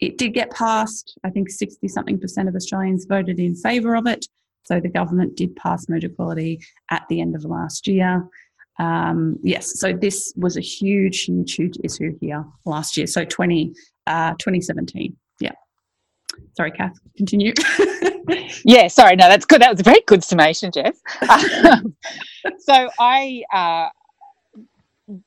It 0.00 0.18
did 0.18 0.34
get 0.34 0.50
passed. 0.50 1.18
I 1.24 1.30
think 1.30 1.50
60 1.50 1.86
something 1.88 2.18
percent 2.18 2.48
of 2.48 2.54
Australians 2.54 3.06
voted 3.08 3.38
in 3.38 3.54
favour 3.56 3.94
of 3.94 4.06
it. 4.06 4.26
So 4.64 4.80
the 4.80 4.88
government 4.88 5.36
did 5.36 5.56
pass 5.56 5.88
marriage 5.88 6.04
equality 6.04 6.60
at 6.90 7.04
the 7.08 7.20
end 7.20 7.34
of 7.34 7.44
last 7.44 7.88
year. 7.88 8.28
Um, 8.78 9.38
yes, 9.42 9.80
so 9.80 9.92
this 9.92 10.32
was 10.36 10.56
a 10.56 10.60
huge, 10.60 11.24
huge, 11.24 11.54
huge 11.54 11.76
issue 11.82 12.16
here 12.20 12.44
last 12.64 12.96
year. 12.96 13.06
So 13.06 13.24
20, 13.24 13.74
uh, 14.06 14.34
2017. 14.38 15.16
Sorry, 16.58 16.72
Cath, 16.72 16.98
continue. 17.16 17.52
yeah, 18.64 18.88
sorry, 18.88 19.14
no, 19.14 19.28
that's 19.28 19.46
good. 19.46 19.62
That 19.62 19.70
was 19.70 19.78
a 19.78 19.84
very 19.84 20.00
good 20.08 20.24
summation, 20.24 20.72
Jess. 20.72 21.00
Um, 21.30 21.94
so 22.58 22.90
I, 22.98 23.44
uh, 23.52 23.90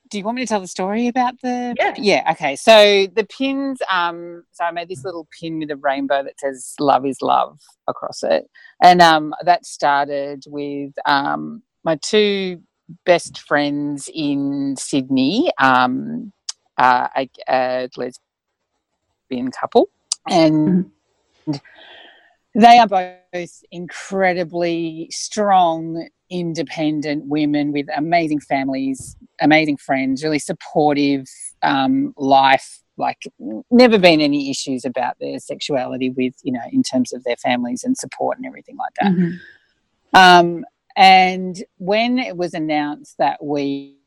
do 0.09 0.17
you 0.17 0.25
want 0.25 0.35
me 0.35 0.41
to 0.41 0.47
tell 0.47 0.59
the 0.59 0.67
story 0.67 1.07
about 1.07 1.39
the? 1.41 1.73
Yeah. 1.79 1.93
Yeah. 1.97 2.31
Okay. 2.33 2.57
So 2.57 3.07
the 3.15 3.23
pins. 3.23 3.79
Um. 3.89 4.43
So 4.51 4.65
I 4.65 4.71
made 4.71 4.89
this 4.89 5.05
little 5.05 5.25
pin 5.39 5.59
with 5.59 5.71
a 5.71 5.77
rainbow 5.77 6.21
that 6.21 6.37
says 6.37 6.75
"Love 6.81 7.05
is 7.05 7.21
love" 7.21 7.61
across 7.87 8.23
it, 8.23 8.49
and 8.83 9.01
um, 9.01 9.33
that 9.45 9.65
started 9.65 10.43
with 10.47 10.91
um 11.05 11.63
my 11.85 11.95
two 11.95 12.61
best 13.05 13.39
friends 13.39 14.09
in 14.13 14.75
Sydney, 14.77 15.49
um, 15.61 16.33
uh, 16.77 17.07
a, 17.15 17.29
a 17.47 17.89
lesbian 17.95 19.49
couple, 19.49 19.89
and. 20.29 20.91
Mm-hmm 21.47 21.57
they 22.53 22.77
are 22.79 22.87
both 22.87 23.63
incredibly 23.71 25.07
strong, 25.11 26.07
independent 26.29 27.25
women 27.27 27.71
with 27.71 27.87
amazing 27.95 28.41
families, 28.41 29.15
amazing 29.39 29.77
friends, 29.77 30.23
really 30.23 30.39
supportive 30.39 31.27
um, 31.63 32.13
life. 32.17 32.81
Like, 32.97 33.23
never 33.71 33.97
been 33.97 34.21
any 34.21 34.49
issues 34.49 34.85
about 34.85 35.17
their 35.19 35.39
sexuality 35.39 36.09
with, 36.09 36.35
you 36.43 36.51
know, 36.51 36.61
in 36.71 36.83
terms 36.83 37.13
of 37.13 37.23
their 37.23 37.37
families 37.37 37.83
and 37.83 37.97
support 37.97 38.37
and 38.37 38.45
everything 38.45 38.77
like 38.77 38.93
that. 39.01 39.11
Mhm. 39.13 39.39
Um, 40.13 40.65
and 40.97 41.63
when 41.77 42.19
it 42.19 42.35
was 42.35 42.53
announced 42.53 43.17
that 43.17 43.43
we 43.43 43.97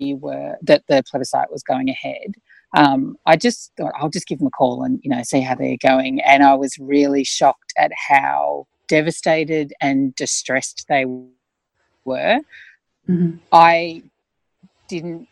were 0.00 0.56
that 0.62 0.82
the 0.88 1.04
plebiscite 1.08 1.52
was 1.52 1.62
going 1.62 1.88
ahead, 1.88 2.34
um, 2.76 3.16
I 3.26 3.36
just 3.36 3.72
thought 3.76 3.92
I'll 3.98 4.10
just 4.10 4.26
give 4.26 4.38
them 4.38 4.46
a 4.46 4.50
call 4.50 4.82
and 4.84 5.00
you 5.02 5.10
know 5.10 5.22
see 5.22 5.40
how 5.40 5.54
they're 5.54 5.76
going. 5.80 6.20
And 6.22 6.42
I 6.42 6.54
was 6.54 6.78
really 6.78 7.24
shocked 7.24 7.72
at 7.76 7.90
how 8.08 8.66
devastated 8.88 9.72
and 9.80 10.14
distressed 10.14 10.86
they 10.88 11.04
were. 12.04 12.40
Mhm. 13.08 13.38
I 13.52 14.02
didn't. 14.88 15.28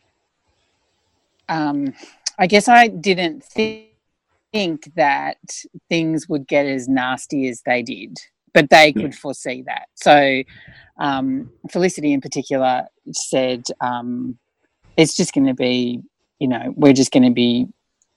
Um, 1.49 1.95
I 2.39 2.47
guess 2.47 2.69
I 2.69 2.89
didn't 2.89 3.43
thi- 3.45 3.85
think 4.53 4.93
that 4.97 5.39
things 5.89 6.29
would 6.29 6.47
get 6.47 6.67
as 6.67 6.89
nasty 6.89 7.49
as 7.49 7.63
they 7.67 7.83
did, 7.83 8.19
but 8.55 8.71
they 8.71 8.93
Yeah. 8.95 9.03
could 9.03 9.15
foresee 9.15 9.63
that. 9.63 9.89
So, 9.95 10.43
um, 10.99 11.51
Felicity 11.71 12.13
in 12.13 12.21
particular 12.21 12.87
said, 13.13 13.65
um, 13.81 14.39
"It's 14.97 15.15
just 15.17 15.33
going 15.33 15.47
to 15.47 15.55
be, 15.55 16.03
you 16.39 16.49
know, 16.49 16.73
we're 16.77 16.93
just 16.93 17.13
going 17.13 17.25
to 17.25 17.33
be 17.33 17.67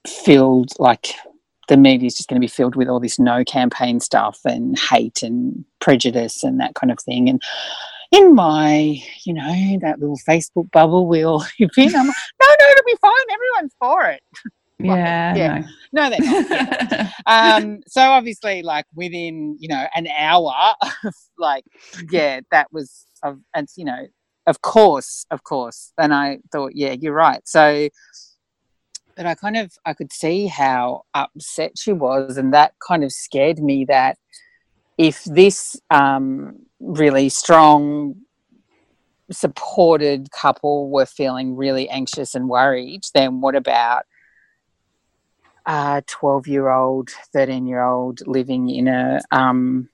filled 0.08 0.72
like." 0.80 1.14
The 1.68 1.78
media 1.78 2.08
is 2.08 2.18
just 2.18 2.28
going 2.28 2.36
to 2.36 2.46
be 2.46 2.52
filled 2.52 2.76
with 2.76 2.90
all 2.90 3.00
this 3.00 3.18
no 3.18 3.46
campaign 3.46 4.02
stuff 4.02 4.40
and 4.44 4.78
hate 4.78 5.24
and 5.24 5.64
prejudice 5.80 6.44
and 6.44 6.60
that 6.60 6.76
kind 6.76 6.92
of 6.92 7.00
thing. 7.00 7.30
And 7.30 7.42
in 8.12 8.36
my, 8.36 9.02
you 9.26 9.34
know, 9.34 9.80
that 9.82 10.00
little 10.00 10.20
Facebook 10.28 10.70
bubble 10.72 11.08
we 11.08 11.24
all 11.24 11.46
live 11.60 11.70
in, 11.78 11.96
I'm 11.96 12.08
like, 12.08 12.16
no, 12.42 12.48
no, 12.48 12.66
it'll 12.72 12.86
be 12.86 12.98
fine. 13.02 13.14
Everyone's 13.32 13.76
for 13.80 14.06
it. 14.06 14.22
Yeah. 14.84 15.36
yeah. 15.36 15.64
No, 15.92 16.10
they're 16.10 16.20
not. 16.20 16.50
Yeah. 16.50 17.12
um, 17.28 17.82
so 17.88 18.02
obviously, 18.02 18.64
like 18.64 18.86
within, 18.96 19.56
you 19.60 19.68
know, 19.68 19.86
an 19.94 20.08
hour, 20.08 20.74
of, 21.04 21.14
like, 21.38 21.64
yeah, 22.10 22.40
that 22.50 22.66
was, 22.72 23.06
of, 23.22 23.40
and 23.54 23.68
you 23.76 23.86
know, 23.86 24.08
of 24.48 24.62
course, 24.62 25.26
of 25.32 25.44
course. 25.44 25.94
And 25.98 26.14
I 26.14 26.40
thought, 26.52 26.72
yeah, 26.76 26.94
you're 26.94 27.14
right. 27.14 27.42
So, 27.48 27.90
but 29.16 29.26
I 29.26 29.36
kind 29.36 29.58
of, 29.58 29.74
I 29.86 29.94
could 29.94 30.12
see 30.12 30.48
how 30.48 31.04
upset 31.14 31.78
she 31.78 31.94
was, 31.94 32.38
and 32.38 32.54
that 32.54 32.74
kind 32.86 33.04
of 33.04 33.12
scared 33.12 33.60
me 33.60 33.86
that 33.86 34.18
if 34.98 35.24
this 35.26 35.80
um, 35.90 36.60
really 36.80 37.30
strong 37.30 38.16
supported 39.32 40.30
couple 40.32 40.90
were 40.90 41.06
feeling 41.06 41.56
really 41.56 41.90
anxious 41.90 42.36
and 42.36 42.50
worried, 42.50 43.02
then 43.14 43.42
what 43.42 43.56
about 43.56 44.06
a 45.66 46.04
12 46.08 46.48
year 46.48 46.70
old, 46.70 47.10
13 47.34 47.68
year 47.68 47.84
old 47.84 48.26
living 48.28 48.70
in 48.70 48.88
a 48.88 49.22
um, 49.32 49.90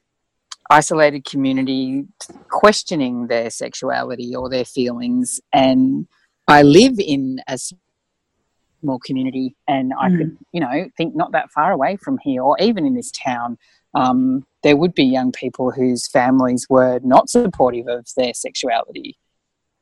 isolated 0.70 1.26
community 1.26 2.06
questioning 2.50 3.28
their 3.28 3.50
sexuality 3.50 4.36
or 4.36 4.50
their 4.50 4.66
feelings? 4.66 5.40
And 5.54 6.08
I 6.48 6.62
live 6.62 7.00
in 7.00 7.42
a 7.48 7.58
small 7.58 9.00
community 9.00 9.56
and 9.68 9.94
I 10.00 10.10
could, 10.10 10.38
you 10.52 10.62
know, 10.62 10.90
think 10.96 11.16
not 11.16 11.32
that 11.32 11.52
far 11.52 11.72
away 11.72 11.98
from 11.98 12.18
here 12.24 12.42
or 12.42 12.56
even 12.60 12.86
in 12.86 12.96
this 12.96 13.12
town. 13.12 13.58
Um, 13.94 14.46
there 14.64 14.78
would 14.78 14.94
be 14.94 15.06
young 15.06 15.32
people 15.32 15.72
whose 15.72 16.08
families 16.08 16.68
were 16.70 17.00
not 17.04 17.30
supportive 17.30 17.88
of 17.88 18.08
their 18.16 18.34
sexuality. 18.34 19.18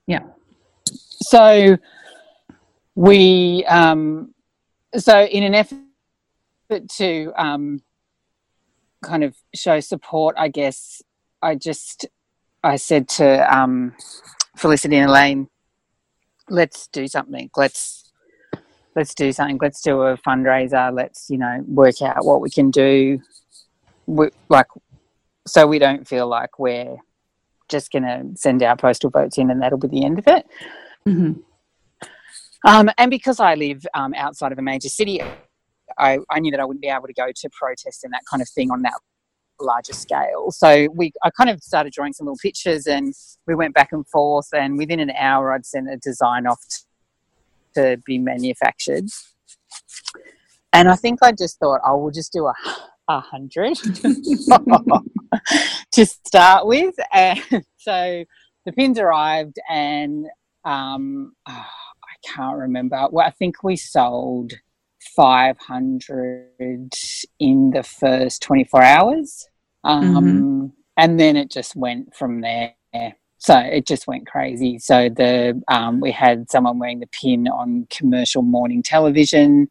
Yeah. 0.07 0.23
So 0.85 1.77
we, 2.95 3.65
um, 3.65 4.33
so 4.95 5.23
in 5.25 5.43
an 5.43 5.55
effort 5.55 6.89
to 6.97 7.33
um, 7.35 7.81
kind 9.05 9.23
of 9.23 9.35
show 9.53 9.79
support, 9.79 10.35
I 10.37 10.49
guess 10.49 11.01
I 11.41 11.55
just 11.55 12.05
I 12.63 12.75
said 12.77 13.07
to 13.09 13.55
um, 13.55 13.93
Felicity 14.57 14.97
and 14.97 15.09
Elaine, 15.09 15.49
let's 16.49 16.87
do 16.87 17.07
something. 17.07 17.49
Let's 17.55 18.11
let's 18.95 19.13
do 19.13 19.31
something. 19.31 19.59
Let's 19.61 19.81
do 19.81 20.01
a 20.01 20.17
fundraiser. 20.17 20.93
Let's 20.93 21.29
you 21.29 21.37
know 21.37 21.63
work 21.67 22.01
out 22.01 22.25
what 22.25 22.41
we 22.41 22.49
can 22.49 22.71
do. 22.71 23.21
We, 24.07 24.29
like 24.49 24.67
so 25.47 25.67
we 25.67 25.79
don't 25.79 26.07
feel 26.07 26.27
like 26.27 26.57
we're 26.59 26.97
just 27.69 27.91
going 27.91 28.03
to 28.03 28.23
send 28.35 28.61
our 28.63 28.75
postal 28.75 29.09
votes 29.09 29.37
in 29.37 29.49
and 29.49 29.61
that'll 29.61 29.77
be 29.77 29.87
the 29.87 30.05
end 30.05 30.19
of 30.19 30.27
it. 30.27 30.45
Mhm. 31.07 31.41
Um, 32.63 32.89
and 32.97 33.11
because 33.11 33.39
I 33.39 33.55
live 33.55 33.85
um, 33.93 34.13
outside 34.15 34.51
of 34.51 34.57
a 34.57 34.61
major 34.61 34.89
city, 34.89 35.21
I, 35.97 36.19
I 36.29 36.39
knew 36.39 36.51
that 36.51 36.59
I 36.59 36.65
wouldn't 36.65 36.81
be 36.81 36.87
able 36.87 37.07
to 37.07 37.13
go 37.13 37.27
to 37.33 37.49
protests 37.49 38.03
and 38.03 38.13
that 38.13 38.23
kind 38.29 38.41
of 38.41 38.49
thing 38.49 38.71
on 38.71 38.81
that 38.83 38.93
larger 39.59 39.93
scale. 39.93 40.51
So 40.51 40.87
we, 40.93 41.11
I 41.23 41.29
kind 41.29 41.49
of 41.49 41.61
started 41.61 41.93
drawing 41.93 42.13
some 42.13 42.25
little 42.25 42.39
pictures, 42.41 42.87
and 42.87 43.13
we 43.47 43.55
went 43.55 43.73
back 43.73 43.91
and 43.91 44.07
forth. 44.07 44.47
And 44.53 44.77
within 44.77 44.99
an 44.99 45.11
hour, 45.11 45.53
I'd 45.53 45.65
sent 45.65 45.89
a 45.89 45.97
design 45.97 46.47
off 46.47 46.59
to 47.75 47.97
be 48.05 48.17
manufactured. 48.17 49.05
And 50.73 50.89
I 50.89 50.95
think 50.95 51.19
I 51.21 51.31
just 51.31 51.59
thought, 51.59 51.81
I 51.85 51.93
will 51.93 52.11
just 52.11 52.33
do 52.33 52.47
a, 52.47 52.53
a 53.07 53.19
hundred 53.19 53.75
to 55.91 56.05
start 56.05 56.67
with. 56.67 56.95
And 57.13 57.39
so 57.77 58.25
the 58.65 58.71
pins 58.73 58.99
arrived, 58.99 59.57
and 59.69 60.25
um, 60.65 61.33
I 61.47 61.65
can't 62.25 62.57
remember. 62.57 63.07
Well, 63.11 63.25
I 63.25 63.31
think 63.31 63.63
we 63.63 63.75
sold 63.75 64.53
500 65.15 66.93
in 67.39 67.71
the 67.71 67.83
first 67.83 68.41
24 68.41 68.81
hours. 68.81 69.47
Um, 69.83 70.73
And 70.97 71.19
then 71.19 71.35
it 71.35 71.51
just 71.51 71.75
went 71.75 72.15
from 72.15 72.41
there. 72.41 72.73
So 73.37 73.57
it 73.59 73.85
just 73.85 74.07
went 74.07 74.25
crazy. 74.25 74.79
So 74.79 75.09
the 75.09 75.61
um, 75.67 75.99
we 75.99 76.11
had 76.11 76.49
someone 76.49 76.79
wearing 76.79 77.01
the 77.01 77.07
pin 77.07 77.47
on 77.47 77.87
commercial 77.89 78.41
morning 78.41 78.81
television. 78.81 79.67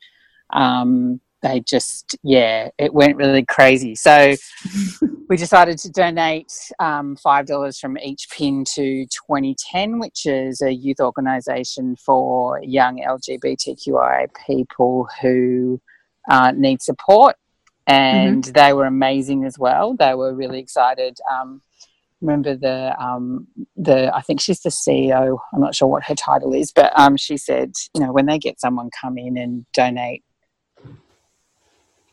Um, 0.53 1.21
they 1.45 1.61
just 1.61 2.17
yeah, 2.23 2.71
it 2.79 2.95
went 2.95 3.17
really 3.17 3.45
crazy. 3.45 3.95
So 3.95 4.35
we 5.29 5.37
decided 5.37 5.79
to 5.79 5.91
donate 5.91 6.53
um, 6.81 7.17
five 7.17 7.47
dollars 7.47 7.79
from 7.79 7.99
each 7.99 8.29
pin 8.31 8.65
to 8.75 9.07
Twenty10, 9.29 10.01
which 10.01 10.27
is 10.27 10.63
a 10.63 10.73
youth 10.73 11.01
organisation 11.01 11.97
for 11.97 12.61
young 12.63 13.05
LGBTQI 13.07 14.29
people 14.47 15.07
who 15.21 15.81
uh, 16.31 16.53
need 16.53 16.81
support, 16.81 17.37
and 17.87 18.45
they 18.45 18.73
were 18.73 18.87
amazing 18.87 19.45
as 19.45 19.59
well. 19.59 19.95
They 19.95 20.15
were 20.15 20.35
really 20.35 20.59
excited. 20.59 21.19
Um, 21.31 21.61
remember 22.23 22.57
the 22.57 22.97
um, 22.99 23.47
the 23.77 24.11
I 24.17 24.23
think 24.23 24.41
she's 24.41 24.61
the 24.61 24.71
CEO. 24.71 25.39
I'm 25.53 25.61
not 25.61 25.75
sure 25.75 25.89
what 25.89 26.05
her 26.05 26.15
title 26.15 26.55
is, 26.55 26.73
but 26.73 26.99
um, 26.99 27.19
she 27.19 27.37
said, 27.37 27.73
you 27.95 28.01
know, 28.01 28.13
when 28.13 28.25
they 28.25 28.39
get 28.39 28.61
someone 28.61 28.89
come 28.99 29.19
in 29.19 29.37
and 29.37 29.67
donate 29.75 30.25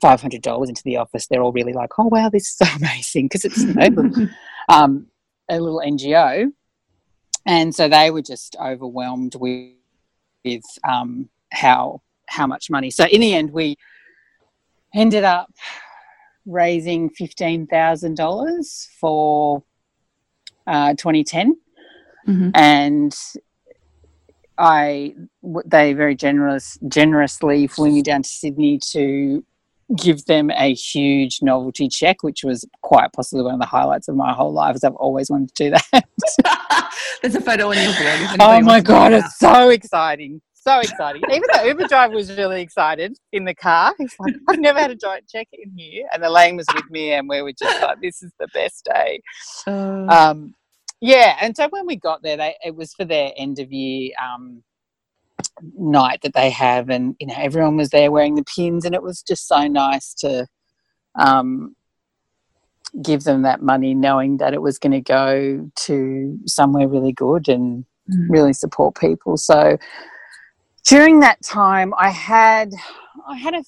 five 0.02 0.20
hundred 0.22 0.42
dollars 0.42 0.68
into 0.70 0.84
the 0.84 0.98
office, 0.98 1.28
they're 1.28 1.42
all 1.44 1.52
really 1.54 1.74
like, 1.74 1.92
"Oh 1.98 2.08
wow, 2.08 2.30
this 2.30 2.44
is 2.44 2.56
so 2.58 2.66
amazing!" 2.76 3.26
Because 3.26 3.46
it's 3.46 3.64
you 3.64 3.74
know, 3.74 4.28
um, 4.70 5.08
a 5.50 5.60
little 5.60 5.82
NGO, 5.86 6.52
and 7.46 7.74
so 7.74 7.88
they 7.88 8.12
were 8.12 8.22
just 8.22 8.56
overwhelmed 8.60 9.36
with 9.36 9.72
with 10.44 10.64
um, 10.88 11.30
how 11.54 12.02
how 12.28 12.48
much 12.48 12.70
money. 12.70 12.90
So 12.90 13.06
in 13.06 13.22
the 13.22 13.34
end, 13.34 13.52
we 13.52 13.78
ended 14.96 15.24
up 15.24 15.50
raising 16.46 17.10
fifteen 17.10 17.68
thousand 17.68 18.18
dollars 18.18 18.90
for 19.00 19.64
uh, 20.68 20.94
Twenty10, 20.94 21.52
Mhm. 22.28 22.52
and 22.56 23.16
I 24.58 25.16
they 25.66 25.94
very 25.94 26.16
generous 26.16 26.78
generously 26.88 27.68
flew 27.68 27.92
me 27.92 28.02
down 28.02 28.24
to 28.24 28.30
Sydney 28.30 28.80
to 28.92 29.44
give 29.97 30.25
them 30.25 30.49
a 30.51 30.73
huge 30.73 31.41
novelty 31.41 31.88
check, 31.88 32.23
which 32.23 32.43
was 32.43 32.65
quite 32.82 33.12
possibly 33.13 33.43
one 33.43 33.56
of 33.56 33.60
the 33.60 33.65
highlights 33.65 34.08
of 34.08 34.15
my 34.15 34.34
whole 34.34 34.54
life. 34.54 34.75
As 34.75 34.84
I've 34.84 34.95
always 34.95 35.30
wanted 35.30 35.54
to 35.56 35.63
do 35.63 35.69
that. 35.71 36.93
There's 37.21 37.36
a 37.36 37.41
photo 37.41 37.69
on 37.69 37.77
your 37.77 37.93
blog. 37.93 38.38
oh 38.39 38.62
my 38.62 38.82
god, 38.82 39.13
it's 39.13 39.38
so 39.38 39.69
exciting! 39.69 40.41
So 40.54 40.80
exciting. 40.80 41.23
Even 41.30 41.43
the 41.54 41.63
Uber 41.67 41.88
driver 41.88 42.13
was 42.13 42.38
really 42.38 42.62
excited 42.62 43.17
in 43.32 43.45
the 43.45 43.56
car. 43.56 43.93
He's 43.97 44.15
like, 44.19 44.36
"I've 44.47 44.60
never 44.60 44.80
had 44.80 44.91
a 44.91 44.95
giant 44.95 45.27
check 45.27 45.47
in 45.54 45.71
here," 45.75 46.08
and 46.13 46.23
Elaine 46.23 46.56
was 46.56 46.67
with 46.75 46.89
me, 46.91 47.13
and 47.13 47.27
we 47.27 47.41
were 47.41 47.54
just 47.54 47.82
like, 47.82 47.99
"This 47.99 48.21
is 48.21 48.32
the 48.39 48.47
best 48.54 48.86
day." 48.86 49.21
Uh, 49.65 50.06
um, 50.08 50.54
yeah, 50.99 51.36
and 51.41 51.56
so 51.56 51.67
when 51.69 51.88
we 51.88 51.95
got 51.95 52.21
there, 52.21 52.38
they 52.38 52.56
it 52.63 52.75
was 52.75 52.93
for 52.93 53.06
their 53.06 53.32
end 53.38 53.58
of 53.58 53.71
year 53.71 54.12
um, 54.23 54.63
night 55.78 56.21
that 56.24 56.34
they 56.34 56.50
have, 56.50 56.89
and 56.89 57.15
you 57.19 57.28
know 57.28 57.36
everyone 57.38 57.78
was 57.78 57.89
there 57.89 58.12
wearing 58.12 58.36
the 58.36 58.43
pins, 58.43 58.86
and 58.86 58.95
it 58.95 59.04
was 59.04 59.21
just 59.21 59.47
so 59.47 59.67
nice 59.67 60.13
to 60.15 60.47
um, 61.15 61.76
give 63.02 63.24
them 63.24 63.41
that 63.43 63.62
money 63.62 63.93
knowing 63.93 64.38
that 64.38 64.54
it 64.54 64.62
was 64.62 64.78
going 64.78 64.91
to 64.91 65.02
go 65.02 65.69
to 65.76 66.39
somewhere 66.45 66.88
really 66.88 67.13
good 67.13 67.47
and 67.47 67.86
Mm. 68.10 68.28
really 68.30 68.54
support 68.54 68.95
people. 68.95 69.38
So 69.38 69.78
during 70.88 71.19
that 71.19 71.41
time, 71.43 71.93
I 71.97 72.10
had 72.10 72.71
I 73.28 73.38
had 73.38 73.54
a 73.54 73.63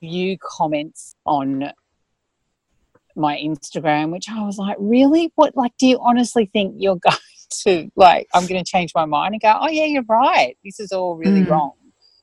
few 0.00 0.38
comments 0.40 1.14
on 1.26 1.72
my 3.14 3.36
Instagram, 3.36 4.10
which 4.10 4.28
I 4.30 4.42
was 4.44 4.56
like, 4.56 4.76
really? 4.80 5.30
What? 5.34 5.54
Like, 5.56 5.72
do 5.78 5.86
you 5.86 6.00
honestly 6.02 6.46
think 6.52 6.74
you're 6.78 6.96
going 7.02 7.16
to 7.60 7.90
like? 7.96 8.28
I'm 8.34 8.46
going 8.46 8.62
to 8.62 8.68
change 8.70 8.92
my 8.94 9.04
mind 9.04 9.34
and 9.34 9.42
go, 9.42 9.56
oh 9.60 9.68
yeah, 9.68 9.84
you're 9.84 10.04
right. 10.08 10.56
This 10.64 10.80
is 10.80 10.92
all 10.92 11.16
really 11.16 11.42
Mm. 11.42 11.48
wrong. 11.48 11.72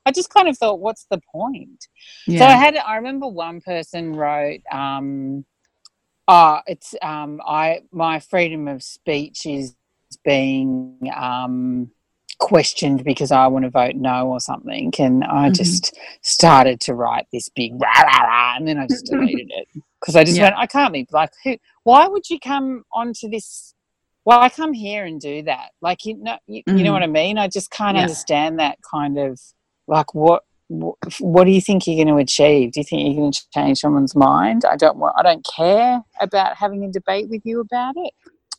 I 0.06 0.12
just 0.12 0.30
kind 0.30 0.48
of 0.48 0.56
thought, 0.58 0.80
what's 0.80 1.06
the 1.10 1.20
point? 1.32 1.88
Yeah. 2.26 2.38
So 2.40 2.44
I 2.46 2.56
had 2.56 2.76
I 2.76 2.96
remember 2.96 3.26
one 3.28 3.60
person 3.60 4.14
wrote 4.16 4.60
um 4.72 5.44
oh 6.28 6.60
it's 6.66 6.94
um 7.02 7.40
I 7.46 7.82
my 7.92 8.20
freedom 8.20 8.68
of 8.68 8.82
speech 8.82 9.46
is 9.46 9.74
being 10.24 10.98
um 11.16 11.90
questioned 12.38 13.04
because 13.04 13.30
I 13.32 13.46
want 13.48 13.64
to 13.64 13.70
vote 13.70 13.96
no 13.96 14.28
or 14.28 14.40
something 14.40 14.92
and 14.98 15.22
I 15.24 15.50
Mhm. 15.50 15.56
just 15.56 15.96
started 16.22 16.80
to 16.82 16.94
write 16.94 17.26
this 17.32 17.48
big 17.50 17.72
rah 17.80 18.02
rah 18.02 18.22
rah 18.22 18.54
and 18.56 18.66
then 18.66 18.78
I 18.78 18.86
just 18.86 19.06
deleted 19.10 19.50
it 19.54 19.68
because 20.00 20.16
I 20.16 20.24
just 20.24 20.38
Yeah. 20.38 20.44
went 20.46 20.56
I 20.56 20.66
can't 20.66 20.92
be 20.92 21.06
like 21.12 21.30
who 21.44 21.56
why 21.84 22.06
would 22.08 22.28
you 22.30 22.40
come 22.40 22.84
onto 22.92 23.28
this 23.28 23.74
why 24.24 24.48
come 24.48 24.72
here 24.72 25.04
and 25.04 25.20
do 25.20 25.42
that 25.42 25.70
like 25.80 26.04
you 26.04 26.16
know 26.16 26.38
you, 26.46 26.62
you 26.66 26.82
know 26.84 26.92
what 26.92 27.02
I 27.02 27.06
mean 27.06 27.38
I 27.38 27.48
just 27.48 27.70
can't 27.70 27.96
Yeah. 27.96 28.02
understand 28.02 28.58
that 28.58 28.78
kind 28.90 29.18
of 29.18 29.40
like 29.86 30.14
what 30.14 30.42
what, 30.70 31.44
do 31.46 31.50
you 31.50 31.60
think 31.60 31.84
you're 31.88 31.96
going 31.96 32.14
to 32.14 32.22
achieve? 32.22 32.70
Do 32.70 32.78
you 32.80 32.84
think 32.84 33.02
you're 33.02 33.20
going 33.22 33.32
to 33.32 33.44
change 33.52 33.80
someone's 33.80 34.14
mind? 34.14 34.64
I 34.64 34.76
don't 34.76 34.98
want. 34.98 35.16
I 35.18 35.22
don't 35.24 35.44
care 35.56 36.00
about 36.20 36.56
having 36.56 36.84
a 36.84 36.92
debate 36.92 37.28
with 37.28 37.42
you 37.44 37.58
about 37.60 37.94
it. 37.96 38.12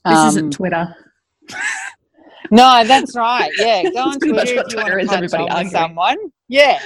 this 0.04 0.18
Um, 0.18 0.28
isn't 0.28 0.52
Twitter. 0.52 0.94
no, 2.52 2.84
that's 2.86 3.16
right. 3.16 3.50
Yeah, 3.58 3.84
go 3.94 4.00
on 4.00 4.10
much 4.10 4.20
Twitter 4.20 4.42
if 4.42 4.50
you 4.50 4.56
want 4.58 4.70
Twitter 4.72 4.98
to 4.98 5.04
is, 5.04 5.08
punch 5.10 5.24
everybody 5.34 5.50
on 5.50 5.70
someone. 5.70 6.18
Yeah, 6.50 6.80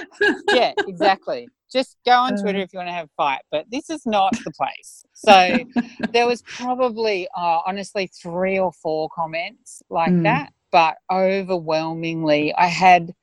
yeah, 0.51 0.73
exactly. 0.87 1.49
Just 1.71 1.97
go 2.05 2.11
on 2.13 2.33
Uh. 2.33 2.37
Twitter 2.41 2.59
if 2.59 2.73
you 2.73 2.77
want 2.79 2.89
to 2.89 2.93
have 2.93 3.07
a 3.07 3.15
fight, 3.17 3.41
but 3.51 3.65
this 3.69 3.89
is 3.89 4.05
not 4.05 4.33
the 4.45 4.51
place. 4.51 5.03
So 5.13 5.65
there 6.13 6.27
was 6.27 6.41
probably, 6.43 7.27
uh, 7.35 7.61
honestly, 7.65 8.07
three 8.07 8.59
or 8.59 8.71
four 8.71 9.09
comments 9.15 9.81
like 9.89 10.11
Mm. 10.13 10.23
that, 10.23 10.53
but 10.71 10.97
overwhelmingly, 11.11 12.53
I 12.55 12.67
had. 12.67 13.13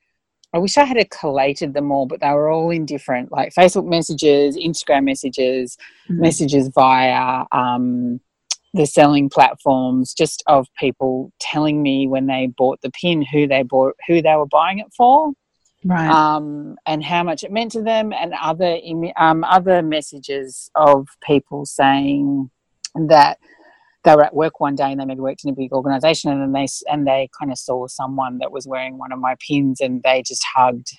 I 0.55 0.59
wish 0.59 0.77
I 0.77 0.83
had 0.85 1.09
collated 1.09 1.73
them 1.73 1.91
all, 1.91 2.05
but 2.05 2.19
they 2.19 2.29
were 2.29 2.51
all 2.51 2.69
in 2.69 2.85
different, 2.85 3.31
like 3.31 3.55
Facebook 3.55 3.87
messages, 3.87 4.55
Instagram 4.55 5.03
messages, 5.05 5.77
Mm. 6.11 6.19
messages 6.19 6.67
via 6.67 7.45
um, 7.51 8.19
the 8.75 8.85
selling 8.85 9.29
platforms, 9.29 10.13
just 10.13 10.43
of 10.45 10.67
people 10.79 11.31
telling 11.39 11.81
me 11.81 12.07
when 12.07 12.27
they 12.27 12.45
bought 12.55 12.79
the 12.81 12.91
pin 12.91 13.23
who 13.23 13.47
they 13.47 13.63
bought, 13.63 13.95
who 14.07 14.21
they 14.21 14.35
were 14.35 14.45
buying 14.45 14.77
it 14.77 14.93
for, 14.95 15.31
Right. 15.85 16.09
um, 16.09 16.77
and 16.85 17.03
how 17.03 17.23
much 17.23 17.43
it 17.43 17.51
meant 17.51 17.71
to 17.73 17.81
them, 17.81 18.13
and 18.13 18.33
other 18.41 18.77
um, 19.17 19.43
other 19.43 19.81
messages 19.81 20.69
of 20.75 21.07
people 21.21 21.65
saying 21.65 22.49
that 22.95 23.39
they 24.03 24.15
were 24.15 24.23
at 24.23 24.35
work 24.35 24.59
one 24.59 24.75
day 24.75 24.91
and 24.91 24.99
they 24.99 25.05
maybe 25.05 25.21
worked 25.21 25.43
in 25.43 25.49
a 25.49 25.55
big 25.55 25.71
organization 25.71 26.31
and 26.31 26.41
then 26.41 26.51
they 26.51 26.67
and 26.91 27.07
they 27.07 27.29
kind 27.37 27.51
of 27.51 27.57
saw 27.57 27.87
someone 27.87 28.37
that 28.39 28.51
was 28.51 28.67
wearing 28.67 28.97
one 28.97 29.11
of 29.11 29.19
my 29.19 29.35
pins 29.45 29.79
and 29.79 30.03
they 30.03 30.21
just 30.25 30.43
hugged 30.55 30.89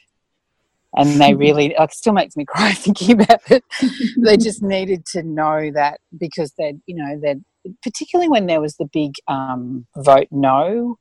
and 0.97 1.20
they 1.20 1.35
really 1.44 1.75
like 1.79 1.90
it 1.90 1.94
still 1.94 2.12
makes 2.12 2.37
me 2.37 2.44
cry 2.49 2.73
thinking 2.73 3.12
about 3.12 3.40
it 3.51 3.62
they 4.25 4.37
just 4.37 4.62
needed 4.62 5.05
to 5.07 5.23
know 5.23 5.70
that 5.70 6.01
because 6.18 6.53
they 6.59 6.75
you 6.87 6.97
know 6.97 7.18
they 7.20 7.37
particularly 7.83 8.29
when 8.29 8.47
there 8.47 8.61
was 8.61 8.77
the 8.77 8.88
big 8.92 9.12
um, 9.29 9.87
vote 9.97 10.29
no 10.31 10.99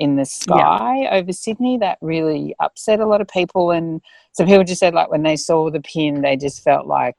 in 0.00 0.16
the 0.16 0.24
sky 0.24 1.06
over 1.12 1.32
Sydney 1.32 1.78
that 1.78 1.98
really 2.00 2.56
upset 2.58 3.00
a 3.00 3.06
lot 3.06 3.20
of 3.20 3.28
people 3.28 3.70
and 3.70 4.00
some 4.32 4.46
people 4.46 4.64
just 4.64 4.80
said 4.80 4.94
like 4.94 5.10
when 5.10 5.22
they 5.22 5.36
saw 5.36 5.70
the 5.70 5.80
pin 5.80 6.22
they 6.22 6.36
just 6.36 6.64
felt 6.64 6.86
like 6.86 7.16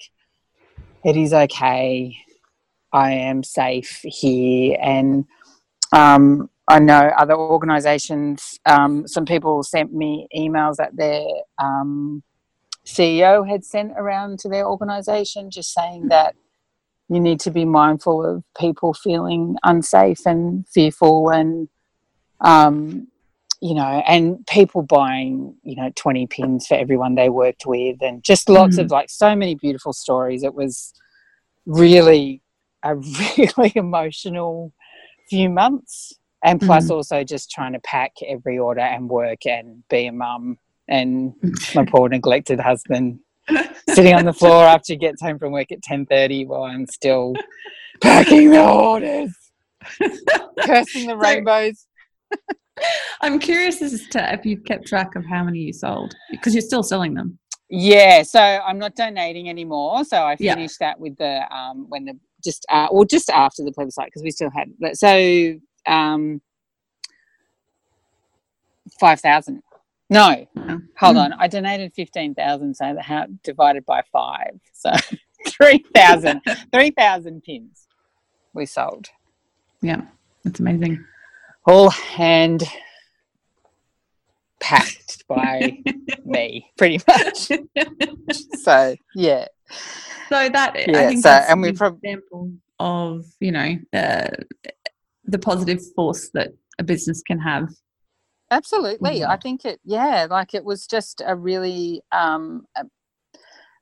it 1.03 1.15
is 1.15 1.33
okay. 1.33 2.15
I 2.93 3.11
am 3.11 3.43
safe 3.43 4.01
here. 4.03 4.77
And 4.81 5.25
um, 5.93 6.49
I 6.67 6.79
know 6.79 7.11
other 7.17 7.35
organisations 7.35 8.59
um, 8.65 9.07
some 9.07 9.25
people 9.25 9.63
sent 9.63 9.93
me 9.93 10.27
emails 10.35 10.75
that 10.77 10.95
their 10.95 11.25
um, 11.57 12.23
CEO 12.85 13.47
had 13.47 13.63
sent 13.63 13.93
around 13.97 14.39
to 14.39 14.49
their 14.49 14.65
organisation 14.65 15.51
just 15.51 15.73
saying 15.73 16.07
that 16.09 16.35
you 17.09 17.19
need 17.19 17.39
to 17.41 17.51
be 17.51 17.65
mindful 17.65 18.25
of 18.25 18.43
people 18.57 18.93
feeling 18.93 19.57
unsafe 19.63 20.25
and 20.25 20.65
fearful 20.67 21.29
and 21.29 21.67
um, 22.41 23.08
you 23.62 23.75
know 23.75 24.04
and 24.08 24.45
people 24.47 24.82
buying 24.82 25.56
you 25.63 25.75
know 25.75 25.91
20 25.95 26.27
pins 26.27 26.65
for 26.67 26.73
everyone 26.75 27.13
they 27.15 27.30
worked 27.30 27.65
with 27.65 27.97
and 28.01 28.23
just 28.23 28.49
lots 28.49 28.77
of 28.80 28.89
like 28.89 29.10
so 29.10 29.36
many 29.36 29.56
beautiful 29.56 29.93
stories. 29.93 30.43
It 30.43 30.54
was 30.54 30.93
really 31.65 32.41
a 32.84 32.95
really 33.58 33.71
emotional 33.75 34.73
few 35.30 35.49
months. 35.49 36.13
And 36.43 36.60
plus 36.60 36.89
also 36.89 37.23
just 37.23 37.51
trying 37.51 37.73
to 37.73 37.80
pack 37.82 38.13
every 38.27 38.58
order 38.58 38.82
and 38.82 39.08
work 39.08 39.45
and 39.45 39.84
be 39.89 40.08
a 40.08 40.12
mum 40.12 40.58
and 40.88 41.34
my 41.75 41.86
poor 41.86 42.10
neglected 42.10 42.60
husband 42.60 43.19
sitting 43.89 44.13
on 44.15 44.25
the 44.25 44.34
floor 44.34 44.63
after 44.63 44.93
he 44.93 44.97
gets 44.97 45.21
home 45.21 45.38
from 45.38 45.51
work 45.51 45.71
at 45.71 45.82
10.30 45.82 46.47
while 46.47 46.63
i'm 46.63 46.86
still 46.88 47.34
packing 48.01 48.51
the 48.51 48.63
orders 48.63 49.34
cursing 50.62 51.08
the 51.08 51.13
So- 51.13 51.15
rainbows 51.15 51.86
I'm 53.21 53.37
curious 53.39 53.81
as 53.81 54.07
to 54.07 54.33
if 54.33 54.45
you've 54.45 54.63
kept 54.65 54.87
track 54.87 55.15
of 55.15 55.25
how 55.25 55.43
many 55.43 55.59
you 55.59 55.73
sold 55.73 56.13
because 56.31 56.53
you're 56.55 56.61
still 56.61 56.83
selling 56.83 57.13
them. 57.13 57.37
yeah 57.69 58.21
so 58.23 58.39
i'm 58.41 58.77
not 58.79 58.95
donating 58.95 59.47
anymore 59.49 60.03
so 60.03 60.17
i 60.23 60.35
Yeah. 60.39 60.55
finished 60.55 60.79
that 60.79 60.99
with 60.99 61.15
the 61.17 61.33
um 61.55 61.85
when 61.89 62.03
the 62.05 62.13
just 62.43 62.65
uh, 62.71 62.87
or 62.91 63.05
just 63.05 63.29
after 63.29 63.63
the 63.63 63.71
plebiscite 63.71 64.07
because 64.07 64.23
we 64.23 64.31
still 64.31 64.49
had 64.49 64.67
but 64.79 64.97
so 64.97 65.53
um 65.87 66.41
5000 68.99 69.61
no 70.09 70.45
Wow. 70.55 70.77
hold 70.97 71.15
Mm. 71.17 71.23
on 71.25 71.33
i 71.33 71.47
donated 71.47 71.93
15000 71.95 72.75
so 72.75 72.93
the 72.95 73.01
how 73.01 73.25
divided 73.43 73.85
by 73.85 74.01
five 74.11 74.59
so 74.73 74.91
3000 75.47 76.41
3000 76.73 77.43
pins 77.43 77.87
we 78.53 78.65
sold 78.65 79.07
Yeah, 79.81 80.01
that's 80.43 80.59
amazing. 80.59 81.03
All 81.71 81.89
hand 81.89 82.63
packed 84.60 85.25
by 85.27 85.77
me 86.25 86.69
pretty 86.77 86.99
much 87.07 87.49
so 88.62 88.95
yeah 89.15 89.45
So 90.29 90.49
that 90.49 90.75
I 90.75 90.86
Yeah, 90.88 91.07
think 91.10 91.23
so- 91.23 91.29
that's 91.29 91.49
and 91.49 91.60
an 91.60 91.62
we 91.63 91.71
prob- 91.73 91.97
example 92.03 92.51
of 92.79 93.25
you 93.39 93.51
know 93.53 93.77
uh, 93.93 94.27
the 95.25 95.39
positive 95.39 95.79
force 95.95 96.29
that 96.34 96.49
a 96.79 96.84
business 96.84 97.21
can 97.21 97.39
have. 97.39 97.69
Absolutely. 98.49 99.23
I 99.23 99.38
Mhm. 99.38 99.41
think 99.41 99.65
it, 99.65 99.79
yeah, 99.86 100.27
like 100.29 100.53
it 100.53 100.65
was 100.65 100.86
just 100.86 101.21
a 101.25 101.36
really 101.36 102.01
um, 102.12 102.65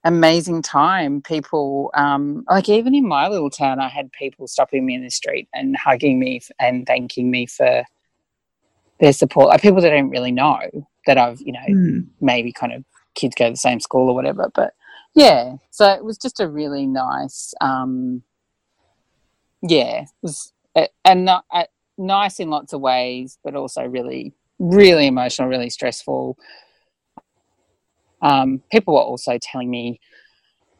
amazing 0.04 0.62
time. 0.62 1.22
People, 1.22 1.92
um, 1.94 2.44
like 2.50 2.70
even 2.70 2.96
in 2.96 3.08
my 3.08 3.28
little 3.28 3.50
town, 3.50 3.80
I 3.80 3.90
had 3.90 4.12
people 4.12 4.48
stopping 4.48 4.86
me 4.86 4.96
in 4.96 5.04
the 5.04 5.10
street 5.10 5.48
and 5.54 5.76
hugging 5.78 6.20
me 6.20 6.38
f- 6.38 6.52
and 6.60 6.86
thanking 6.86 7.30
me 7.30 7.46
for 7.46 7.84
their 9.00 9.14
support. 9.14 9.48
Like 9.48 9.62
people 9.62 9.82
that 9.82 9.92
I 9.94 9.98
don't 9.98 10.10
really 10.10 10.32
know 10.32 10.60
that 11.06 11.18
I've, 11.18 11.42
you 11.42 11.54
know, 11.54 11.60
Mm. 11.70 12.08
maybe 12.22 12.52
kind 12.52 12.74
of 12.74 12.84
kids 13.16 13.36
go 13.36 13.46
to 13.46 13.52
the 13.52 13.58
same 13.58 13.80
school 13.80 14.10
or 14.10 14.16
whatever. 14.16 14.50
But 14.54 14.74
yeah, 15.16 15.56
so 15.72 15.90
it 15.90 16.04
was 16.04 16.18
just 16.18 16.40
a 16.40 16.48
really 16.48 16.86
nice, 16.86 17.54
um, 17.62 18.24
yeah, 19.62 20.02
it 20.04 20.10
was 20.22 20.54
a, 20.76 20.88
a, 21.06 21.16
no- 21.16 21.42
a 21.52 21.66
nice 21.98 22.40
in 22.40 22.50
lots 22.50 22.74
of 22.74 22.82
ways, 22.82 23.38
but 23.44 23.56
also 23.56 23.84
really, 23.84 24.34
really 24.60 25.08
emotional, 25.08 25.50
really 25.50 25.70
stressful. 25.70 26.38
Um, 28.22 28.62
people 28.72 28.94
were 28.96 29.02
also 29.02 29.38
telling 29.42 29.70
me 29.70 30.00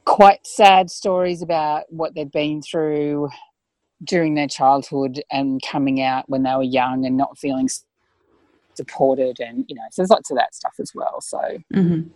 quite 0.06 0.46
sad 0.46 0.90
stories 0.90 1.42
about 1.42 1.84
what 1.90 2.16
they'd 2.16 2.32
been 2.32 2.62
through 2.62 3.30
during 4.04 4.34
their 4.34 4.48
childhood 4.48 5.22
and 5.32 5.62
coming 5.62 6.02
out 6.02 6.28
when 6.30 6.44
they 6.44 6.54
were 6.56 6.64
young 6.64 7.06
and 7.06 7.16
not 7.18 7.38
feeling 7.38 7.70
supported 8.76 9.40
and 9.42 9.66
you 9.68 9.76
know 9.76 9.82
so 9.92 10.02
there's 10.02 10.10
lots 10.10 10.32
of 10.32 10.38
that 10.38 10.56
stuff 10.56 10.74
as 10.80 10.92
well 10.96 11.20
so 11.20 11.38
Mhm. 11.74 12.10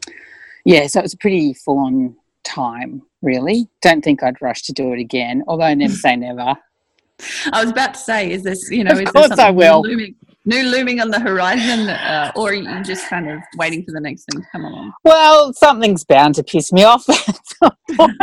yeah 0.64 0.88
so 0.88 1.00
it 1.00 1.04
was 1.04 1.14
a 1.14 1.18
pretty 1.18 1.54
full 1.54 1.78
on 1.80 2.16
time 2.46 3.02
really 3.22 3.68
don't 3.82 4.02
think 4.02 4.24
i'd 4.24 4.42
rush 4.42 4.62
to 4.62 4.72
do 4.72 4.94
it 4.94 5.00
again 5.00 5.44
although 5.48 5.66
I 5.66 5.74
never 5.74 5.94
say 5.94 6.16
never 6.16 6.56
I 7.52 7.62
was 7.62 7.72
about 7.72 7.94
to 7.94 8.00
say, 8.00 8.32
is 8.32 8.44
this 8.44 8.70
you 8.72 8.84
know, 8.84 8.94
Of 8.94 9.02
is 9.02 9.12
course 9.12 9.38
I 9.38 9.52
will. 9.52 9.82
Looming, 9.82 10.16
new 10.46 10.64
looming 10.64 11.00
on 11.00 11.10
the 11.10 11.20
horizon, 11.20 11.90
uh, 11.90 12.32
or 12.36 12.50
are 12.50 12.54
you 12.54 12.84
just 12.84 13.08
kind 13.10 13.30
of 13.30 13.40
waiting 13.58 13.84
for 13.86 13.92
the 13.92 14.00
next 14.00 14.26
thing 14.32 14.42
to 14.42 14.48
come 14.52 14.66
along? 14.66 14.92
well 15.04 15.54
something's 15.54 16.04
bound 16.04 16.36
to 16.36 16.44
piss 16.44 16.72
me 16.74 16.84
off 16.84 17.08
at 17.10 17.40
some 17.46 17.72
point. 17.98 18.18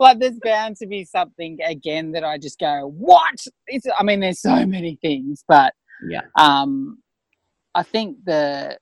like 0.00 0.18
there's 0.18 0.38
bound 0.42 0.76
to 0.76 0.86
be 0.86 1.04
something 1.04 1.58
again 1.64 2.12
that 2.12 2.24
I 2.24 2.38
just 2.38 2.58
go, 2.58 2.92
what? 2.96 3.34
It's, 3.66 3.86
I 3.98 4.02
mean, 4.02 4.20
there's 4.20 4.40
so 4.40 4.64
many 4.66 4.98
things, 5.00 5.44
but 5.46 5.72
Yeah. 6.08 6.22
um, 6.38 6.98
I 7.74 7.82
think 7.82 8.18
the, 8.24 8.78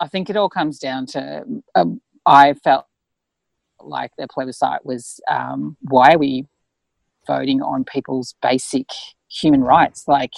I 0.00 0.08
think 0.08 0.30
it 0.30 0.36
all 0.36 0.48
comes 0.48 0.78
down 0.78 1.06
to, 1.06 1.44
um, 1.74 2.00
I 2.24 2.54
felt 2.54 2.86
like 3.80 4.10
the 4.18 4.26
plebiscite 4.28 4.84
was, 4.84 5.20
um, 5.30 5.76
why 5.82 6.12
are 6.14 6.18
we 6.18 6.46
voting 7.26 7.60
on 7.62 7.84
people's 7.84 8.34
basic 8.42 8.86
human 9.28 9.62
rights? 9.62 10.04
Like, 10.06 10.32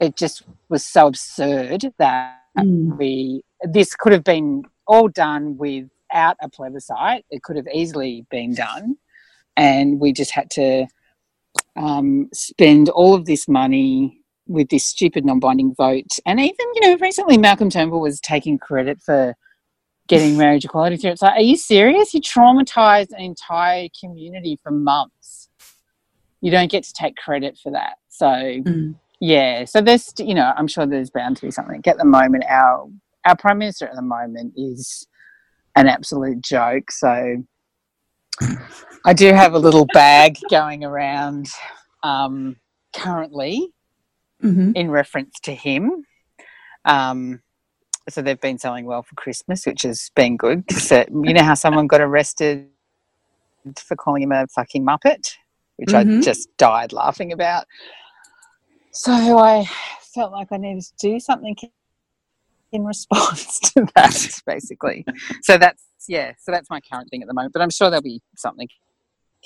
it 0.00 0.16
just 0.16 0.42
was 0.68 0.84
so 0.84 1.06
absurd 1.08 1.92
that 1.98 2.40
Mm. 2.58 2.96
we 2.96 3.42
this 3.62 3.94
could 3.94 4.12
have 4.12 4.24
been 4.24 4.62
all 4.86 5.08
done 5.08 5.58
without 5.58 6.36
a 6.40 6.48
plebiscite. 6.48 7.22
It 7.30 7.42
could 7.42 7.56
have 7.56 7.66
easily 7.70 8.24
been 8.30 8.54
done, 8.54 8.96
and 9.58 10.00
we 10.00 10.12
just 10.14 10.30
had 10.30 10.50
to 10.52 10.86
um, 11.76 12.28
spend 12.32 12.88
all 12.88 13.14
of 13.14 13.26
this 13.26 13.46
money 13.46 14.22
with 14.46 14.70
this 14.70 14.86
stupid 14.86 15.24
non-binding 15.26 15.74
vote. 15.74 16.18
And 16.24 16.40
even 16.40 16.66
you 16.74 16.80
know, 16.80 16.96
recently 16.98 17.36
Malcolm 17.36 17.68
Turnbull 17.68 18.00
was 18.00 18.20
taking 18.20 18.58
credit 18.58 19.02
for 19.02 19.34
getting 20.08 20.36
marriage 20.38 20.64
equality 20.64 20.96
through. 20.96 21.10
It's 21.10 21.20
like, 21.22 21.36
are 21.36 21.42
you 21.42 21.56
serious? 21.58 22.14
You 22.14 22.20
traumatized 22.22 23.10
an 23.10 23.20
entire 23.20 23.88
community 24.00 24.58
for 24.62 24.70
months. 24.70 25.50
You 26.40 26.50
don't 26.50 26.70
get 26.70 26.84
to 26.84 26.92
take 26.94 27.16
credit 27.16 27.58
for 27.62 27.72
that. 27.72 27.96
So 28.08 28.26
Mm. 28.26 28.94
Yeah, 29.26 29.64
so 29.64 29.80
there's 29.80 30.12
you 30.18 30.34
know 30.34 30.52
I'm 30.56 30.68
sure 30.68 30.86
there's 30.86 31.10
bound 31.10 31.36
to 31.38 31.46
be 31.46 31.50
something. 31.50 31.82
At 31.86 31.98
the 31.98 32.04
moment, 32.04 32.44
our 32.48 32.88
our 33.24 33.36
prime 33.36 33.58
minister 33.58 33.86
at 33.86 33.96
the 33.96 34.02
moment 34.02 34.52
is 34.56 35.06
an 35.74 35.88
absolute 35.88 36.40
joke. 36.42 36.90
So 36.92 37.42
I 39.04 39.12
do 39.12 39.32
have 39.32 39.54
a 39.54 39.58
little 39.58 39.86
bag 39.86 40.38
going 40.50 40.84
around 40.84 41.48
um, 42.02 42.56
currently 42.94 43.72
hmm 44.40 44.70
in 44.74 44.90
reference 44.90 45.40
to 45.42 45.52
him. 45.52 46.04
Um, 46.84 47.40
so 48.08 48.22
they've 48.22 48.40
been 48.40 48.58
selling 48.58 48.84
well 48.86 49.02
for 49.02 49.16
Christmas, 49.16 49.66
which 49.66 49.82
has 49.82 50.10
been 50.14 50.36
good. 50.36 50.62
uh, 50.92 51.04
you 51.24 51.34
know 51.34 51.42
how 51.42 51.54
someone 51.54 51.88
got 51.88 52.00
arrested 52.00 52.68
for 53.76 53.96
calling 53.96 54.22
him 54.22 54.30
a 54.32 54.46
fucking 54.54 54.86
muppet, 54.86 55.32
which 55.78 55.92
Mhm. 55.92 56.20
I 56.20 56.24
just 56.24 56.48
died 56.58 56.92
laughing 56.92 57.32
about. 57.32 57.64
So 58.96 59.38
I 59.38 59.68
felt 60.14 60.32
like 60.32 60.48
I 60.52 60.56
needed 60.56 60.82
to 60.82 60.92
do 60.98 61.20
something 61.20 61.54
in 62.72 62.84
response 62.84 63.60
to 63.74 63.86
that, 63.94 64.40
basically. 64.46 65.04
So 65.42 65.58
that's 65.58 65.84
yeah. 66.08 66.32
So 66.40 66.50
that's 66.50 66.70
my 66.70 66.80
current 66.80 67.10
thing 67.10 67.22
at 67.22 67.28
the 67.28 67.34
moment. 67.34 67.52
But 67.52 67.60
I'm 67.60 67.70
sure 67.70 67.90
there'll 67.90 68.02
be 68.02 68.22
something 68.36 68.68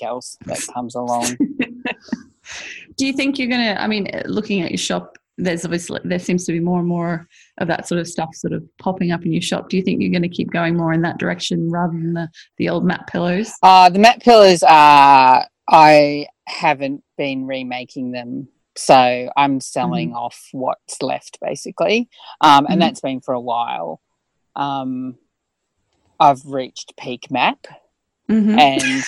else 0.01 0.37
that 0.45 0.65
comes 0.73 0.95
along. 0.95 1.37
Do 2.97 3.05
you 3.05 3.11
think 3.11 3.37
you're 3.37 3.49
gonna? 3.49 3.75
I 3.77 3.87
mean, 3.87 4.09
looking 4.25 4.61
at 4.61 4.71
your 4.71 4.77
shop, 4.77 5.17
there's 5.37 5.65
obviously 5.65 5.99
there 6.05 6.17
seems 6.17 6.45
to 6.45 6.53
be 6.53 6.61
more 6.61 6.79
and 6.79 6.87
more 6.87 7.27
of 7.57 7.67
that 7.67 7.89
sort 7.89 7.99
of 7.99 8.07
stuff 8.07 8.33
sort 8.33 8.53
of 8.53 8.63
popping 8.77 9.11
up 9.11 9.25
in 9.25 9.33
your 9.33 9.41
shop. 9.41 9.67
Do 9.69 9.75
you 9.75 9.83
think 9.83 10.01
you're 10.01 10.11
going 10.11 10.21
to 10.21 10.29
keep 10.29 10.49
going 10.49 10.77
more 10.77 10.93
in 10.93 11.01
that 11.01 11.17
direction 11.19 11.69
rather 11.69 11.93
than 11.93 12.13
the 12.13 12.29
the 12.57 12.69
old 12.69 12.85
mat 12.85 13.05
pillows? 13.07 13.51
Uh, 13.61 13.89
the 13.89 13.99
mat 13.99 14.21
pillows 14.21 14.63
are, 14.63 15.45
I 15.67 16.27
haven't 16.47 17.03
been 17.17 17.45
remaking 17.45 18.11
them. 18.11 18.47
So 18.81 19.29
I'm 19.37 19.59
selling 19.59 20.13
off 20.13 20.49
what's 20.51 21.01
left 21.01 21.37
basically. 21.41 22.09
Um, 22.41 22.65
and 22.67 22.77
Mhm. 22.77 22.79
that's 22.79 23.01
been 23.01 23.21
for 23.21 23.33
a 23.33 23.39
while. 23.39 24.01
Um, 24.55 25.17
I've 26.19 26.45
reached 26.45 26.95
peak 26.97 27.29
map 27.31 27.65
Mm-hmm. 28.29 28.59
and 28.59 29.03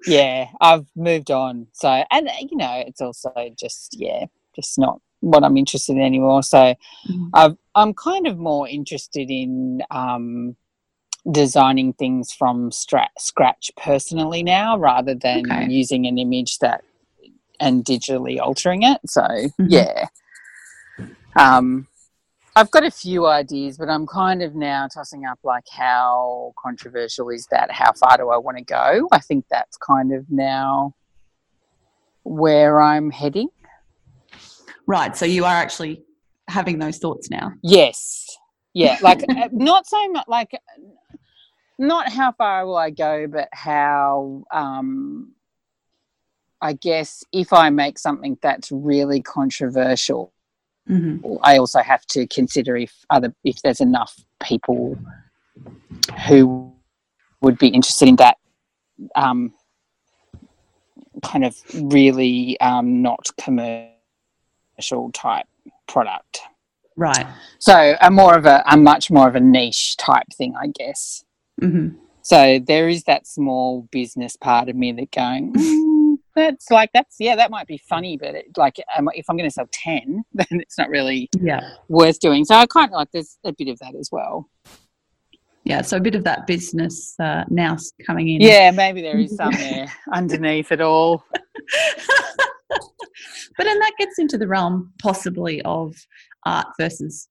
yeah, 0.06 0.48
I've 0.60 0.86
moved 0.94 1.30
on. 1.30 1.66
So, 1.72 2.04
and 2.10 2.28
you 2.50 2.56
know, 2.56 2.82
it's 2.86 3.00
also 3.00 3.32
just, 3.58 3.96
yeah, 3.98 4.26
just 4.54 4.78
not 4.78 5.00
what 5.20 5.44
I'm 5.44 5.56
interested 5.56 5.96
in 5.96 6.02
anymore. 6.02 6.42
So 6.42 6.74
Mhm. 7.08 7.30
I've, 7.32 7.56
I'm 7.74 7.94
kind 7.94 8.26
of 8.26 8.38
more 8.38 8.68
interested 8.68 9.30
in 9.30 9.82
um, 9.90 10.56
designing 11.30 11.92
things 11.94 12.32
from 12.32 12.70
stra- 12.70 13.10
scratch 13.18 13.70
personally 13.76 14.42
now 14.42 14.76
rather 14.78 15.14
than 15.14 15.50
Okay. 15.50 15.66
using 15.68 16.06
an 16.06 16.18
image 16.18 16.58
that 16.58 16.82
and 17.60 17.84
digitally 17.84 18.38
altering 18.40 18.82
it. 18.82 19.00
So 19.06 19.22
Mhm. 19.22 19.52
yeah. 19.68 20.06
Um, 21.36 21.86
I've 22.56 22.70
got 22.72 22.82
a 22.82 22.90
few 22.90 23.26
ideas, 23.26 23.78
but 23.78 23.88
I'm 23.88 24.06
kind 24.06 24.42
of 24.42 24.56
now 24.56 24.88
tossing 24.92 25.24
up 25.24 25.38
like 25.44 25.64
how 25.70 26.52
controversial 26.60 27.28
is 27.30 27.46
that? 27.52 27.70
How 27.70 27.92
far 27.92 28.16
do 28.16 28.30
I 28.30 28.36
want 28.36 28.58
to 28.58 28.64
go? 28.64 29.08
I 29.12 29.20
think 29.20 29.44
that's 29.48 29.76
kind 29.76 30.12
of 30.12 30.28
now 30.28 30.94
where 32.24 32.80
I'm 32.80 33.10
heading. 33.10 33.48
Right. 34.86 35.16
So 35.16 35.24
you 35.24 35.44
are 35.44 35.54
actually 35.54 36.02
having 36.48 36.78
those 36.80 36.98
thoughts 36.98 37.30
now. 37.30 37.52
Yes. 37.62 38.26
Yeah. 38.74 38.98
Like 39.02 39.22
uh, 39.28 39.48
not 39.52 39.86
so 39.86 40.08
much 40.08 40.24
like 40.26 40.50
not 41.78 42.10
how 42.10 42.32
far 42.32 42.66
will 42.66 42.76
I 42.76 42.90
go, 42.90 43.28
but 43.28 43.48
how 43.52 44.42
um 44.52 45.32
I 46.60 46.72
guess 46.72 47.24
if 47.32 47.52
I 47.52 47.70
make 47.70 47.98
something 47.98 48.38
that's 48.42 48.72
really 48.72 49.22
controversial, 49.22 50.32
Mm-hmm. 50.88 51.34
I 51.42 51.58
also 51.58 51.80
have 51.80 52.06
to 52.06 52.26
consider 52.26 52.76
if 52.76 53.04
other 53.10 53.34
if 53.44 53.60
there's 53.62 53.80
enough 53.80 54.16
people 54.42 54.98
who 56.26 56.72
would 57.40 57.58
be 57.58 57.68
interested 57.68 58.08
in 58.08 58.16
that 58.16 58.38
um, 59.14 59.52
kind 61.22 61.44
of 61.44 61.56
really 61.74 62.58
um, 62.60 63.02
not 63.02 63.28
commercial 63.38 63.92
type 65.12 65.46
product. 65.86 66.40
Right. 66.96 67.26
So 67.58 67.96
a 68.00 68.10
more 68.10 68.36
of 68.36 68.46
a, 68.46 68.64
a 68.66 68.76
much 68.76 69.10
more 69.10 69.28
of 69.28 69.36
a 69.36 69.40
niche 69.40 69.96
type 69.98 70.26
thing, 70.34 70.54
I 70.60 70.68
guess. 70.68 71.22
Mm-hmm. 71.60 71.96
So 72.22 72.58
there 72.66 72.88
is 72.88 73.04
that 73.04 73.26
small 73.26 73.82
business 73.92 74.36
part 74.36 74.68
of 74.68 74.76
me 74.76 74.92
that 74.92 75.10
going, 75.12 75.52
"Mm, 75.52 75.97
that's 76.38 76.70
like 76.70 76.90
that's 76.94 77.16
yeah, 77.18 77.36
that 77.36 77.50
might 77.50 77.66
be 77.66 77.78
funny, 77.78 78.16
but 78.16 78.34
it, 78.34 78.46
like 78.56 78.76
um, 78.96 79.08
if 79.14 79.26
I'm 79.28 79.36
going 79.36 79.48
to 79.48 79.52
sell 79.52 79.68
ten, 79.72 80.22
then 80.32 80.46
it's 80.50 80.78
not 80.78 80.88
really 80.88 81.28
Yeah. 81.40 81.60
worth 81.88 82.18
doing. 82.20 82.44
So 82.44 82.54
I 82.54 82.66
kind 82.66 82.90
of 82.90 82.94
like 82.96 83.08
there's 83.12 83.38
a 83.44 83.52
bit 83.52 83.68
of 83.68 83.78
that 83.80 83.94
as 83.94 84.08
well. 84.12 84.48
Yeah. 85.64 85.82
So 85.82 85.96
a 85.98 86.00
bit 86.00 86.14
of 86.14 86.24
that 86.24 86.46
business 86.46 87.14
uh, 87.20 87.44
now 87.48 87.76
coming 88.06 88.28
in. 88.30 88.40
Yeah, 88.40 88.70
maybe 88.70 89.02
there 89.02 89.18
is 89.18 89.36
some 89.36 89.52
there 89.58 89.92
underneath 90.12 90.72
it 90.72 90.80
all. 90.80 91.24
But 93.56 93.64
then 93.64 93.78
that 93.80 93.92
gets 93.98 94.18
into 94.18 94.38
the 94.38 94.46
realm 94.46 94.92
possibly 95.02 95.60
of 95.62 95.94
art 96.46 96.68
versus 96.78 97.28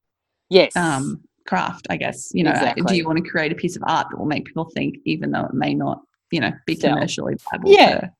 Yes. 0.49 0.75
um, 0.75 1.21
craft, 1.47 1.87
I 1.89 1.97
guess. 1.97 2.29
You 2.33 2.43
know, 2.43 2.51
uh, 2.51 2.73
do 2.87 2.95
you 2.95 3.05
want 3.05 3.23
to 3.23 3.29
create 3.29 3.51
a 3.51 3.55
piece 3.55 3.75
of 3.77 3.83
art 3.87 4.07
that 4.11 4.17
will 4.17 4.25
make 4.25 4.45
people 4.45 4.69
think, 4.73 4.97
even 5.05 5.31
though 5.31 5.45
it 5.45 5.53
may 5.53 5.73
not, 5.73 6.01
you 6.31 6.41
know, 6.41 6.51
be 6.65 6.75
commercially 6.75 7.35
viable 7.49 7.71
Yeah, 7.71 7.99
to 8.01 8.11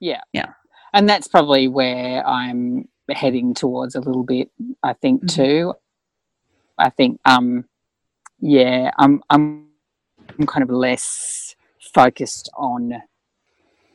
yeah. 0.00 0.20
Yeah. 0.32 0.52
and 0.92 1.08
that's 1.08 1.28
probably 1.28 1.68
where 1.68 2.26
I'm 2.26 2.88
heading 3.10 3.54
towards 3.54 3.94
a 3.94 4.00
little 4.00 4.24
bit. 4.24 4.50
I 4.82 4.92
think 4.94 5.22
Mhm. 5.24 5.34
too. 5.34 5.74
I 6.78 6.90
think, 6.90 7.20
um, 7.24 7.64
yeah, 8.40 8.90
I'm 8.98 9.22
I'm 9.30 9.68
I'm 10.38 10.46
kind 10.46 10.62
of 10.62 10.70
less 10.70 11.54
focused 11.94 12.50
on 12.56 13.02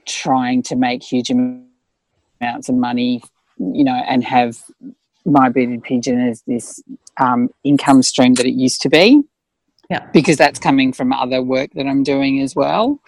trying 0.06 0.62
to 0.63 0.76
make 0.76 1.02
huge 1.04 1.32
amounts 1.32 2.70
of 2.70 2.76
money, 2.76 3.24
you 3.58 3.84
know, 3.84 3.96
and 4.08 4.24
have 4.24 4.58
my 5.26 5.50
bearded 5.50 5.82
pigeon 5.84 6.20
as 6.20 6.44
this 6.46 6.82
um, 7.20 7.50
income 7.63 8.04
stream 8.04 8.34
that 8.36 8.46
it 8.46 8.54
used 8.54 8.82
to 8.84 8.89
be. 8.89 9.22
Yeah. 9.89 10.04
because 10.13 10.36
that's 10.38 10.58
coming 10.58 10.91
from 10.94 11.13
other 11.13 11.44
work 11.44 11.70
that 11.76 11.86
I'm 11.86 12.02
doing 12.02 12.41
as 12.41 12.56
well. 12.56 13.00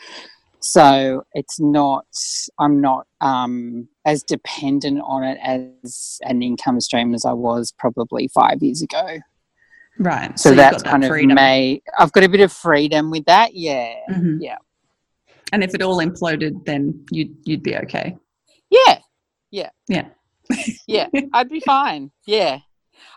So 0.67 1.23
it's 1.31 1.61
not, 1.61 2.05
I'm 2.59 2.81
not 2.81 3.07
um, 3.21 3.87
as 4.03 4.21
dependent 4.21 4.99
on 5.01 5.23
it 5.23 5.37
as 5.41 6.19
an 6.23 6.41
income 6.41 6.81
stream 6.81 7.13
as 7.13 7.23
I 7.23 7.31
was 7.31 7.71
probably 7.79 8.27
five 8.27 8.61
years 8.61 8.81
ago. 8.81 9.19
Right. 9.97 10.37
So, 10.37 10.49
you've 10.49 10.57
that's 10.57 10.83
that 10.83 10.89
kind 10.89 11.05
of 11.05 11.09
freedom. 11.09 11.35
may, 11.35 11.81
I've 11.97 12.11
got 12.11 12.25
a 12.25 12.29
bit 12.29 12.41
of 12.41 12.51
freedom 12.51 13.11
with 13.11 13.23
that. 13.25 13.55
Yeah. 13.55 13.95
Mhm. 14.09 14.39
yeah. 14.41 14.57
And 15.53 15.63
if 15.63 15.73
it 15.73 15.81
all 15.81 15.99
imploded, 15.99 16.65
then 16.65 17.05
you'd 17.11 17.33
you'd 17.45 17.63
be 17.63 17.77
okay. 17.77 18.17
Yeah. 18.69 18.99
Yeah. 19.49 19.69
Yeah. 19.87 20.09
yeah. 20.85 21.07
I'd 21.31 21.47
be 21.47 21.61
fine. 21.61 22.11
Yeah. 22.25 22.59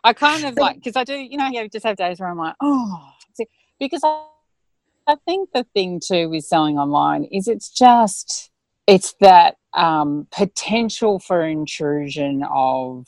I 0.05 0.13
kind 0.13 0.45
of 0.45 0.55
like, 0.57 0.77
because 0.77 0.95
I 0.95 1.03
do, 1.03 1.15
you 1.15 1.37
know, 1.37 1.49
you 1.49 1.69
just 1.69 1.85
have 1.85 1.97
days 1.97 2.21
where 2.21 2.29
I'm 2.29 2.39
like, 2.39 2.55
oh, 2.61 3.11
because 3.81 4.03
I, 4.05 4.27
I 5.07 5.17
think 5.27 5.51
the 5.53 5.65
thing 5.75 6.01
too 6.05 6.29
with 6.29 6.45
selling 6.45 6.79
online 6.79 7.25
is 7.25 7.49
it's 7.49 7.71
just, 7.71 8.51
it's 8.87 9.15
that 9.21 9.57
um, 9.75 10.27
potential 10.31 11.19
for 11.19 11.45
intrusion 11.45 12.45
of, 12.49 13.07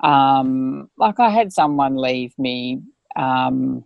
um, 0.00 0.90
like 0.96 1.18
I 1.18 1.30
had 1.30 1.52
someone 1.52 1.96
leave 1.96 2.32
me 2.38 2.82
um, 3.16 3.84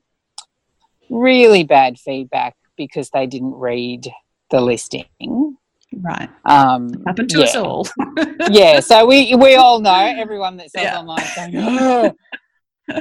really 1.11 1.65
bad 1.65 1.99
feedback 1.99 2.57
because 2.77 3.11
they 3.11 3.27
didn't 3.27 3.55
read 3.55 4.07
the 4.51 4.61
listing. 4.61 5.57
Right. 5.93 6.29
Um, 6.45 7.03
Happened 7.07 7.31
to 7.31 7.39
yeah. 7.39 7.45
us 7.45 7.57
all. 7.57 7.87
yeah, 8.51 8.81
so 8.81 9.07
we 9.07 9.35
we 9.37 9.55
all 9.55 9.81
know 9.81 9.95
everyone 10.17 10.57
that 10.57 10.71
sells 10.71 10.85
Yeah. 10.87 10.99
online 10.99 11.23
is 11.23 11.35
going, 11.35 11.53
"Oh, 11.57 12.15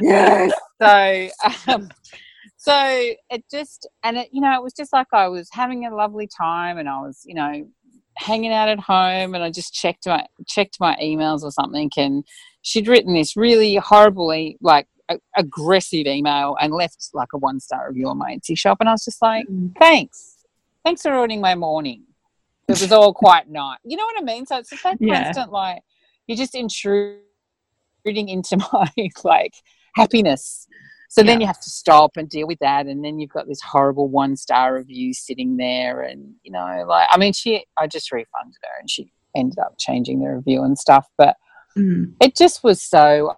yes. 0.01 0.51
So 0.81 1.73
um, 1.73 1.89
so 2.65 3.13
it 3.29 3.43
just 3.51 3.89
and 4.03 4.15
it 4.15 4.29
you 4.31 4.39
know 4.39 4.53
it 4.55 4.63
was 4.63 4.71
just 4.73 4.93
like 4.93 5.07
I 5.11 5.27
was 5.27 5.49
having 5.51 5.85
a 5.85 5.93
lovely 5.93 6.27
time 6.27 6.77
and 6.77 6.87
I 6.87 7.01
was 7.01 7.21
you 7.25 7.35
know 7.35 7.67
hanging 8.15 8.53
out 8.53 8.69
at 8.69 8.79
home 8.79 9.35
and 9.35 9.43
I 9.43 9.49
just 9.49 9.73
checked 9.73 10.05
my 10.07 10.25
checked 10.47 10.77
my 10.79 10.95
emails 11.01 11.41
or 11.43 11.51
something. 11.51 11.89
And 11.97 12.23
she'd 12.61 12.87
written 12.87 13.13
this 13.15 13.35
really 13.35 13.75
horribly 13.75 14.57
like 14.61 14.87
a- 15.09 15.19
aggressive 15.35 16.05
email 16.07 16.55
and 16.61 16.73
left 16.73 17.09
like 17.13 17.29
a 17.33 17.37
one 17.37 17.59
star 17.59 17.87
review 17.89 18.07
on 18.07 18.17
my 18.17 18.35
Etsy 18.37 18.57
shop. 18.57 18.77
And 18.79 18.87
I 18.87 18.93
was 18.93 19.03
just 19.03 19.21
like 19.21 19.45
Mm. 19.49 19.73
thanks. 19.77 20.37
Thanks 20.85 21.01
for 21.01 21.11
ruining 21.11 21.41
my 21.41 21.55
morning. 21.55 22.03
It 22.69 22.79
was 22.79 22.91
all 22.93 23.13
quite 23.13 23.49
nice. 23.49 23.79
You 23.83 23.97
know 23.97 24.05
what 24.05 24.21
I 24.21 24.23
mean? 24.23 24.45
So 24.45 24.57
it's 24.59 24.69
just 24.69 24.83
that 24.83 24.97
Yeah. 25.01 25.23
constant 25.25 25.51
like 25.51 25.81
you're 26.27 26.37
just 26.37 26.55
intruding 26.55 27.19
into 28.05 28.57
my 28.73 28.89
like 29.25 29.53
happiness 29.95 30.67
so 31.15 31.21
then 31.21 31.39
you 31.39 31.45
have 31.45 31.59
to 31.59 31.69
stop 31.69 32.17
and 32.17 32.27
deal 32.27 32.47
with 32.47 32.57
that 32.59 32.87
and 32.87 33.05
then 33.05 33.19
you've 33.19 33.29
got 33.29 33.47
this 33.47 33.61
horrible 33.61 34.07
one 34.07 34.35
star 34.35 34.73
review 34.75 35.13
sitting 35.13 35.57
there 35.57 36.01
and 36.01 36.33
you 36.43 36.51
know 36.51 36.83
like 36.87 37.07
i 37.11 37.17
mean 37.17 37.31
she 37.33 37.63
i 37.77 37.85
just 37.85 38.11
refunded 38.11 38.55
her 38.63 38.79
and 38.79 38.89
she 38.89 39.11
ended 39.35 39.59
up 39.59 39.75
changing 39.77 40.19
the 40.21 40.27
review 40.27 40.63
and 40.63 40.77
stuff 40.77 41.07
but 41.17 41.35
Mm. 41.75 42.13
it 42.21 42.35
just 42.35 42.63
was 42.63 42.83
so 42.83 43.35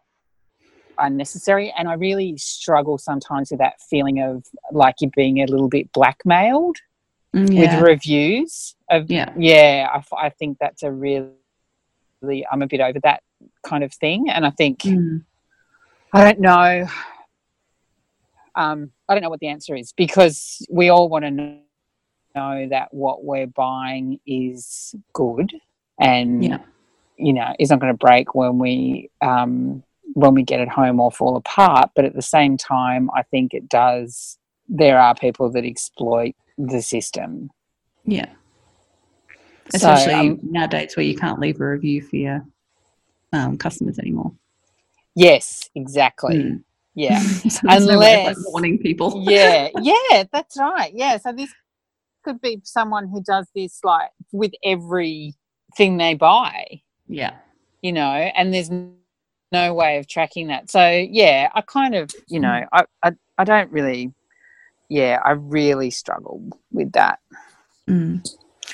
unnecessary 1.00 1.74
and 1.78 1.88
i 1.88 1.94
really 1.94 2.36
struggle 2.38 2.98
sometimes 2.98 3.50
with 3.52 3.60
that 3.60 3.76
feeling 3.90 4.20
of 4.22 4.44
like 4.74 4.96
you're 5.02 5.12
being 5.16 5.42
a 5.42 5.46
little 5.46 5.70
bit 5.70 5.92
blackmailed 5.94 6.78
Mm, 7.34 7.54
Yeah. 7.54 7.80
with 7.80 7.88
reviews 7.90 8.76
of 8.90 9.10
yeah. 9.12 9.34
yeah 9.38 9.90
I, 9.94 10.26
I 10.28 10.30
think 10.30 10.58
that's 10.60 10.84
a 10.84 10.92
really 10.92 11.32
i'm 12.50 12.62
a 12.62 12.68
bit 12.68 12.80
over 12.80 13.00
that 13.02 13.24
kind 13.66 13.84
of 13.84 13.94
thing 13.94 14.30
and 14.30 14.46
i 14.46 14.50
think 14.52 14.80
Mm. 14.84 15.24
I 16.14 16.24
don't 16.24 16.40
know. 16.40 16.88
Um, 18.56 18.92
I 19.08 19.14
don't 19.14 19.24
know 19.24 19.30
what 19.30 19.40
the 19.40 19.48
answer 19.48 19.76
is 19.76 19.94
because 19.94 20.66
we 20.70 20.90
all 20.90 21.10
want 21.10 21.26
to 21.26 21.32
know, 21.32 21.60
know 22.36 22.68
that 22.70 22.94
what 22.94 23.24
we're 23.24 23.48
buying 23.48 24.20
is 24.26 24.96
good 25.14 25.54
and 26.00 26.44
Yeah. 26.44 26.58
you 27.18 27.32
know 27.34 27.54
is 27.60 27.70
not 27.70 27.80
going 27.80 27.94
to 27.94 27.98
break 27.98 28.36
when 28.36 28.58
we 28.60 29.10
um, 29.22 29.84
when 30.14 30.34
we 30.34 30.44
get 30.44 30.60
it 30.60 30.70
home 30.70 31.00
or 31.00 31.12
fall 31.12 31.36
apart. 31.36 31.92
But 31.96 32.06
at 32.06 32.14
the 32.14 32.22
same 32.22 32.58
time, 32.58 33.10
I 33.14 33.24
think 33.24 33.54
it 33.54 33.68
does. 33.70 34.38
There 34.68 35.00
are 35.00 35.14
people 35.16 35.50
that 35.52 35.66
exploit 35.66 36.36
the 36.58 36.82
system. 36.82 37.50
Yeah. 38.06 38.30
So, 39.72 39.90
Especially 39.92 40.14
um, 40.14 40.40
nowadays 40.44 40.96
where 40.96 41.06
you 41.06 41.16
can't 41.18 41.40
leave 41.40 41.60
a 41.60 41.68
review 41.68 42.02
for 42.02 42.16
your 42.16 42.46
um, 43.34 43.58
customers 43.58 43.98
anymore. 44.00 44.32
yes, 45.16 45.70
exactly. 45.76 46.36
Mm. 46.38 46.64
Yeah. 46.96 47.20
so 47.50 47.60
there's 47.68 47.86
no 47.88 48.00
way 48.00 48.14
of, 48.22 48.26
like, 48.28 48.36
Unless- 48.38 48.52
warning 48.52 48.78
people. 48.80 49.24
yeah, 49.28 49.70
yeah, 49.82 50.24
that's 50.32 50.58
right. 50.58 50.92
Yeah, 50.94 51.18
so 51.18 51.32
this 51.34 51.54
could 52.24 52.42
be 52.42 52.60
someone 52.64 53.08
who 53.08 53.22
does 53.22 53.48
this 53.54 53.80
like 53.84 54.10
with 54.32 54.52
everything 54.64 55.98
they 55.98 56.16
buy, 56.16 56.82
yeah. 57.08 57.34
you 57.82 57.92
know, 57.94 58.02
and 58.36 58.54
there's 58.54 58.72
no 59.52 59.74
way 59.74 59.98
of 59.98 60.08
tracking 60.08 60.48
that. 60.48 60.72
So 60.72 60.90
yeah, 60.90 61.50
I 61.54 61.62
kind 61.62 61.96
of, 61.96 62.10
you 62.28 62.40
know, 62.40 62.64
I 62.74 62.86
I, 63.04 63.12
I 63.38 63.44
don't 63.44 63.72
really, 63.72 64.12
yeah, 64.90 65.20
I 65.24 65.32
really 65.32 65.92
struggle 65.92 66.42
with 66.72 66.92
that, 66.94 67.20
Mm. 67.88 68.26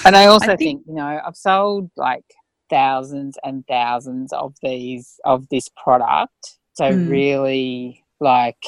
and 0.06 0.16
I 0.16 0.28
also 0.28 0.56
think- 0.56 0.60
think, 0.60 0.84
you 0.88 0.94
know, 0.94 1.20
I've 1.26 1.36
sold 1.36 1.92
like 1.98 2.24
thousands 2.70 3.38
and 3.44 3.68
thousands 3.68 4.32
of 4.32 4.56
these 4.64 5.20
of 5.26 5.50
this 5.50 5.68
product, 5.70 6.58
so 6.74 6.86
Mm. 6.86 7.10
really 7.10 8.01
like 8.22 8.64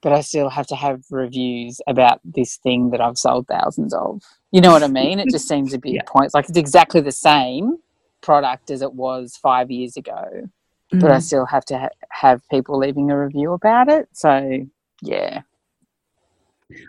but 0.00 0.12
I 0.12 0.20
still 0.20 0.48
have 0.48 0.66
to 0.68 0.76
have 0.76 1.02
reviews 1.10 1.80
about 1.88 2.20
this 2.24 2.56
thing 2.58 2.90
that 2.90 3.00
I've 3.00 3.18
sold 3.18 3.48
thousands 3.48 3.92
of. 3.92 4.22
You 4.52 4.60
know 4.60 4.70
what 4.70 4.84
I 4.84 4.86
mean? 4.86 5.18
It 5.18 5.28
just 5.28 5.48
seems 5.48 5.74
a 5.74 5.78
bit 5.78 5.92
Yeah. 5.94 6.02
points. 6.06 6.34
Like 6.34 6.48
it's 6.48 6.56
exactly 6.56 7.00
the 7.00 7.10
same 7.10 7.78
product 8.20 8.70
as 8.70 8.80
it 8.80 8.94
was 8.94 9.36
five 9.36 9.72
years 9.72 9.96
ago, 9.96 10.48
but 10.92 11.10
I 11.10 11.16
Mm. 11.16 11.22
still 11.22 11.46
have 11.46 11.64
to 11.66 11.78
ha- 11.78 11.88
have 12.10 12.48
people 12.48 12.78
leaving 12.78 13.10
a 13.10 13.18
review 13.18 13.52
about 13.52 13.88
it. 13.88 14.08
So 14.12 14.66
yeah, 15.02 15.42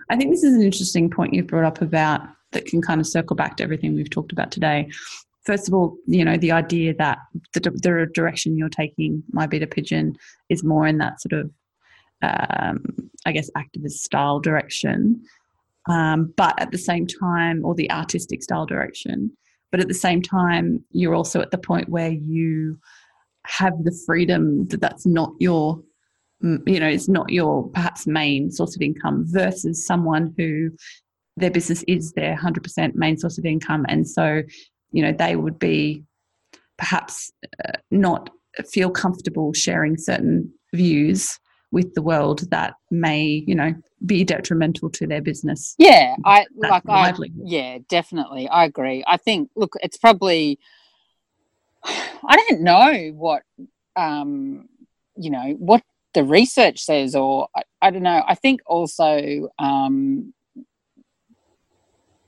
I 0.09 0.15
think 0.15 0.29
this 0.29 0.43
is 0.43 0.53
an 0.53 0.61
interesting 0.61 1.09
point 1.09 1.33
you've 1.33 1.47
brought 1.47 1.65
up 1.65 1.81
about 1.81 2.21
that 2.51 2.65
can 2.67 2.79
kind 2.81 3.01
of 3.01 3.07
circle 3.07 3.35
back 3.35 3.57
to 3.57 3.63
everything 3.63 3.95
we've 3.95 4.09
talked 4.09 4.31
about 4.31 4.51
today. 4.51 4.89
First 5.45 5.67
of 5.67 5.73
all, 5.73 5.97
you 6.05 6.23
know, 6.25 6.37
the 6.37 6.51
idea 6.51 6.93
that 6.95 7.19
the, 7.53 7.61
the 7.61 8.07
direction 8.13 8.57
you're 8.57 8.69
taking 8.69 9.23
My 9.31 9.47
Bearded 9.47 9.71
Pigeon 9.71 10.15
is 10.49 10.63
more 10.63 10.85
in 10.85 10.97
that 10.97 11.21
sort 11.21 11.33
of, 11.33 11.51
um, 12.21 12.83
I 13.25 13.31
guess, 13.31 13.49
activist 13.57 13.99
style 13.99 14.39
direction. 14.39 15.21
Um, 15.87 16.33
but 16.35 16.59
at 16.61 16.71
the 16.71 16.77
same 16.77 17.07
time, 17.07 17.65
or 17.65 17.73
the 17.73 17.89
artistic 17.89 18.43
style 18.43 18.65
direction, 18.65 19.31
but 19.71 19.79
at 19.79 19.87
the 19.87 19.93
same 19.93 20.21
time, 20.21 20.83
you're 20.91 21.15
also 21.15 21.41
at 21.41 21.51
the 21.51 21.57
point 21.57 21.89
where 21.89 22.11
you 22.11 22.77
have 23.45 23.73
the 23.83 23.97
freedom 24.05 24.67
that 24.67 24.81
that's 24.81 25.05
not 25.05 25.31
your 25.39 25.81
you 26.41 26.79
know 26.79 26.87
it's 26.87 27.09
not 27.09 27.29
your 27.31 27.67
perhaps 27.69 28.07
main 28.07 28.49
source 28.51 28.75
of 28.75 28.81
income 28.81 29.25
versus 29.27 29.85
someone 29.85 30.33
who 30.37 30.69
their 31.35 31.51
business 31.51 31.83
is 31.87 32.13
their 32.13 32.35
100% 32.35 32.95
main 32.95 33.17
source 33.17 33.37
of 33.37 33.45
income 33.45 33.85
and 33.89 34.07
so 34.07 34.41
you 34.91 35.01
know 35.01 35.11
they 35.11 35.35
would 35.35 35.59
be 35.59 36.03
perhaps 36.77 37.31
uh, 37.65 37.73
not 37.91 38.29
feel 38.67 38.89
comfortable 38.89 39.53
sharing 39.53 39.97
certain 39.97 40.51
views 40.73 41.39
with 41.71 41.93
the 41.93 42.01
world 42.01 42.49
that 42.49 42.73
may 42.89 43.43
you 43.45 43.53
know 43.53 43.73
be 44.05 44.23
detrimental 44.23 44.89
to 44.89 45.05
their 45.05 45.21
business 45.21 45.75
yeah. 45.77 46.15
I 46.25 46.45
That's 46.59 46.85
like 46.85 46.89
I 46.89 47.13
yeah, 47.43 47.79
definitely. 47.89 48.47
I 48.47 48.65
agree. 48.65 49.03
I 49.05 49.17
think 49.17 49.49
look, 49.55 49.75
it's 49.81 49.97
probably 49.97 50.59
I 51.83 52.35
don't 52.35 52.61
know 52.61 53.11
what 53.15 53.43
um 53.95 54.67
you 55.15 55.29
know 55.29 55.55
what 55.57 55.83
the 56.13 56.23
research 56.23 56.79
says 56.79 57.15
or 57.15 57.47
I, 57.55 57.63
I 57.81 57.89
don't 57.91 58.03
know. 58.03 58.23
I 58.27 58.35
think 58.35 58.61
also 58.65 59.49
um 59.59 60.33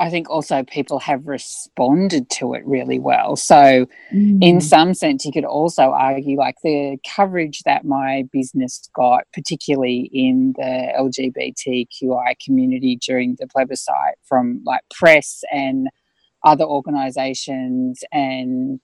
I 0.01 0.09
think 0.09 0.31
also 0.31 0.63
people 0.63 0.97
have 0.99 1.27
responded 1.27 2.27
to 2.31 2.55
it 2.55 2.65
really 2.65 2.97
well. 2.97 3.35
So 3.35 3.87
in 4.11 4.57
Mm. 4.57 4.61
some 4.63 4.93
sense, 4.95 5.25
you 5.25 5.31
could 5.31 5.45
also 5.45 5.91
argue 5.91 6.37
like 6.37 6.55
the 6.63 6.97
coverage 7.15 7.61
that 7.65 7.85
my 7.85 8.23
business 8.31 8.89
got, 8.95 9.27
particularly 9.31 10.09
in 10.11 10.53
the 10.57 10.91
LGBTQI 10.97 12.33
community 12.43 12.95
during 12.95 13.35
the 13.39 13.45
plebiscite, 13.47 14.17
from 14.23 14.63
like 14.65 14.81
press 14.89 15.43
and 15.51 15.87
other 16.43 16.65
organisations 16.65 18.03
and 18.11 18.79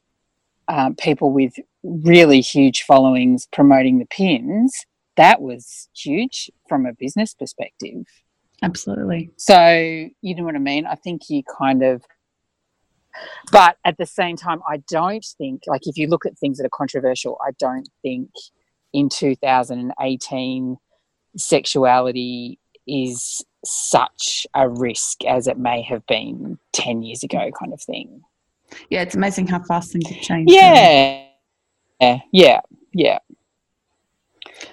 um, 0.68 0.96
people 0.96 1.32
with 1.32 1.54
really 1.84 2.42
huge 2.42 2.84
followings 2.84 3.48
promoting 3.52 3.98
the 3.98 4.06
pins, 4.06 4.86
that 5.16 5.42
was 5.42 5.90
huge 5.96 6.52
from 6.70 6.86
a 6.86 6.94
business 6.94 7.34
perspective. 7.34 8.06
Absolutely 8.64 9.32
So, 9.38 9.70
you 10.22 10.36
know 10.36 10.44
what 10.44 10.56
I 10.56 10.60
mean? 10.60 10.86
I 10.86 10.96
think 10.96 11.30
you 11.30 11.44
kind 11.58 11.84
of, 11.84 12.04
but 13.52 13.78
at 13.84 13.98
the 13.98 14.06
same 14.06 14.36
time, 14.36 14.62
I 14.68 14.78
don't 14.90 15.26
think, 15.38 15.64
like, 15.68 15.88
if 15.88 15.98
you 15.98 16.08
look 16.08 16.26
at 16.26 16.38
things 16.38 16.58
that 16.58 16.66
are 16.66 16.70
controversial, 16.74 17.38
I 17.46 17.52
don't 17.60 17.90
think 18.02 18.30
in 18.94 19.10
2018 19.10 20.78
sexuality 21.36 22.60
is 22.88 23.44
such 23.66 24.48
a 24.54 24.70
risk 24.70 25.26
as 25.26 25.48
it 25.48 25.58
may 25.58 25.82
have 25.82 26.06
been 26.08 26.58
10 26.74 27.04
years 27.04 27.24
ago, 27.24 27.50
kind 27.60 27.74
of 27.74 27.82
thing. 27.82 28.22
yeah 28.90 29.02
it's 29.02 29.16
amazing 29.16 29.48
how 29.48 29.62
fast 29.64 29.92
things 29.92 30.08
have 30.10 30.22
changed. 30.22 30.52
Yeah. 30.54 31.26
Yeah. 32.00 32.20
Yeah. 32.32 32.62
Yeah. 32.94 33.20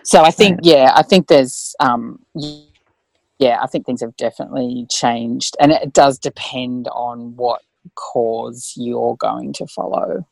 So 0.03 0.22
I 0.22 0.30
think, 0.30 0.61
yeah, 0.62 0.93
I 0.95 1.03
think 1.03 1.28
there's, 1.28 1.74
um, 1.80 2.20
yeah, 3.39 3.59
I 3.62 3.66
think 3.66 3.87
things 3.87 4.01
have 4.01 4.16
definitely 4.16 4.87
changed, 4.91 5.57
and 5.61 5.72
it 5.72 5.93
does 5.93 6.18
depend 6.18 6.89
on 6.89 7.37
what 7.37 7.62
cause 7.97 8.72
you're 8.76 9.16
going 9.16 9.53
to 9.55 9.66
follow. 9.66 10.26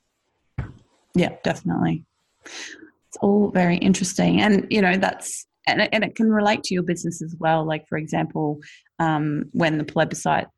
Yeah, 1.14 1.36
definitely. 1.42 2.04
It's 2.44 3.18
all 3.20 3.50
very 3.50 3.76
interesting, 3.76 4.40
and 4.40 4.66
you 4.70 4.80
know 4.80 4.96
that's 4.96 5.46
and 5.66 5.82
it, 5.82 5.90
and 5.92 6.04
it 6.04 6.14
can 6.14 6.30
relate 6.30 6.62
to 6.64 6.74
your 6.74 6.82
business 6.82 7.22
as 7.22 7.34
well. 7.38 7.64
Like 7.64 7.86
for 7.88 7.98
example, 7.98 8.60
um, 8.98 9.44
when 9.52 9.78
the 9.78 9.84
plebiscite 9.84 10.48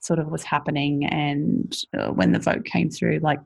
sort 0.00 0.18
of 0.18 0.28
was 0.28 0.44
happening, 0.44 1.06
and 1.06 1.74
uh, 1.98 2.08
when 2.08 2.32
the 2.32 2.38
vote 2.38 2.64
came 2.64 2.90
through, 2.90 3.20
like 3.22 3.40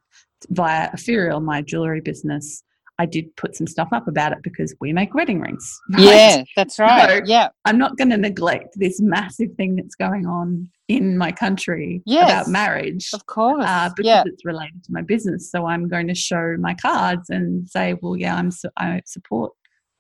via 0.51 0.91
Ethereal, 0.93 1.41
my 1.41 1.63
jewelry 1.63 2.01
business, 2.01 2.63
I 3.01 3.07
did 3.07 3.35
put 3.37 3.55
some 3.55 3.67
stuff 3.67 3.89
up 3.93 4.09
about 4.09 4.33
it 4.33 4.39
because 4.43 4.75
we 4.81 4.93
make 4.93 5.15
wedding 5.15 5.41
rings. 5.41 5.81
Right? 5.91 6.03
Yeah, 6.03 6.43
that's 6.57 6.79
right. 6.79 7.19
So 7.19 7.25
yeah. 7.27 7.49
I'm 7.65 7.79
not 7.79 7.97
going 7.97 8.11
to 8.11 8.17
neglect 8.17 8.75
this 8.77 9.01
massive 9.01 9.55
thing 9.57 9.77
that's 9.77 9.95
going 9.95 10.27
on 10.27 10.69
in 10.89 11.17
my 11.17 11.31
country 11.31 12.03
yes, 12.07 12.31
about 12.31 12.49
marriage. 12.49 13.11
Of 13.13 13.27
course. 13.27 13.65
Uh, 13.67 13.91
because 13.97 14.07
yeah. 14.07 14.23
it's 14.27 14.45
related 14.45 14.83
to 14.85 14.93
my 14.93 15.03
business. 15.03 15.51
So 15.51 15.67
I'm 15.67 15.89
going 15.89 16.09
to 16.09 16.15
show 16.15 16.57
my 16.59 16.75
cards 16.75 17.31
and 17.31 17.69
say, 17.69 17.95
well, 18.01 18.17
yeah, 18.17 18.35
I'm 18.35 18.51
su- 18.51 18.71
I 18.77 19.03
support, 19.07 19.53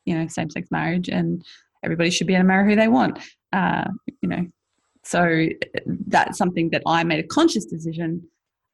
you 0.04 0.18
know, 0.18 0.26
same 0.26 0.50
sex 0.50 0.68
marriage 0.70 1.08
and 1.08 1.44
everybody 1.84 2.10
should 2.10 2.26
be 2.26 2.34
able 2.34 2.42
to 2.44 2.48
marry 2.48 2.70
who 2.70 2.76
they 2.76 2.88
want. 2.88 3.18
Uh, 3.52 3.84
you 4.22 4.28
know, 4.28 4.46
so 5.04 5.46
that's 6.06 6.36
something 6.36 6.70
that 6.70 6.82
I 6.86 7.04
made 7.04 7.24
a 7.24 7.28
conscious 7.28 7.64
decision 7.64 8.28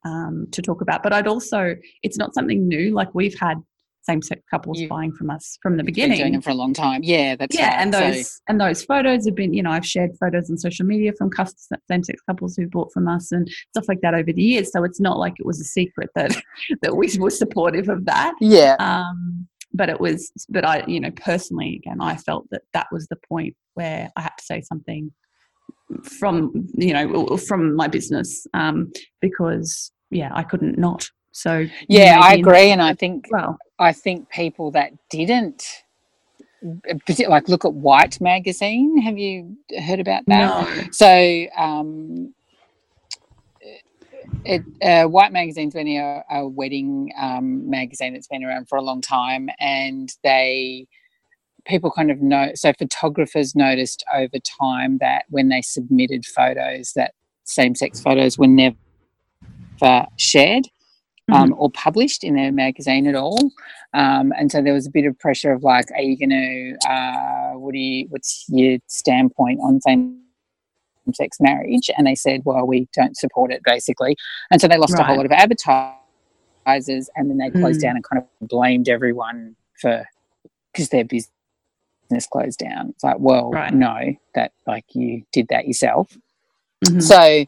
um, 0.05 0.47
to 0.53 0.63
talk 0.63 0.81
about. 0.81 1.03
But 1.03 1.13
I'd 1.13 1.27
also, 1.27 1.77
it's 2.03 2.17
not 2.17 2.35
something 2.35 2.67
new. 2.67 2.93
Like 2.95 3.15
we've 3.15 3.39
had 3.39 3.59
same-sex 4.05 4.43
couples 4.51 4.81
you, 4.81 4.89
buying 4.89 5.13
from 5.13 5.31
us 5.31 5.59
from 5.63 5.77
the 5.77 5.83
beginning. 5.83 6.19
doing 6.19 6.35
it 6.35 6.45
for 6.45 6.51
a 6.51 6.55
long 6.55 6.73
time. 6.73 7.03
Yeah, 7.03 7.37
that's 7.37 7.57
yeah. 7.57 7.69
Right. 7.69 7.83
And 7.83 7.95
those 7.95 8.31
so. 8.31 8.41
and 8.49 8.61
those 8.61 8.85
photos 8.85 9.25
have 9.27 9.35
been, 9.35 9.55
you 9.55 9.63
know, 9.63 9.71
I've 9.71 9.87
shared 9.87 10.13
photos 10.19 10.51
on 10.51 10.59
social 10.59 10.87
media 10.87 11.13
from 11.17 11.31
same-sex 11.89 12.21
couples 12.29 12.57
who 12.57 12.69
bought 12.69 12.93
from 12.93 13.09
us 13.09 13.33
and 13.33 13.49
stuff 13.71 13.89
like 13.89 14.01
that 14.03 14.15
over 14.15 14.33
the 14.33 14.43
years. 14.43 14.73
So 14.73 14.85
it's 14.85 15.01
not 15.01 15.19
like 15.19 15.35
it 15.39 15.47
was 15.47 15.61
a 15.61 15.65
secret 15.65 16.11
that 16.15 16.37
that 16.83 16.97
we 16.97 17.11
were 17.19 17.31
supportive 17.31 17.89
of 17.89 18.05
that. 18.07 18.35
Yeah. 18.41 18.77
Um, 18.79 19.49
but 19.77 19.89
it 19.89 20.01
was, 20.01 20.31
but 20.49 20.65
I, 20.65 20.85
you 20.87 21.01
know, 21.01 21.11
personally, 21.11 21.83
again, 21.85 22.01
I 22.01 22.17
felt 22.17 22.49
that 22.51 22.63
that 22.75 22.87
was 22.93 23.09
the 23.09 23.19
point 23.29 23.57
where 23.75 24.09
I 24.15 24.21
had 24.21 24.33
to 24.39 24.45
say 24.45 24.61
something 24.61 25.11
from 26.03 26.69
you 26.75 26.93
know 26.93 27.37
from 27.37 27.75
my 27.75 27.89
business 27.89 28.47
um, 28.55 28.93
because 29.21 29.93
yeah 30.11 30.31
I 30.33 30.43
couldn't 30.43 30.79
not 30.79 31.09
so 31.33 31.67
yeah 31.89 32.21
I 32.23 32.35
agree 32.35 32.71
and 32.71 32.83
I 32.83 32.95
think 32.95 33.27
well 33.31 33.59
I 33.79 33.93
think 33.93 34.29
people 34.29 34.71
that 34.73 34.93
didn't 35.11 35.83
like 37.29 37.49
look 37.49 37.65
at 37.65 37.75
White 37.75 38.21
magazine 38.23 38.97
have 39.03 39.19
you 39.19 39.55
heard 39.87 40.01
about 40.01 40.23
that 40.29 40.67
no. 40.67 40.83
so 40.93 41.47
um, 41.59 42.33
it, 44.45 44.63
uh, 44.83 45.09
White 45.09 45.33
Magazine's 45.33 45.75
been 45.75 45.89
a, 45.89 46.23
a 46.31 46.49
wedding 46.49 47.13
um, 47.19 47.69
magazine 47.69 48.13
that's 48.13 48.27
been 48.27 48.45
around 48.45 48.69
for 48.69 48.77
a 48.77 48.83
long 48.83 49.01
time, 49.01 49.49
and 49.59 50.11
they 50.23 50.87
people 51.65 51.91
kind 51.91 52.11
of 52.11 52.21
know 52.21 52.51
so 52.55 52.73
photographers 52.79 53.55
noticed 53.55 54.05
over 54.13 54.39
time 54.61 54.99
that 54.99 55.25
when 55.31 55.49
they 55.49 55.63
submitted 55.63 56.27
photos 56.27 56.93
that 56.93 57.15
same-sex 57.45 58.01
photos 58.01 58.37
were 58.37 58.47
never 58.47 58.77
shared 60.17 60.69
um, 61.33 61.51
mm-hmm. 61.51 61.61
or 61.61 61.71
published 61.71 62.25
in 62.25 62.35
their 62.35 62.53
magazine 62.53 63.07
at 63.07 63.15
all 63.15 63.39
um, 63.95 64.33
and 64.37 64.51
so 64.51 64.63
there 64.63 64.75
was 64.75 64.87
a 64.87 64.91
bit 64.91 65.07
of 65.07 65.19
pressure 65.19 65.53
of 65.53 65.63
like 65.63 65.91
are 65.93 66.03
you 66.03 66.17
going 66.17 66.31
to 66.31 66.91
uh, 66.91 67.53
what 67.59 67.73
do 67.73 67.79
you 67.79 68.07
what's 68.11 68.45
your 68.49 68.79
standpoint 68.87 69.59
on 69.63 69.81
same 69.81 70.21
sex 71.13 71.39
marriage 71.39 71.91
and 71.97 72.07
they 72.07 72.15
said 72.15 72.41
well 72.45 72.67
we 72.67 72.89
don't 72.95 73.17
support 73.17 73.53
it 73.53 73.61
basically 73.65 74.17
and 74.51 74.61
so 74.61 74.67
they 74.67 74.79
lost 74.79 74.95
right. 74.95 75.03
a 75.03 75.05
whole 75.05 75.17
lot 75.17 75.27
of 75.27 75.33
advertisers 75.33 77.11
and 77.15 77.29
then 77.29 77.37
they 77.37 77.51
closed 77.51 77.81
mm. 77.81 77.83
down 77.83 77.97
and 77.97 78.05
kind 78.05 78.23
of 78.23 78.49
blamed 78.49 78.89
everyone 78.89 79.55
for 79.79 80.05
because 80.73 80.89
their 80.89 81.05
business 81.05 81.31
business 82.09 82.27
closed 82.27 82.59
down. 82.59 82.91
It's 82.91 83.05
like, 83.05 83.17
well, 83.19 83.51
right. 83.51 83.73
no, 83.73 84.15
that 84.35 84.53
like 84.67 84.85
you 84.95 85.25
did 85.33 85.49
that 85.49 85.67
yourself. 85.67 86.17
Mm-hmm. 86.85 87.01
So 87.01 87.47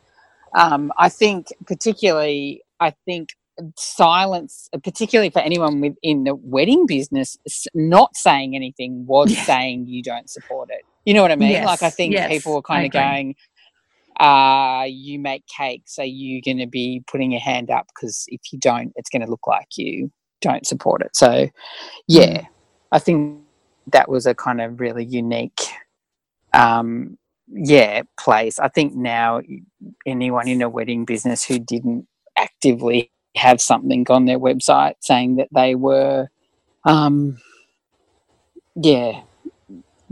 um, 0.54 0.92
I 0.98 1.08
think 1.08 1.48
particularly, 1.66 2.62
I 2.80 2.90
think 3.04 3.30
silence, 3.76 4.68
particularly 4.82 5.30
for 5.30 5.40
anyone 5.40 5.80
within 5.80 6.24
the 6.24 6.34
wedding 6.34 6.86
business, 6.86 7.36
not 7.74 8.16
saying 8.16 8.54
anything 8.54 9.06
was 9.06 9.32
yeah. 9.32 9.42
saying 9.44 9.86
you 9.86 10.02
don't 10.02 10.28
support 10.30 10.70
it. 10.70 10.82
You 11.04 11.14
know 11.14 11.22
what 11.22 11.32
I 11.32 11.36
mean? 11.36 11.52
Yes. 11.52 11.66
Like 11.66 11.82
I 11.82 11.90
think 11.90 12.12
yes. 12.12 12.28
people 12.28 12.54
were 12.54 12.62
kind 12.62 12.86
of 12.86 12.92
going, 12.92 13.34
uh, 14.18 14.84
you 14.88 15.18
make 15.18 15.44
cakes, 15.46 15.98
are 15.98 16.04
you 16.04 16.42
going 16.42 16.58
to 16.58 16.66
be 16.66 17.02
putting 17.06 17.32
your 17.32 17.40
hand 17.40 17.70
up? 17.70 17.86
Because 17.88 18.24
if 18.28 18.40
you 18.52 18.58
don't, 18.58 18.92
it's 18.96 19.10
going 19.10 19.22
to 19.22 19.30
look 19.30 19.46
like 19.46 19.68
you 19.76 20.10
don't 20.40 20.66
support 20.66 21.02
it. 21.02 21.14
So, 21.14 21.48
yeah, 22.08 22.40
mm. 22.40 22.46
I 22.92 22.98
think 22.98 23.40
that 23.92 24.08
was 24.08 24.26
a 24.26 24.34
kind 24.34 24.60
of 24.60 24.80
really 24.80 25.04
unique 25.04 25.60
um, 26.52 27.18
yeah 27.48 28.02
place 28.18 28.58
i 28.58 28.68
think 28.68 28.94
now 28.94 29.40
anyone 30.04 30.48
in 30.48 30.62
a 30.62 30.68
wedding 30.68 31.04
business 31.04 31.44
who 31.44 31.58
didn't 31.58 32.06
actively 32.36 33.10
have 33.36 33.60
something 33.60 34.06
on 34.10 34.24
their 34.24 34.38
website 34.38 34.94
saying 35.00 35.36
that 35.36 35.48
they 35.52 35.74
were 35.74 36.28
um, 36.84 37.38
yeah 38.74 39.22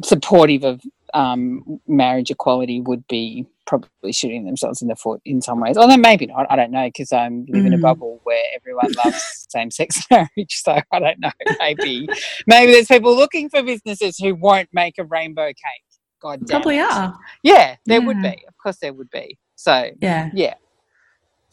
supportive 0.03 0.64
of 0.64 0.81
um, 1.14 1.81
marriage 1.87 2.31
equality 2.31 2.81
would 2.81 3.07
be 3.07 3.47
probably 3.66 4.12
shooting 4.12 4.45
themselves 4.45 4.83
in 4.83 4.89
the 4.89 4.97
foot 4.97 5.20
in 5.25 5.41
some 5.41 5.61
ways. 5.61 5.77
Although 5.77 5.97
maybe 5.97 6.27
not. 6.27 6.47
I 6.51 6.57
don't 6.57 6.70
know 6.70 6.87
because 6.87 7.12
I 7.12 7.27
am 7.27 7.47
live 7.49 7.62
mm. 7.62 7.66
in 7.66 7.75
a 7.75 7.79
mm. 7.79 7.83
bubble 7.83 8.20
where 8.25 8.43
everyone 8.55 8.93
loves 9.05 9.47
same-sex 9.49 10.01
marriage. 10.11 10.29
So 10.62 10.79
I 10.93 10.99
don't 10.99 11.20
know. 11.20 11.31
Maybe 11.61 12.09
maybe 12.47 12.72
there's 12.72 12.89
people 12.89 13.16
looking 13.16 13.49
for 13.49 13.62
businesses 13.62 14.18
who 14.18 14.35
won't 14.35 14.68
make 14.72 14.99
a 14.99 15.05
rainbow 15.05 15.47
cake. 15.47 15.85
God 16.20 16.41
damn 16.41 16.62
Probably 16.62 16.79
it. 16.79 16.91
are. 16.91 17.16
Yeah, 17.43 17.77
there 17.87 18.01
yeah. 18.01 18.07
would 18.07 18.22
be. 18.22 18.45
Of 18.49 18.57
course, 18.62 18.79
there 18.81 18.93
would 18.93 19.11
be. 19.11 19.39
So 19.57 19.91
yeah, 20.01 20.31
yeah. 20.35 20.55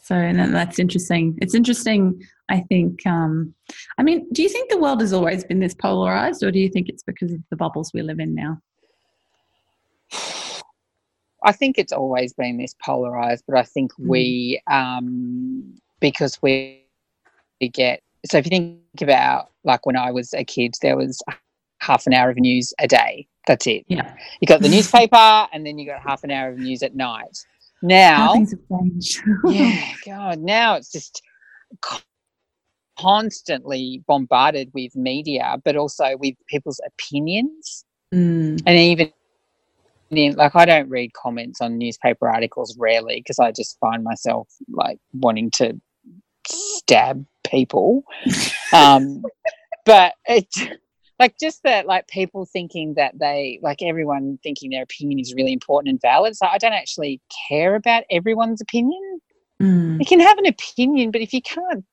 So 0.01 0.15
and 0.15 0.53
that's 0.53 0.79
interesting. 0.79 1.37
It's 1.41 1.55
interesting. 1.55 2.21
I 2.49 2.61
think. 2.61 3.05
Um, 3.05 3.53
I 3.97 4.03
mean, 4.03 4.27
do 4.33 4.43
you 4.43 4.49
think 4.49 4.69
the 4.69 4.79
world 4.79 4.99
has 5.01 5.13
always 5.13 5.43
been 5.43 5.59
this 5.59 5.73
polarized, 5.73 6.43
or 6.43 6.51
do 6.51 6.59
you 6.59 6.69
think 6.69 6.89
it's 6.89 7.03
because 7.03 7.31
of 7.31 7.39
the 7.49 7.55
bubbles 7.55 7.91
we 7.93 8.01
live 8.01 8.19
in 8.19 8.35
now? 8.35 8.61
I 11.43 11.51
think 11.51 11.77
it's 11.77 11.93
always 11.93 12.33
been 12.33 12.57
this 12.57 12.75
polarized, 12.83 13.43
but 13.47 13.57
I 13.57 13.63
think 13.63 13.91
mm. 13.93 14.07
we, 14.07 14.61
um, 14.69 15.75
because 15.99 16.37
we, 16.41 16.85
we 17.59 17.69
get, 17.69 18.01
so 18.29 18.37
if 18.37 18.45
you 18.45 18.49
think 18.49 18.79
about 19.01 19.49
like 19.63 19.85
when 19.85 19.95
I 19.95 20.11
was 20.11 20.33
a 20.33 20.43
kid, 20.43 20.75
there 20.81 20.97
was 20.97 21.21
half 21.79 22.05
an 22.05 22.13
hour 22.13 22.29
of 22.29 22.37
news 22.37 22.73
a 22.79 22.87
day. 22.87 23.27
That's 23.47 23.65
it. 23.65 23.85
Yeah. 23.87 24.13
You 24.39 24.45
got 24.45 24.61
the 24.61 24.69
newspaper 24.75 25.47
and 25.51 25.65
then 25.65 25.79
you 25.79 25.87
got 25.87 26.01
half 26.01 26.23
an 26.23 26.31
hour 26.31 26.49
of 26.49 26.59
news 26.59 26.83
at 26.83 26.95
night. 26.95 27.43
Now, 27.81 28.33
things 28.33 28.51
have 28.51 28.59
changed. 28.69 29.21
yeah, 29.45 29.93
God, 30.05 30.39
now 30.39 30.75
it's 30.75 30.91
just 30.91 31.21
constantly 32.97 34.03
bombarded 34.07 34.69
with 34.73 34.95
media, 34.95 35.57
but 35.63 35.75
also 35.75 36.15
with 36.17 36.35
people's 36.47 36.79
opinions. 36.85 37.85
Mm. 38.13 38.61
And 38.65 38.77
even 38.77 39.11
like 40.11 40.55
I 40.55 40.65
don't 40.65 40.89
read 40.89 41.13
comments 41.13 41.61
on 41.61 41.77
newspaper 41.77 42.27
articles 42.29 42.75
rarely 42.77 43.21
because 43.21 43.39
I 43.39 43.51
just 43.51 43.79
find 43.79 44.03
myself 44.03 44.49
like 44.69 44.99
wanting 45.13 45.51
to 45.51 45.79
stab 46.45 47.25
people. 47.45 48.03
um, 48.73 49.23
but 49.85 50.13
it 50.25 50.47
like 51.21 51.37
just 51.39 51.61
that 51.61 51.85
like 51.85 52.07
people 52.07 52.45
thinking 52.45 52.95
that 52.95 53.17
they 53.19 53.59
like 53.61 53.83
everyone 53.83 54.39
thinking 54.41 54.71
their 54.71 54.81
opinion 54.81 55.19
is 55.19 55.35
really 55.35 55.53
important 55.53 55.91
and 55.91 56.01
valid. 56.01 56.35
So 56.35 56.47
I 56.47 56.57
don't 56.57 56.73
actually 56.73 57.21
care 57.47 57.75
about 57.75 58.03
everyone's 58.09 58.59
opinion. 58.59 59.21
Mm. 59.61 59.99
You 59.99 60.05
can 60.05 60.19
have 60.19 60.39
an 60.39 60.47
opinion, 60.47 61.11
but 61.11 61.21
if 61.21 61.31
you 61.31 61.43
can't 61.43 61.85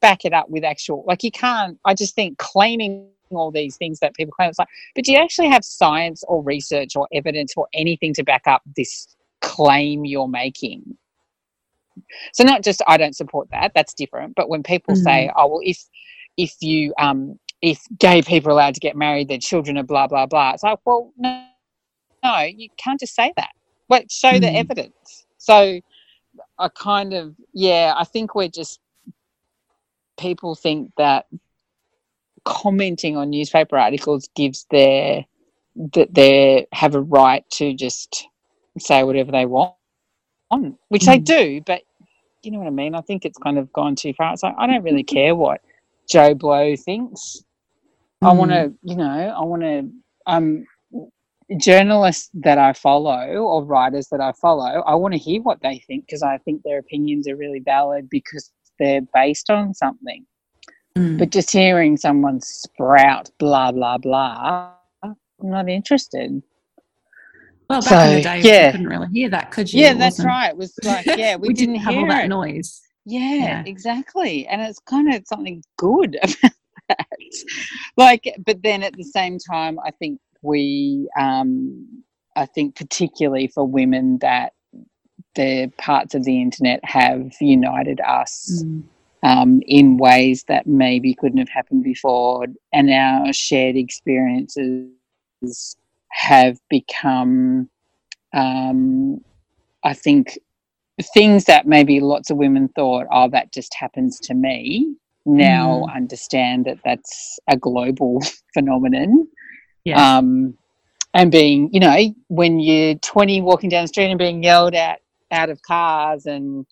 back 0.00 0.24
it 0.24 0.32
up 0.32 0.48
with 0.48 0.62
actual 0.62 1.04
like 1.08 1.24
you 1.24 1.32
can't 1.32 1.76
I 1.84 1.92
just 1.92 2.14
think 2.14 2.38
claiming 2.38 3.08
all 3.30 3.50
these 3.50 3.76
things 3.76 3.98
that 3.98 4.14
people 4.14 4.32
claim. 4.32 4.48
It's 4.48 4.60
like, 4.60 4.68
but 4.94 5.04
do 5.04 5.12
you 5.12 5.18
actually 5.18 5.48
have 5.48 5.64
science 5.64 6.22
or 6.28 6.40
research 6.42 6.94
or 6.94 7.08
evidence 7.12 7.54
or 7.56 7.66
anything 7.74 8.14
to 8.14 8.22
back 8.22 8.42
up 8.46 8.62
this 8.76 9.08
claim 9.40 10.04
you're 10.04 10.28
making? 10.28 10.96
So 12.32 12.44
not 12.44 12.62
just 12.62 12.80
I 12.86 12.96
don't 12.96 13.16
support 13.16 13.48
that. 13.50 13.72
That's 13.74 13.92
different. 13.92 14.36
But 14.36 14.48
when 14.48 14.62
people 14.62 14.94
mm-hmm. 14.94 15.02
say, 15.02 15.32
oh 15.36 15.48
well, 15.48 15.60
if 15.64 15.84
if 16.36 16.54
you 16.60 16.94
um 16.96 17.38
if 17.62 17.82
gay 17.98 18.22
people 18.22 18.50
are 18.50 18.52
allowed 18.52 18.74
to 18.74 18.80
get 18.80 18.96
married, 18.96 19.28
their 19.28 19.38
children 19.38 19.76
are 19.78 19.82
blah 19.82 20.06
blah 20.06 20.26
blah. 20.26 20.52
It's 20.52 20.62
like, 20.62 20.78
well, 20.84 21.12
no, 21.16 21.44
no, 22.22 22.40
you 22.42 22.68
can't 22.76 23.00
just 23.00 23.14
say 23.14 23.32
that. 23.36 23.50
But 23.88 24.10
show 24.10 24.30
mm-hmm. 24.30 24.40
the 24.40 24.52
evidence. 24.52 25.26
So 25.38 25.80
I 26.58 26.68
kind 26.68 27.12
of 27.12 27.34
yeah, 27.52 27.94
I 27.96 28.04
think 28.04 28.34
we're 28.34 28.48
just 28.48 28.80
people 30.18 30.54
think 30.54 30.92
that 30.96 31.26
commenting 32.44 33.16
on 33.16 33.30
newspaper 33.30 33.76
articles 33.76 34.28
gives 34.34 34.66
their 34.70 35.24
that 35.94 36.12
they 36.14 36.66
have 36.72 36.94
a 36.94 37.00
right 37.00 37.44
to 37.50 37.74
just 37.74 38.26
say 38.78 39.02
whatever 39.02 39.32
they 39.32 39.46
want, 39.46 39.74
which 40.88 41.02
mm. 41.02 41.06
they 41.06 41.18
do, 41.18 41.60
but 41.64 41.82
you 42.42 42.50
know 42.50 42.58
what 42.58 42.66
I 42.66 42.70
mean? 42.70 42.94
I 42.94 43.00
think 43.00 43.24
it's 43.24 43.38
kind 43.38 43.58
of 43.58 43.72
gone 43.72 43.94
too 43.96 44.12
far. 44.14 44.32
It's 44.32 44.42
like 44.42 44.54
I 44.58 44.66
don't 44.66 44.82
really 44.82 45.04
care 45.04 45.34
what 45.34 45.60
Joe 46.08 46.34
Blow 46.34 46.76
thinks. 46.76 47.42
I 48.22 48.32
want 48.32 48.50
to, 48.50 48.72
you 48.82 48.96
know, 48.96 49.04
I 49.36 49.42
want 49.44 49.62
to 49.62 49.90
um 50.26 50.64
journalists 51.58 52.30
that 52.34 52.58
I 52.58 52.72
follow 52.72 53.26
or 53.38 53.64
writers 53.64 54.08
that 54.08 54.20
I 54.20 54.32
follow, 54.32 54.82
I 54.86 54.94
want 54.94 55.14
to 55.14 55.18
hear 55.18 55.42
what 55.42 55.60
they 55.62 55.78
think 55.86 56.06
because 56.06 56.22
I 56.22 56.38
think 56.38 56.62
their 56.62 56.78
opinions 56.78 57.26
are 57.26 57.36
really 57.36 57.60
valid 57.60 58.08
because 58.08 58.52
they're 58.78 59.00
based 59.14 59.50
on 59.50 59.74
something. 59.74 60.24
Mm. 60.96 61.18
But 61.18 61.30
just 61.30 61.50
hearing 61.50 61.96
someone 61.96 62.40
sprout 62.40 63.30
blah 63.38 63.72
blah 63.72 63.98
blah, 63.98 64.72
I'm 65.02 65.16
not 65.42 65.68
interested. 65.68 66.42
well, 67.68 67.80
back 67.82 68.08
in 68.10 68.16
the 68.16 68.22
so, 68.22 68.28
day, 68.28 68.40
yeah. 68.42 68.66
you 68.66 68.72
couldn't 68.72 68.88
really 68.88 69.08
hear 69.12 69.28
that, 69.30 69.50
could 69.50 69.72
you? 69.72 69.80
Yeah, 69.80 69.94
that's 69.94 70.22
right. 70.24 70.50
It 70.50 70.56
was 70.56 70.74
like, 70.84 71.06
yeah, 71.16 71.36
we, 71.36 71.48
we 71.48 71.54
didn't, 71.54 71.76
have 71.76 71.94
hear 71.94 72.02
all 72.02 72.08
that 72.08 72.24
it. 72.26 72.28
noise. 72.28 72.80
Yeah, 73.06 73.34
Yeah. 73.34 73.62
exactly. 73.66 74.46
And 74.46 74.60
it's 74.60 74.78
kind 74.80 75.12
of 75.14 75.24
something 75.26 75.62
good 75.78 76.18
about 76.22 76.52
that. 76.90 77.06
Like, 77.96 78.24
but 78.46 78.62
then 78.62 78.82
at 78.82 78.94
the 78.96 79.04
same 79.04 79.38
time, 79.38 79.78
I 79.84 79.90
think 79.90 80.20
we, 80.42 81.08
um, 81.18 82.04
I 82.36 82.46
think 82.46 82.76
particularly 82.76 83.48
for 83.48 83.66
women 83.66 84.18
that 84.18 84.52
the 85.34 85.70
parts 85.78 86.14
of 86.14 86.24
the 86.24 86.40
internet 86.40 86.80
have 86.84 87.32
united 87.40 88.00
us 88.00 88.64
Mm. 88.64 88.82
um, 89.22 89.62
in 89.66 89.96
ways 89.98 90.44
that 90.48 90.66
maybe 90.66 91.14
couldn't 91.14 91.38
have 91.38 91.48
happened 91.48 91.84
before, 91.84 92.46
and 92.72 92.90
our 92.90 93.32
shared 93.32 93.76
experiences 93.76 94.88
have 96.10 96.58
become, 96.68 97.68
um, 98.32 99.22
I 99.84 99.94
think, 99.94 100.38
things 101.14 101.44
that 101.44 101.66
maybe 101.66 102.00
lots 102.00 102.30
of 102.30 102.36
women 102.36 102.68
thought, 102.68 103.06
oh, 103.12 103.28
that 103.30 103.52
just 103.52 103.74
happens 103.74 104.18
to 104.20 104.34
me. 104.34 104.96
Now 105.36 105.86
understand 105.94 106.64
that 106.66 106.78
that's 106.84 107.38
a 107.48 107.56
global 107.56 108.20
phenomenon. 108.54 109.28
Yes. 109.84 109.98
Um, 109.98 110.56
and 111.14 111.32
being, 111.32 111.70
you 111.72 111.80
know, 111.80 111.96
when 112.28 112.60
you're 112.60 112.94
20 112.96 113.40
walking 113.40 113.68
down 113.70 113.84
the 113.84 113.88
street 113.88 114.10
and 114.10 114.18
being 114.18 114.42
yelled 114.42 114.74
at 114.74 115.00
out 115.32 115.50
of 115.50 115.60
cars 115.62 116.26
and 116.26 116.66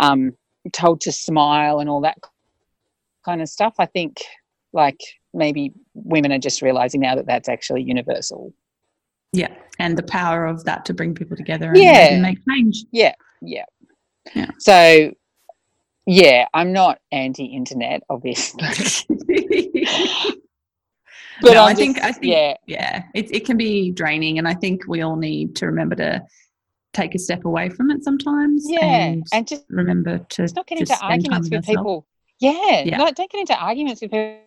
um, 0.00 0.32
told 0.72 1.00
to 1.02 1.12
smile 1.12 1.80
and 1.80 1.90
all 1.90 2.00
that 2.02 2.18
kind 3.24 3.42
of 3.42 3.48
stuff, 3.48 3.74
I 3.78 3.86
think 3.86 4.18
like 4.72 5.00
maybe 5.34 5.72
women 5.94 6.32
are 6.32 6.38
just 6.38 6.62
realizing 6.62 7.00
now 7.00 7.14
that 7.16 7.26
that's 7.26 7.48
actually 7.48 7.82
universal. 7.82 8.52
yeah. 9.32 9.52
And 9.80 9.98
the 9.98 10.02
power 10.04 10.46
of 10.46 10.64
that 10.64 10.84
to 10.86 10.94
bring 10.94 11.14
people 11.14 11.36
together 11.36 11.68
and, 11.70 11.76
Yeah. 11.78 12.12
and 12.12 12.22
make 12.22 12.38
change. 12.48 12.84
Yeah, 12.92 13.14
yeah. 13.42 13.64
Yeah. 14.34 14.50
So, 14.60 15.12
yeah, 16.06 16.46
I'm 16.54 16.72
not 16.72 16.98
anti-internet, 17.12 18.02
obviously, 18.10 18.62
but 21.42 21.54
No, 21.54 21.64
I'm 21.64 21.76
think- 21.76 21.96
just- 21.96 22.06
I 22.08 22.12
think- 22.12 22.24
yeah, 22.32 22.54
yeah, 22.66 23.04
it, 23.14 23.34
it 23.34 23.44
can 23.44 23.56
be 23.56 23.90
draining. 23.90 24.38
And 24.38 24.46
I 24.46 24.54
think 24.54 24.82
we 24.86 25.02
all 25.02 25.16
need 25.16 25.56
to 25.56 25.66
remember 25.66 25.96
to 25.96 26.22
take 26.92 27.14
a 27.14 27.18
step 27.18 27.44
away 27.44 27.68
from 27.70 27.90
it 27.90 28.04
sometimes. 28.04 28.64
yeah, 28.68 28.80
And, 28.84 29.24
and 29.32 29.46
just 29.46 29.64
remember 29.68 30.18
to 30.18 30.42
Let's 30.42 30.54
not 30.54 30.66
get 30.66 30.78
just 30.78 30.92
into 30.92 31.04
arguments 31.04 31.48
with 31.50 31.56
ourselves. 31.58 31.66
people. 31.78 32.06
Yeah, 32.40 32.82
Yeah. 32.84 32.96
no, 32.98 33.10
don't 33.10 33.30
get 33.30 33.40
into 33.40 33.56
arguments 33.56 34.00
with 34.02 34.10
people 34.10 34.40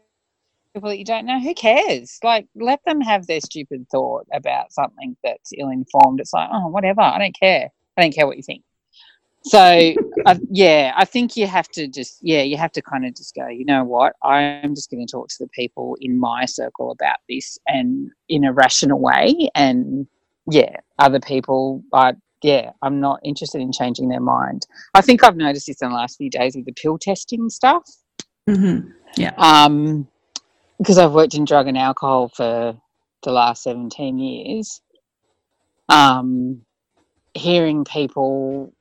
people 0.74 0.90
that 0.90 1.00
you 1.00 1.06
don't 1.06 1.26
know. 1.26 1.40
Who 1.40 1.54
cares? 1.56 2.20
Like, 2.24 2.46
let 2.56 2.80
them 2.86 3.02
have 3.02 3.26
their 3.26 3.40
stupid 3.42 3.88
thought 3.90 4.28
about 4.32 4.72
something 4.72 5.18
that's 5.24 5.52
ill-informed. 5.58 6.20
It's 6.20 6.34
like, 6.34 6.50
oh, 6.52 6.68
whatever. 6.68 7.02
I 7.02 7.18
don't 7.18 7.36
care. 7.40 7.70
I 7.98 8.02
don't 8.02 8.14
care 8.14 8.28
what 8.28 8.38
you 8.38 8.44
think. 8.44 8.64
So, 9.50 9.60
I, 9.60 10.40
yeah, 10.50 10.94
I 10.96 11.06
think 11.06 11.38
you 11.38 11.48
have 11.48 11.68
to 11.70 11.88
just, 11.88 12.18
yeah, 12.22 12.42
you 12.42 12.58
have 12.58 12.72
to 12.74 12.82
kind 12.82 13.06
of 13.06 13.16
just 13.16 13.34
go. 13.36 13.48
You 13.48 13.66
know 13.66 13.84
what? 13.84 14.14
I'm 14.24 14.76
just 14.76 14.90
going 14.90 15.06
to 15.06 15.12
talk 15.12 15.30
to 15.30 15.36
the 15.40 15.48
people 15.50 15.98
in 16.02 16.20
my 16.20 16.46
circle 16.46 16.92
about 16.92 17.18
this, 17.30 17.58
and 17.68 18.12
in 18.30 18.44
a 18.44 18.54
rational 18.54 19.00
way. 19.00 19.50
And 19.56 20.08
yeah, 20.50 20.76
other 21.00 21.20
people, 21.20 21.84
I 21.94 22.14
yeah, 22.44 22.72
I'm 22.82 23.00
not 23.00 23.20
interested 23.24 23.62
in 23.62 23.72
changing 23.72 24.10
their 24.10 24.20
mind. 24.20 24.68
I 24.94 25.02
think 25.02 25.24
I've 25.24 25.36
noticed 25.36 25.68
this 25.68 25.82
in 25.82 25.90
the 25.90 25.96
last 25.96 26.18
few 26.18 26.30
days 26.30 26.56
with 26.56 26.66
the 26.66 26.74
pill 26.74 26.98
testing 26.98 27.50
stuff. 27.50 27.84
Mhm. 28.48 28.94
Yeah. 29.16 29.34
Um, 29.38 30.08
because 30.78 30.98
I've 30.98 31.14
worked 31.14 31.34
in 31.34 31.46
drug 31.46 31.68
and 31.68 31.78
alcohol 31.78 32.30
for 32.30 32.80
the 33.24 33.32
last 33.32 33.64
17 33.64 34.20
years. 34.20 34.82
Um, 35.90 36.62
hearing 37.34 37.84
people 37.84 38.74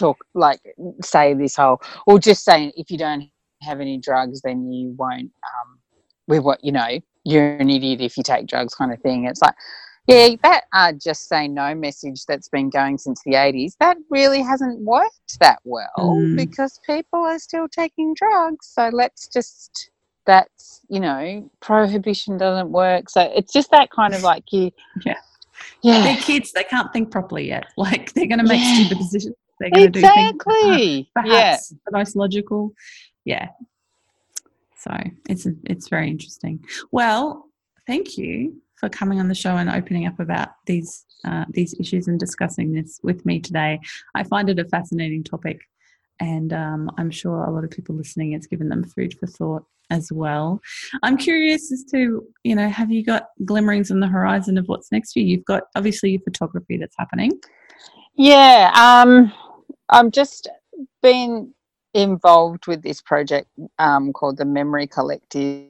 talk 0.00 0.18
like 0.34 0.60
say 1.02 1.34
this 1.34 1.56
whole 1.56 1.80
or 2.06 2.18
just 2.18 2.44
saying 2.44 2.72
if 2.76 2.90
you 2.90 2.98
don't 2.98 3.24
have 3.62 3.80
any 3.80 3.98
drugs 3.98 4.40
then 4.42 4.70
you 4.72 4.94
won't 4.98 5.30
um 5.50 5.78
with 6.26 6.42
what 6.42 6.58
you 6.64 6.72
know 6.72 6.88
you're 7.24 7.56
an 7.56 7.68
idiot 7.70 8.00
if 8.00 8.16
you 8.16 8.22
take 8.22 8.46
drugs 8.46 8.74
kind 8.74 8.92
of 8.92 8.98
thing 9.00 9.26
it's 9.26 9.42
like 9.42 9.54
yeah 10.06 10.28
that 10.42 10.62
uh, 10.72 10.92
just 10.92 11.28
say 11.28 11.46
no 11.46 11.74
message 11.74 12.24
that's 12.26 12.48
been 12.48 12.70
going 12.70 12.96
since 12.96 13.20
the 13.26 13.32
80s 13.34 13.72
that 13.80 13.96
really 14.08 14.40
hasn't 14.42 14.80
worked 14.80 15.38
that 15.40 15.58
well 15.64 15.90
Mm. 15.98 16.36
because 16.36 16.80
people 16.86 17.20
are 17.20 17.38
still 17.38 17.68
taking 17.68 18.14
drugs 18.14 18.66
so 18.76 18.88
let's 18.92 19.28
just 19.28 19.90
that's 20.26 20.80
you 20.88 21.00
know 21.00 21.50
prohibition 21.60 22.38
doesn't 22.38 22.70
work 22.70 23.10
so 23.10 23.20
it's 23.34 23.52
just 23.52 23.70
that 23.72 23.90
kind 23.90 24.14
of 24.14 24.22
like 24.22 24.44
you 24.52 24.70
Yeah. 25.04 25.16
yeah 25.82 26.02
They're 26.04 26.16
kids, 26.16 26.52
they 26.52 26.64
can't 26.64 26.90
think 26.92 27.10
properly 27.10 27.48
yet. 27.48 27.66
Like 27.76 28.12
they're 28.14 28.26
going 28.26 28.38
to 28.38 28.46
make 28.46 28.62
Yeah. 28.62 28.74
stupid 28.74 28.98
decisions. 28.98 29.34
They're 29.60 29.70
going 29.70 29.92
to 29.92 30.00
do 30.00 30.00
things 30.00 30.30
exactly 30.30 31.10
yeah 31.14 31.22
perhaps 31.22 31.68
the 31.68 31.92
most 31.92 32.16
logical. 32.16 32.72
Yeah. 33.24 33.48
So 34.76 34.96
it's 35.28 35.46
it's 35.64 35.88
very 35.88 36.08
interesting. 36.08 36.64
Well, 36.90 37.50
thank 37.86 38.16
you 38.16 38.60
for 38.76 38.88
coming 38.88 39.20
on 39.20 39.28
the 39.28 39.34
show 39.34 39.56
and 39.56 39.68
opening 39.68 40.06
up 40.06 40.18
about 40.18 40.48
these 40.66 41.04
uh, 41.24 41.44
these 41.50 41.74
issues 41.78 42.08
and 42.08 42.18
discussing 42.18 42.72
this 42.72 42.98
with 43.02 43.26
me 43.26 43.40
today. 43.40 43.78
I 44.14 44.24
find 44.24 44.48
it 44.48 44.58
a 44.58 44.64
fascinating 44.64 45.22
topic, 45.22 45.60
and 46.18 46.52
um, 46.54 46.90
I'm 46.96 47.10
sure 47.10 47.44
a 47.44 47.50
lot 47.50 47.64
of 47.64 47.70
people 47.70 47.94
listening, 47.94 48.32
it's 48.32 48.46
given 48.46 48.70
them 48.70 48.84
food 48.84 49.14
for 49.18 49.26
thought 49.26 49.64
as 49.90 50.10
well. 50.10 50.62
I'm 51.02 51.18
curious 51.18 51.70
as 51.72 51.84
to 51.92 52.26
you 52.42 52.54
know, 52.54 52.68
have 52.70 52.90
you 52.90 53.04
got 53.04 53.26
glimmerings 53.44 53.90
on 53.90 54.00
the 54.00 54.08
horizon 54.08 54.56
of 54.56 54.66
what's 54.66 54.90
next 54.90 55.12
for 55.12 55.18
you? 55.18 55.26
You've 55.26 55.44
got 55.44 55.64
obviously 55.76 56.12
your 56.12 56.22
photography 56.22 56.78
that's 56.78 56.96
happening. 56.98 57.32
Yeah, 58.16 58.72
um, 58.74 59.32
I'm 59.90 60.10
just 60.10 60.48
been 61.02 61.52
involved 61.94 62.66
with 62.66 62.82
this 62.82 63.02
project 63.02 63.48
um, 63.78 64.12
called 64.12 64.36
the 64.36 64.44
Memory 64.44 64.86
Collective, 64.86 65.66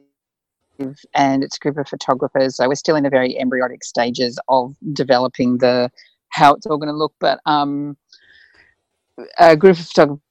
and 1.13 1.43
it's 1.43 1.57
a 1.57 1.59
group 1.59 1.77
of 1.77 1.87
photographers. 1.87 2.57
So 2.57 2.67
we're 2.67 2.75
still 2.75 2.95
in 2.95 3.03
the 3.03 3.09
very 3.09 3.37
embryonic 3.39 3.83
stages 3.83 4.39
of 4.47 4.75
developing 4.93 5.57
the 5.57 5.91
how 6.29 6.53
it's 6.53 6.65
all 6.65 6.77
going 6.77 6.87
to 6.87 6.95
look, 6.95 7.13
but 7.19 7.39
um, 7.45 7.97
a 9.37 9.57
group 9.57 9.77
of 9.77 9.85
photog- 9.85 10.21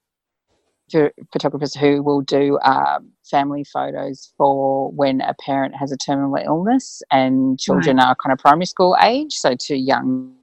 photographers 1.33 1.75
who 1.75 2.03
will 2.03 2.23
do 2.23 2.59
um, 2.61 3.11
family 3.25 3.65
photos 3.65 4.33
for 4.39 4.91
when 4.93 5.21
a 5.21 5.35
parent 5.35 5.75
has 5.77 5.93
a 5.93 5.97
terminal 5.97 6.37
illness 6.37 7.03
and 7.11 7.61
children 7.61 7.99
are 8.01 8.17
kind 8.17 8.33
of 8.33 8.39
primary 8.39 8.67
school 8.67 8.97
age, 9.03 9.35
so 9.35 9.55
too 9.55 9.77
young 9.77 10.35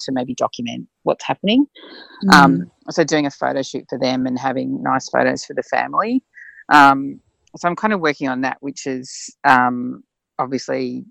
to 0.00 0.12
maybe 0.12 0.34
document 0.34 0.88
what's 1.02 1.24
happening. 1.24 1.66
Mm. 2.24 2.34
Um, 2.34 2.70
so 2.90 3.04
doing 3.04 3.26
a 3.26 3.30
photo 3.30 3.62
shoot 3.62 3.84
for 3.88 3.98
them 3.98 4.26
and 4.26 4.38
having 4.38 4.82
nice 4.82 5.08
photos 5.08 5.44
for 5.44 5.54
the 5.54 5.62
family. 5.62 6.22
Um, 6.72 7.20
so 7.56 7.68
I'm 7.68 7.76
kind 7.76 7.92
of 7.92 8.00
working 8.00 8.28
on 8.28 8.40
that, 8.42 8.58
which 8.60 8.86
is 8.86 9.34
um, 9.44 10.02
obviously 10.38 11.04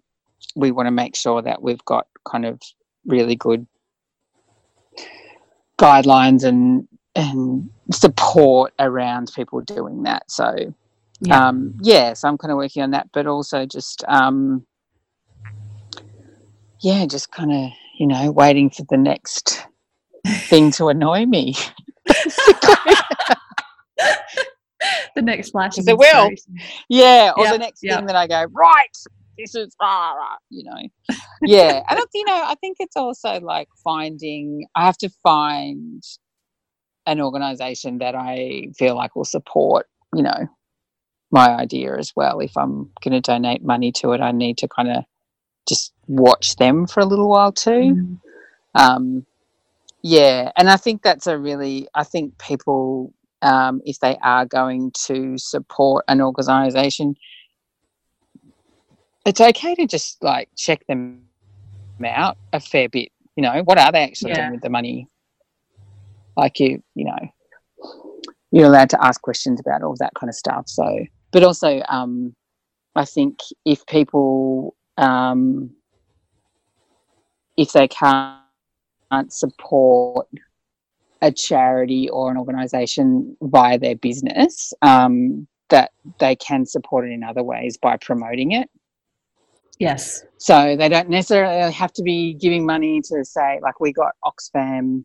we 0.56 0.72
want 0.72 0.88
to 0.88 0.92
make 0.92 1.16
sure 1.16 1.42
that 1.42 1.62
we've 1.62 1.84
got 1.86 2.08
kind 2.30 2.46
of 2.46 2.60
really 3.06 3.36
good 3.36 3.66
guidelines 5.78 6.44
and 6.44 6.88
and 7.16 7.70
support 7.92 8.74
around 8.80 9.32
people 9.36 9.62
doing 9.62 10.04
that. 10.04 10.30
So 10.30 10.74
Yeah. 11.20 11.48
um, 11.48 11.76
yeah, 11.82 12.14
so 12.14 12.28
I'm 12.28 12.38
kind 12.38 12.52
of 12.52 12.58
working 12.58 12.82
on 12.84 12.92
that, 12.92 13.10
but 13.14 13.28
also 13.28 13.66
just 13.66 14.04
um, 14.08 14.66
yeah, 16.82 17.06
just 17.06 17.32
kind 17.32 17.52
of 17.52 17.72
you 18.04 18.08
know 18.10 18.32
waiting 18.34 18.70
for 18.70 18.84
the 18.90 18.98
next 18.98 19.66
thing 20.28 20.72
to 20.72 20.90
annoy 20.90 21.26
me. 21.26 21.56
the 25.16 25.22
next 25.22 25.52
flash. 25.52 25.78
of 25.78 25.88
it 25.88 25.98
will. 25.98 26.32
Yeah, 26.90 27.32
or 27.38 27.46
Yep, 27.46 27.54
the 27.54 27.58
next 27.60 27.80
yep. 27.82 28.00
thing 28.00 28.08
that 28.08 28.18
I 28.18 28.28
go, 28.28 28.44
right, 28.52 28.98
this 29.38 29.56
is 29.56 29.74
rah, 29.82 30.12
rah, 30.12 30.36
you 30.50 30.66
know. 30.66 31.18
Yeah. 31.44 31.82
and 31.90 31.98
it's, 31.98 32.12
you 32.14 32.26
know, 32.26 32.44
I 32.46 32.56
think 32.56 32.76
it's 32.82 32.98
also 32.98 33.40
like 33.40 33.70
finding 33.82 34.66
I 34.76 34.86
have 34.86 34.98
to 34.98 35.10
find 35.24 36.04
an 37.06 37.22
organization 37.22 38.00
that 38.00 38.16
I 38.16 38.68
feel 38.78 38.98
like 38.98 39.16
will 39.16 39.24
support, 39.24 39.86
you 40.14 40.24
know, 40.24 40.50
my 41.32 41.56
idea 41.56 41.96
as 41.98 42.12
well. 42.18 42.42
If 42.42 42.52
I'm 42.58 42.92
gonna 43.02 43.22
donate 43.22 43.64
money 43.64 43.94
to 43.94 44.12
it, 44.12 44.20
I 44.20 44.34
need 44.34 44.58
to 44.58 44.68
kind 44.68 44.90
of 44.90 45.06
just 45.68 45.94
watch 46.08 46.56
them 46.58 46.86
for 46.88 47.00
a 47.00 47.06
little 47.06 47.30
while 47.30 47.52
too 47.52 47.96
Mm. 47.96 48.20
um, 48.76 49.26
yeah 50.02 50.52
and 50.58 50.70
i 50.70 50.76
think 50.78 51.02
that's 51.02 51.28
a 51.28 51.38
really 51.38 51.88
i 51.94 52.04
think 52.04 52.38
people 52.38 53.14
um, 53.42 53.82
if 53.86 54.00
they 54.00 54.18
are 54.24 54.46
going 54.46 54.92
to 55.06 55.38
support 55.38 56.06
an 56.08 56.22
organization 56.22 57.16
it's 59.26 59.42
okay 59.42 59.76
to 59.76 59.86
just 59.88 60.22
like 60.24 60.50
check 60.58 60.86
them 60.88 61.22
out 62.06 62.38
a 62.54 62.60
fair 62.60 62.90
bit 62.90 63.10
you 63.36 63.44
know 63.44 63.62
what 63.64 63.78
are 63.78 63.92
they 63.92 64.04
actually 64.04 64.32
Yeah. 64.32 64.42
doing 64.42 64.52
with 64.52 64.62
the 64.62 64.70
money 64.70 65.08
like 66.38 66.60
you 66.60 66.82
you 66.96 67.06
know 67.06 67.18
you're 68.52 68.68
allowed 68.68 68.90
to 68.92 69.04
ask 69.04 69.22
questions 69.22 69.60
about 69.60 69.82
all 69.82 69.96
that 70.00 70.14
kind 70.14 70.30
of 70.30 70.36
stuff. 70.36 70.70
So, 70.70 70.86
but 71.32 71.44
also, 71.44 71.82
um, 71.90 72.36
I 72.96 73.04
think 73.04 73.40
if 73.66 73.84
people, 73.88 74.76
um, 74.98 75.72
if 77.58 77.72
they 77.72 77.88
can't 77.88 78.40
support 79.30 80.28
a 81.22 81.32
charity 81.32 82.10
or 82.10 82.32
an 82.32 82.38
organisation 82.38 83.38
via 83.42 83.78
their 83.78 83.96
business, 83.96 84.74
um, 84.82 85.48
that 85.70 85.92
they 86.20 86.36
can 86.36 86.66
support 86.66 87.08
it 87.08 87.12
in 87.12 87.24
other 87.24 87.44
ways 87.44 87.78
by 87.78 87.98
promoting 87.98 88.52
it. 88.52 88.70
Yes. 89.80 90.24
So 90.38 90.76
they 90.76 90.90
don't 90.90 91.10
necessarily 91.10 91.72
have 91.72 91.94
to 91.94 92.04
be 92.04 92.34
giving 92.34 92.66
money 92.66 93.02
to 93.06 93.26
say, 93.26 93.60
like, 93.62 93.80
we 93.80 93.92
got 93.92 94.14
Oxfam 94.24 95.04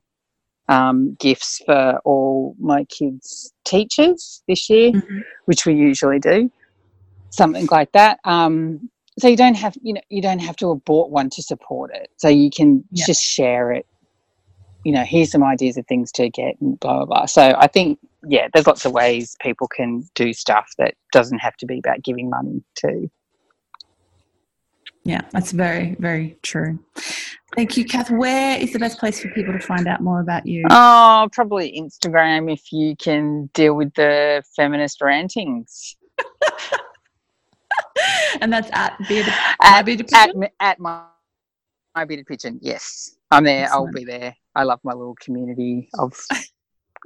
um, 0.69 1.17
gifts 1.19 1.63
for 1.65 1.99
all 2.05 2.55
my 2.61 2.85
kids' 2.85 3.53
teachers 3.65 4.43
this 4.47 4.69
year, 4.69 4.93
mm-hmm. 4.93 5.19
which 5.47 5.65
we 5.65 5.75
usually 5.75 6.19
do, 6.19 6.51
something 7.31 7.67
like 7.71 7.93
that. 7.93 8.21
Um, 8.25 8.91
so 9.19 9.29
you 9.29 9.37
don't 9.37 9.57
have, 9.57 9.77
you 9.83 9.95
know, 9.95 10.01
you 10.09 10.23
don't 10.23 10.39
have 10.39 10.57
to 10.57 10.71
have 10.71 10.85
bought 10.85 11.11
one 11.11 11.31
to 11.31 11.43
support 11.43 11.91
it. 11.95 12.11
So 12.17 12.29
you 12.29 12.51
can 12.51 12.85
yeah. 12.91 13.07
just 13.07 13.23
share 13.23 13.73
it. 13.73 13.87
You 14.85 14.93
know, 14.93 15.05
here's 15.05 15.31
some 15.31 15.43
ideas 15.43 15.77
of 15.77 15.87
things 15.87 16.13
to 16.13 16.31
get, 16.31 16.61
and 16.61 16.79
blah 16.81 16.99
blah 16.99 17.05
blah. 17.05 17.27
So 17.27 17.55
I 17.59 17.67
think, 17.67 17.99
yeah, 18.27 18.49
there's 18.53 18.67
lots 18.67 18.85
of 18.85 18.93
ways 18.93 19.37
people 19.41 19.69
can 19.69 20.09
do 20.15 20.33
stuff 20.33 20.71
that 20.79 20.95
doesn't 21.13 21.41
have 21.41 21.57
to 21.59 21.67
be 21.67 21.79
about 21.79 22.03
giving 22.03 22.31
money 22.31 22.63
to. 22.77 23.11
Yeah, 25.05 25.23
that's 25.33 25.53
very, 25.53 25.97
very 25.99 26.37
true. 26.43 26.79
Thank 27.57 27.77
you, 27.77 27.85
Cath. 27.85 28.11
Where 28.11 28.59
is 28.59 28.73
the 28.73 28.79
best 28.79 28.99
place 28.99 29.21
for 29.21 29.29
people 29.31 29.53
to 29.55 29.61
find 29.61 29.89
out 29.89 30.01
more 30.01 30.21
about 30.21 30.47
you? 30.47 30.65
Oh, 30.71 31.29
probably 31.33 31.73
Instagram 31.81 32.53
if 32.53 32.73
you 32.73 32.95
can 32.97 33.49
deal 33.55 33.75
with 33.75 33.95
the 33.95 34.43
feminist 34.55 35.01
rantings. 35.01 35.97
and 38.41 38.53
that's 38.53 38.71
at 38.73 38.97
bearded, 39.09 39.33
at, 39.63 39.83
bearded 39.83 40.09
pigeon? 40.09 40.45
At, 40.45 40.53
at 40.61 40.79
my, 40.81 41.05
my 41.95 42.05
bearded 42.05 42.27
pigeon, 42.27 42.59
yes. 42.63 43.17
I'm 43.31 43.45
there. 43.45 43.65
Excellent. 43.65 43.87
I'll 43.89 43.93
be 43.93 44.05
there. 44.05 44.35
I 44.55 44.65
love 44.65 44.81
my 44.83 44.93
little 44.93 45.17
community 45.21 45.89
of 45.99 46.19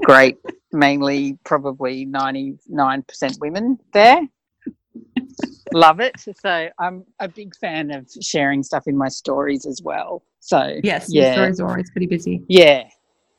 great, 0.05 0.39
mainly 0.73 1.39
probably 1.45 2.07
99% 2.07 3.41
women 3.41 3.79
there 3.93 4.23
love 5.75 6.01
it. 6.01 6.15
So 6.21 6.69
I'm 6.79 7.05
a 7.21 7.29
big 7.29 7.55
fan 7.57 7.91
of 7.91 8.09
sharing 8.21 8.63
stuff 8.63 8.85
in 8.87 8.97
my 8.97 9.09
stories 9.09 9.67
as 9.67 9.81
well. 9.83 10.23
So 10.41 10.79
yes, 10.83 11.07
yeah. 11.09 11.35
stories 11.35 11.61
are 11.61 11.69
always 11.69 11.91
pretty 11.91 12.07
busy. 12.07 12.43
Yeah. 12.49 12.89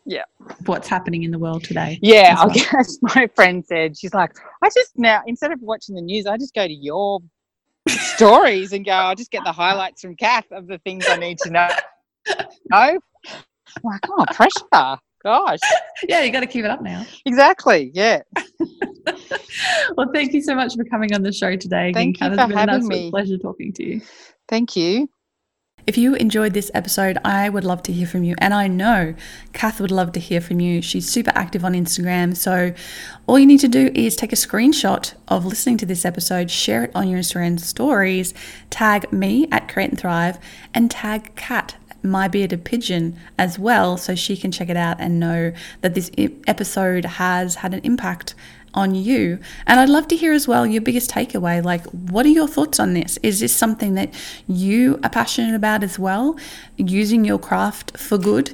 Yeah. 0.06 0.24
What's 0.66 0.88
happening 0.88 1.24
in 1.24 1.32
the 1.32 1.40
world 1.40 1.64
today? 1.64 1.98
Yeah, 2.02 2.36
well. 2.36 2.52
I 2.52 2.54
guess 2.54 2.98
my 3.16 3.30
friend 3.36 3.66
said 3.66 3.98
she's 3.98 4.14
like, 4.14 4.32
I 4.62 4.68
just 4.68 4.98
now 4.98 5.22
instead 5.28 5.52
of 5.52 5.62
watching 5.62 5.96
the 5.96 6.02
news, 6.02 6.26
I 6.26 6.38
just 6.38 6.54
go 6.54 6.68
to 6.68 6.74
your 6.74 7.22
stories 7.88 8.74
and 8.74 8.86
go, 8.86 8.92
I'll 8.92 9.16
just 9.16 9.32
get 9.32 9.44
the 9.44 9.52
highlights 9.52 10.02
from 10.02 10.16
Cath 10.16 10.52
of 10.52 10.68
the 10.68 10.78
things 10.80 11.06
I 11.08 11.18
need 11.18 11.38
to 11.40 11.50
know. 11.50 11.70
No. 12.72 13.00
Like, 13.84 14.02
oh, 14.10 14.26
pressure. 14.34 15.00
Gosh. 15.24 15.60
Yeah, 16.08 16.22
you 16.22 16.32
got 16.32 16.42
to 16.42 16.48
keep 16.48 16.66
it 16.66 16.72
up 16.72 16.82
now. 16.82 17.06
Exactly. 17.26 17.92
Yeah. 17.94 18.22
well, 19.96 20.10
thank 20.14 20.34
you 20.34 20.42
so 20.42 20.54
much 20.54 20.76
for 20.76 20.84
coming 20.86 21.14
on 21.14 21.22
the 21.22 21.32
show 21.32 21.56
today. 21.56 21.94
Thank 21.94 22.20
you 22.20 22.36
for 22.36 22.54
having 22.54 22.88
me. 22.88 23.10
Pleasure 23.10 23.38
talking 23.38 23.72
to 23.74 23.84
you. 23.84 24.02
Thank 24.50 24.76
you. 24.76 25.10
If 25.86 25.98
you 25.98 26.16
enjoyed 26.16 26.54
this 26.54 26.72
episode, 26.74 27.18
I 27.26 27.50
would 27.50 27.66
love 27.66 27.84
to 27.84 27.92
hear 27.92 28.08
from 28.08 28.24
you. 28.24 28.36
And 28.38 28.54
I 28.54 28.68
know 28.68 29.16
Cath 29.52 29.82
would 29.82 29.92
love 29.92 30.14
to 30.14 30.20
hear 30.20 30.40
from 30.40 30.62
you. 30.62 30.82
She's 30.82 31.10
super 31.10 31.32
active 31.36 31.66
on 31.66 31.74
Instagram. 31.74 32.38
So 32.38 32.74
all 33.28 33.38
you 33.38 33.46
need 33.46 33.60
to 33.60 33.68
do 33.68 33.92
is 33.94 34.16
take 34.16 34.32
a 34.32 34.38
screenshot 34.38 35.14
of 35.28 35.46
listening 35.46 35.78
to 35.80 35.86
this 35.86 36.06
episode, 36.06 36.50
share 36.50 36.86
it 36.86 36.92
on 36.96 37.10
your 37.10 37.20
Instagram 37.20 37.60
stories, 37.60 38.34
tag 38.70 39.12
me 39.12 39.48
at 39.52 39.68
Create 39.68 39.90
and 39.90 40.00
Thrive, 40.00 40.40
and 40.74 40.90
tag 40.90 41.36
Cath 41.36 41.76
my 42.04 42.28
bearded 42.28 42.66
pigeon 42.66 43.18
as 43.38 43.58
well 43.58 43.98
so 43.98 44.14
she 44.14 44.36
can 44.36 44.52
check 44.52 44.70
it 44.70 44.78
out 44.78 44.98
and 45.00 45.20
know 45.20 45.54
that 45.82 45.96
this 45.96 46.12
episode 46.48 47.06
has 47.06 47.56
had 47.56 47.74
an 47.74 47.80
impact 47.84 48.36
on 48.74 48.96
you. 48.96 49.40
And 49.68 49.80
I'd 49.80 49.90
love 49.90 50.08
to 50.10 50.16
hear 50.16 50.34
as 50.34 50.48
well 50.48 50.66
your 50.66 50.82
biggest 50.82 51.12
takeaway. 51.12 51.64
Like, 51.64 51.86
what 51.88 52.26
are 52.26 52.30
your 52.30 52.48
thoughts 52.48 52.80
on 52.80 52.94
this? 52.94 53.18
Is 53.24 53.40
this 53.40 53.56
something 53.56 53.94
that 53.96 54.14
you 54.48 55.00
are 55.04 55.10
passionate 55.10 55.56
about 55.56 55.84
as 55.84 56.00
well? 56.00 56.38
Using 56.78 57.24
your 57.26 57.40
craft 57.40 57.98
for 57.98 58.18
good? 58.18 58.54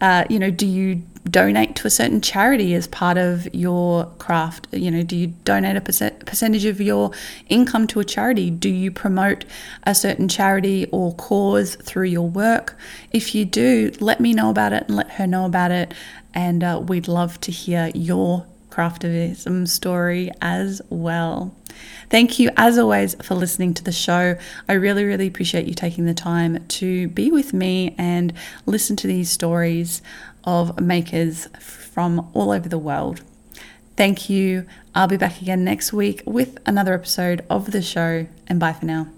Uh, 0.00 0.24
you 0.30 0.38
know, 0.38 0.50
do 0.50 0.66
you 0.66 1.02
donate 1.28 1.76
to 1.76 1.86
a 1.86 1.90
certain 1.90 2.20
charity 2.20 2.74
as 2.74 2.86
part 2.88 3.18
of 3.18 3.52
your 3.54 4.06
craft? 4.18 4.66
You 4.72 4.90
know, 4.90 5.02
do 5.02 5.16
you 5.16 5.28
donate 5.44 5.76
a 5.76 5.80
percent, 5.80 6.24
percentage 6.24 6.64
of 6.64 6.80
your 6.80 7.10
income 7.48 7.86
to 7.88 8.00
a 8.00 8.04
charity? 8.04 8.50
Do 8.50 8.70
you 8.70 8.90
promote 8.90 9.44
a 9.84 9.94
certain 9.94 10.28
charity 10.28 10.86
or 10.90 11.14
cause 11.14 11.76
through 11.76 12.06
your 12.06 12.28
work? 12.28 12.76
If 13.12 13.34
you 13.34 13.44
do, 13.44 13.92
let 14.00 14.20
me 14.20 14.32
know 14.32 14.50
about 14.50 14.72
it 14.72 14.84
and 14.88 14.96
let 14.96 15.10
her 15.12 15.26
know 15.26 15.44
about 15.44 15.70
it. 15.70 15.92
And 16.32 16.64
uh, 16.64 16.82
we'd 16.84 17.08
love 17.08 17.40
to 17.42 17.52
hear 17.52 17.90
your 17.94 18.46
craftivism 18.70 19.68
story 19.68 20.30
as 20.40 20.80
well. 20.88 21.54
Thank 22.08 22.38
you, 22.38 22.50
as 22.56 22.78
always, 22.78 23.14
for 23.22 23.34
listening 23.34 23.74
to 23.74 23.84
the 23.84 23.92
show. 23.92 24.36
I 24.68 24.72
really, 24.72 25.04
really 25.04 25.26
appreciate 25.26 25.66
you 25.66 25.74
taking 25.74 26.06
the 26.06 26.14
time 26.14 26.66
to 26.66 27.08
be 27.08 27.30
with 27.30 27.52
me 27.52 27.94
and 27.98 28.32
listen 28.66 28.96
to 28.96 29.06
these 29.06 29.30
stories 29.30 30.02
of 30.44 30.80
makers 30.80 31.46
from 31.58 32.30
all 32.34 32.50
over 32.50 32.68
the 32.68 32.78
world. 32.78 33.22
Thank 33.96 34.30
you. 34.30 34.66
I'll 34.94 35.08
be 35.08 35.16
back 35.16 35.40
again 35.40 35.62
next 35.62 35.92
week 35.92 36.22
with 36.26 36.58
another 36.66 36.94
episode 36.94 37.44
of 37.50 37.70
the 37.70 37.82
show, 37.82 38.26
and 38.48 38.58
bye 38.58 38.72
for 38.72 38.86
now. 38.86 39.08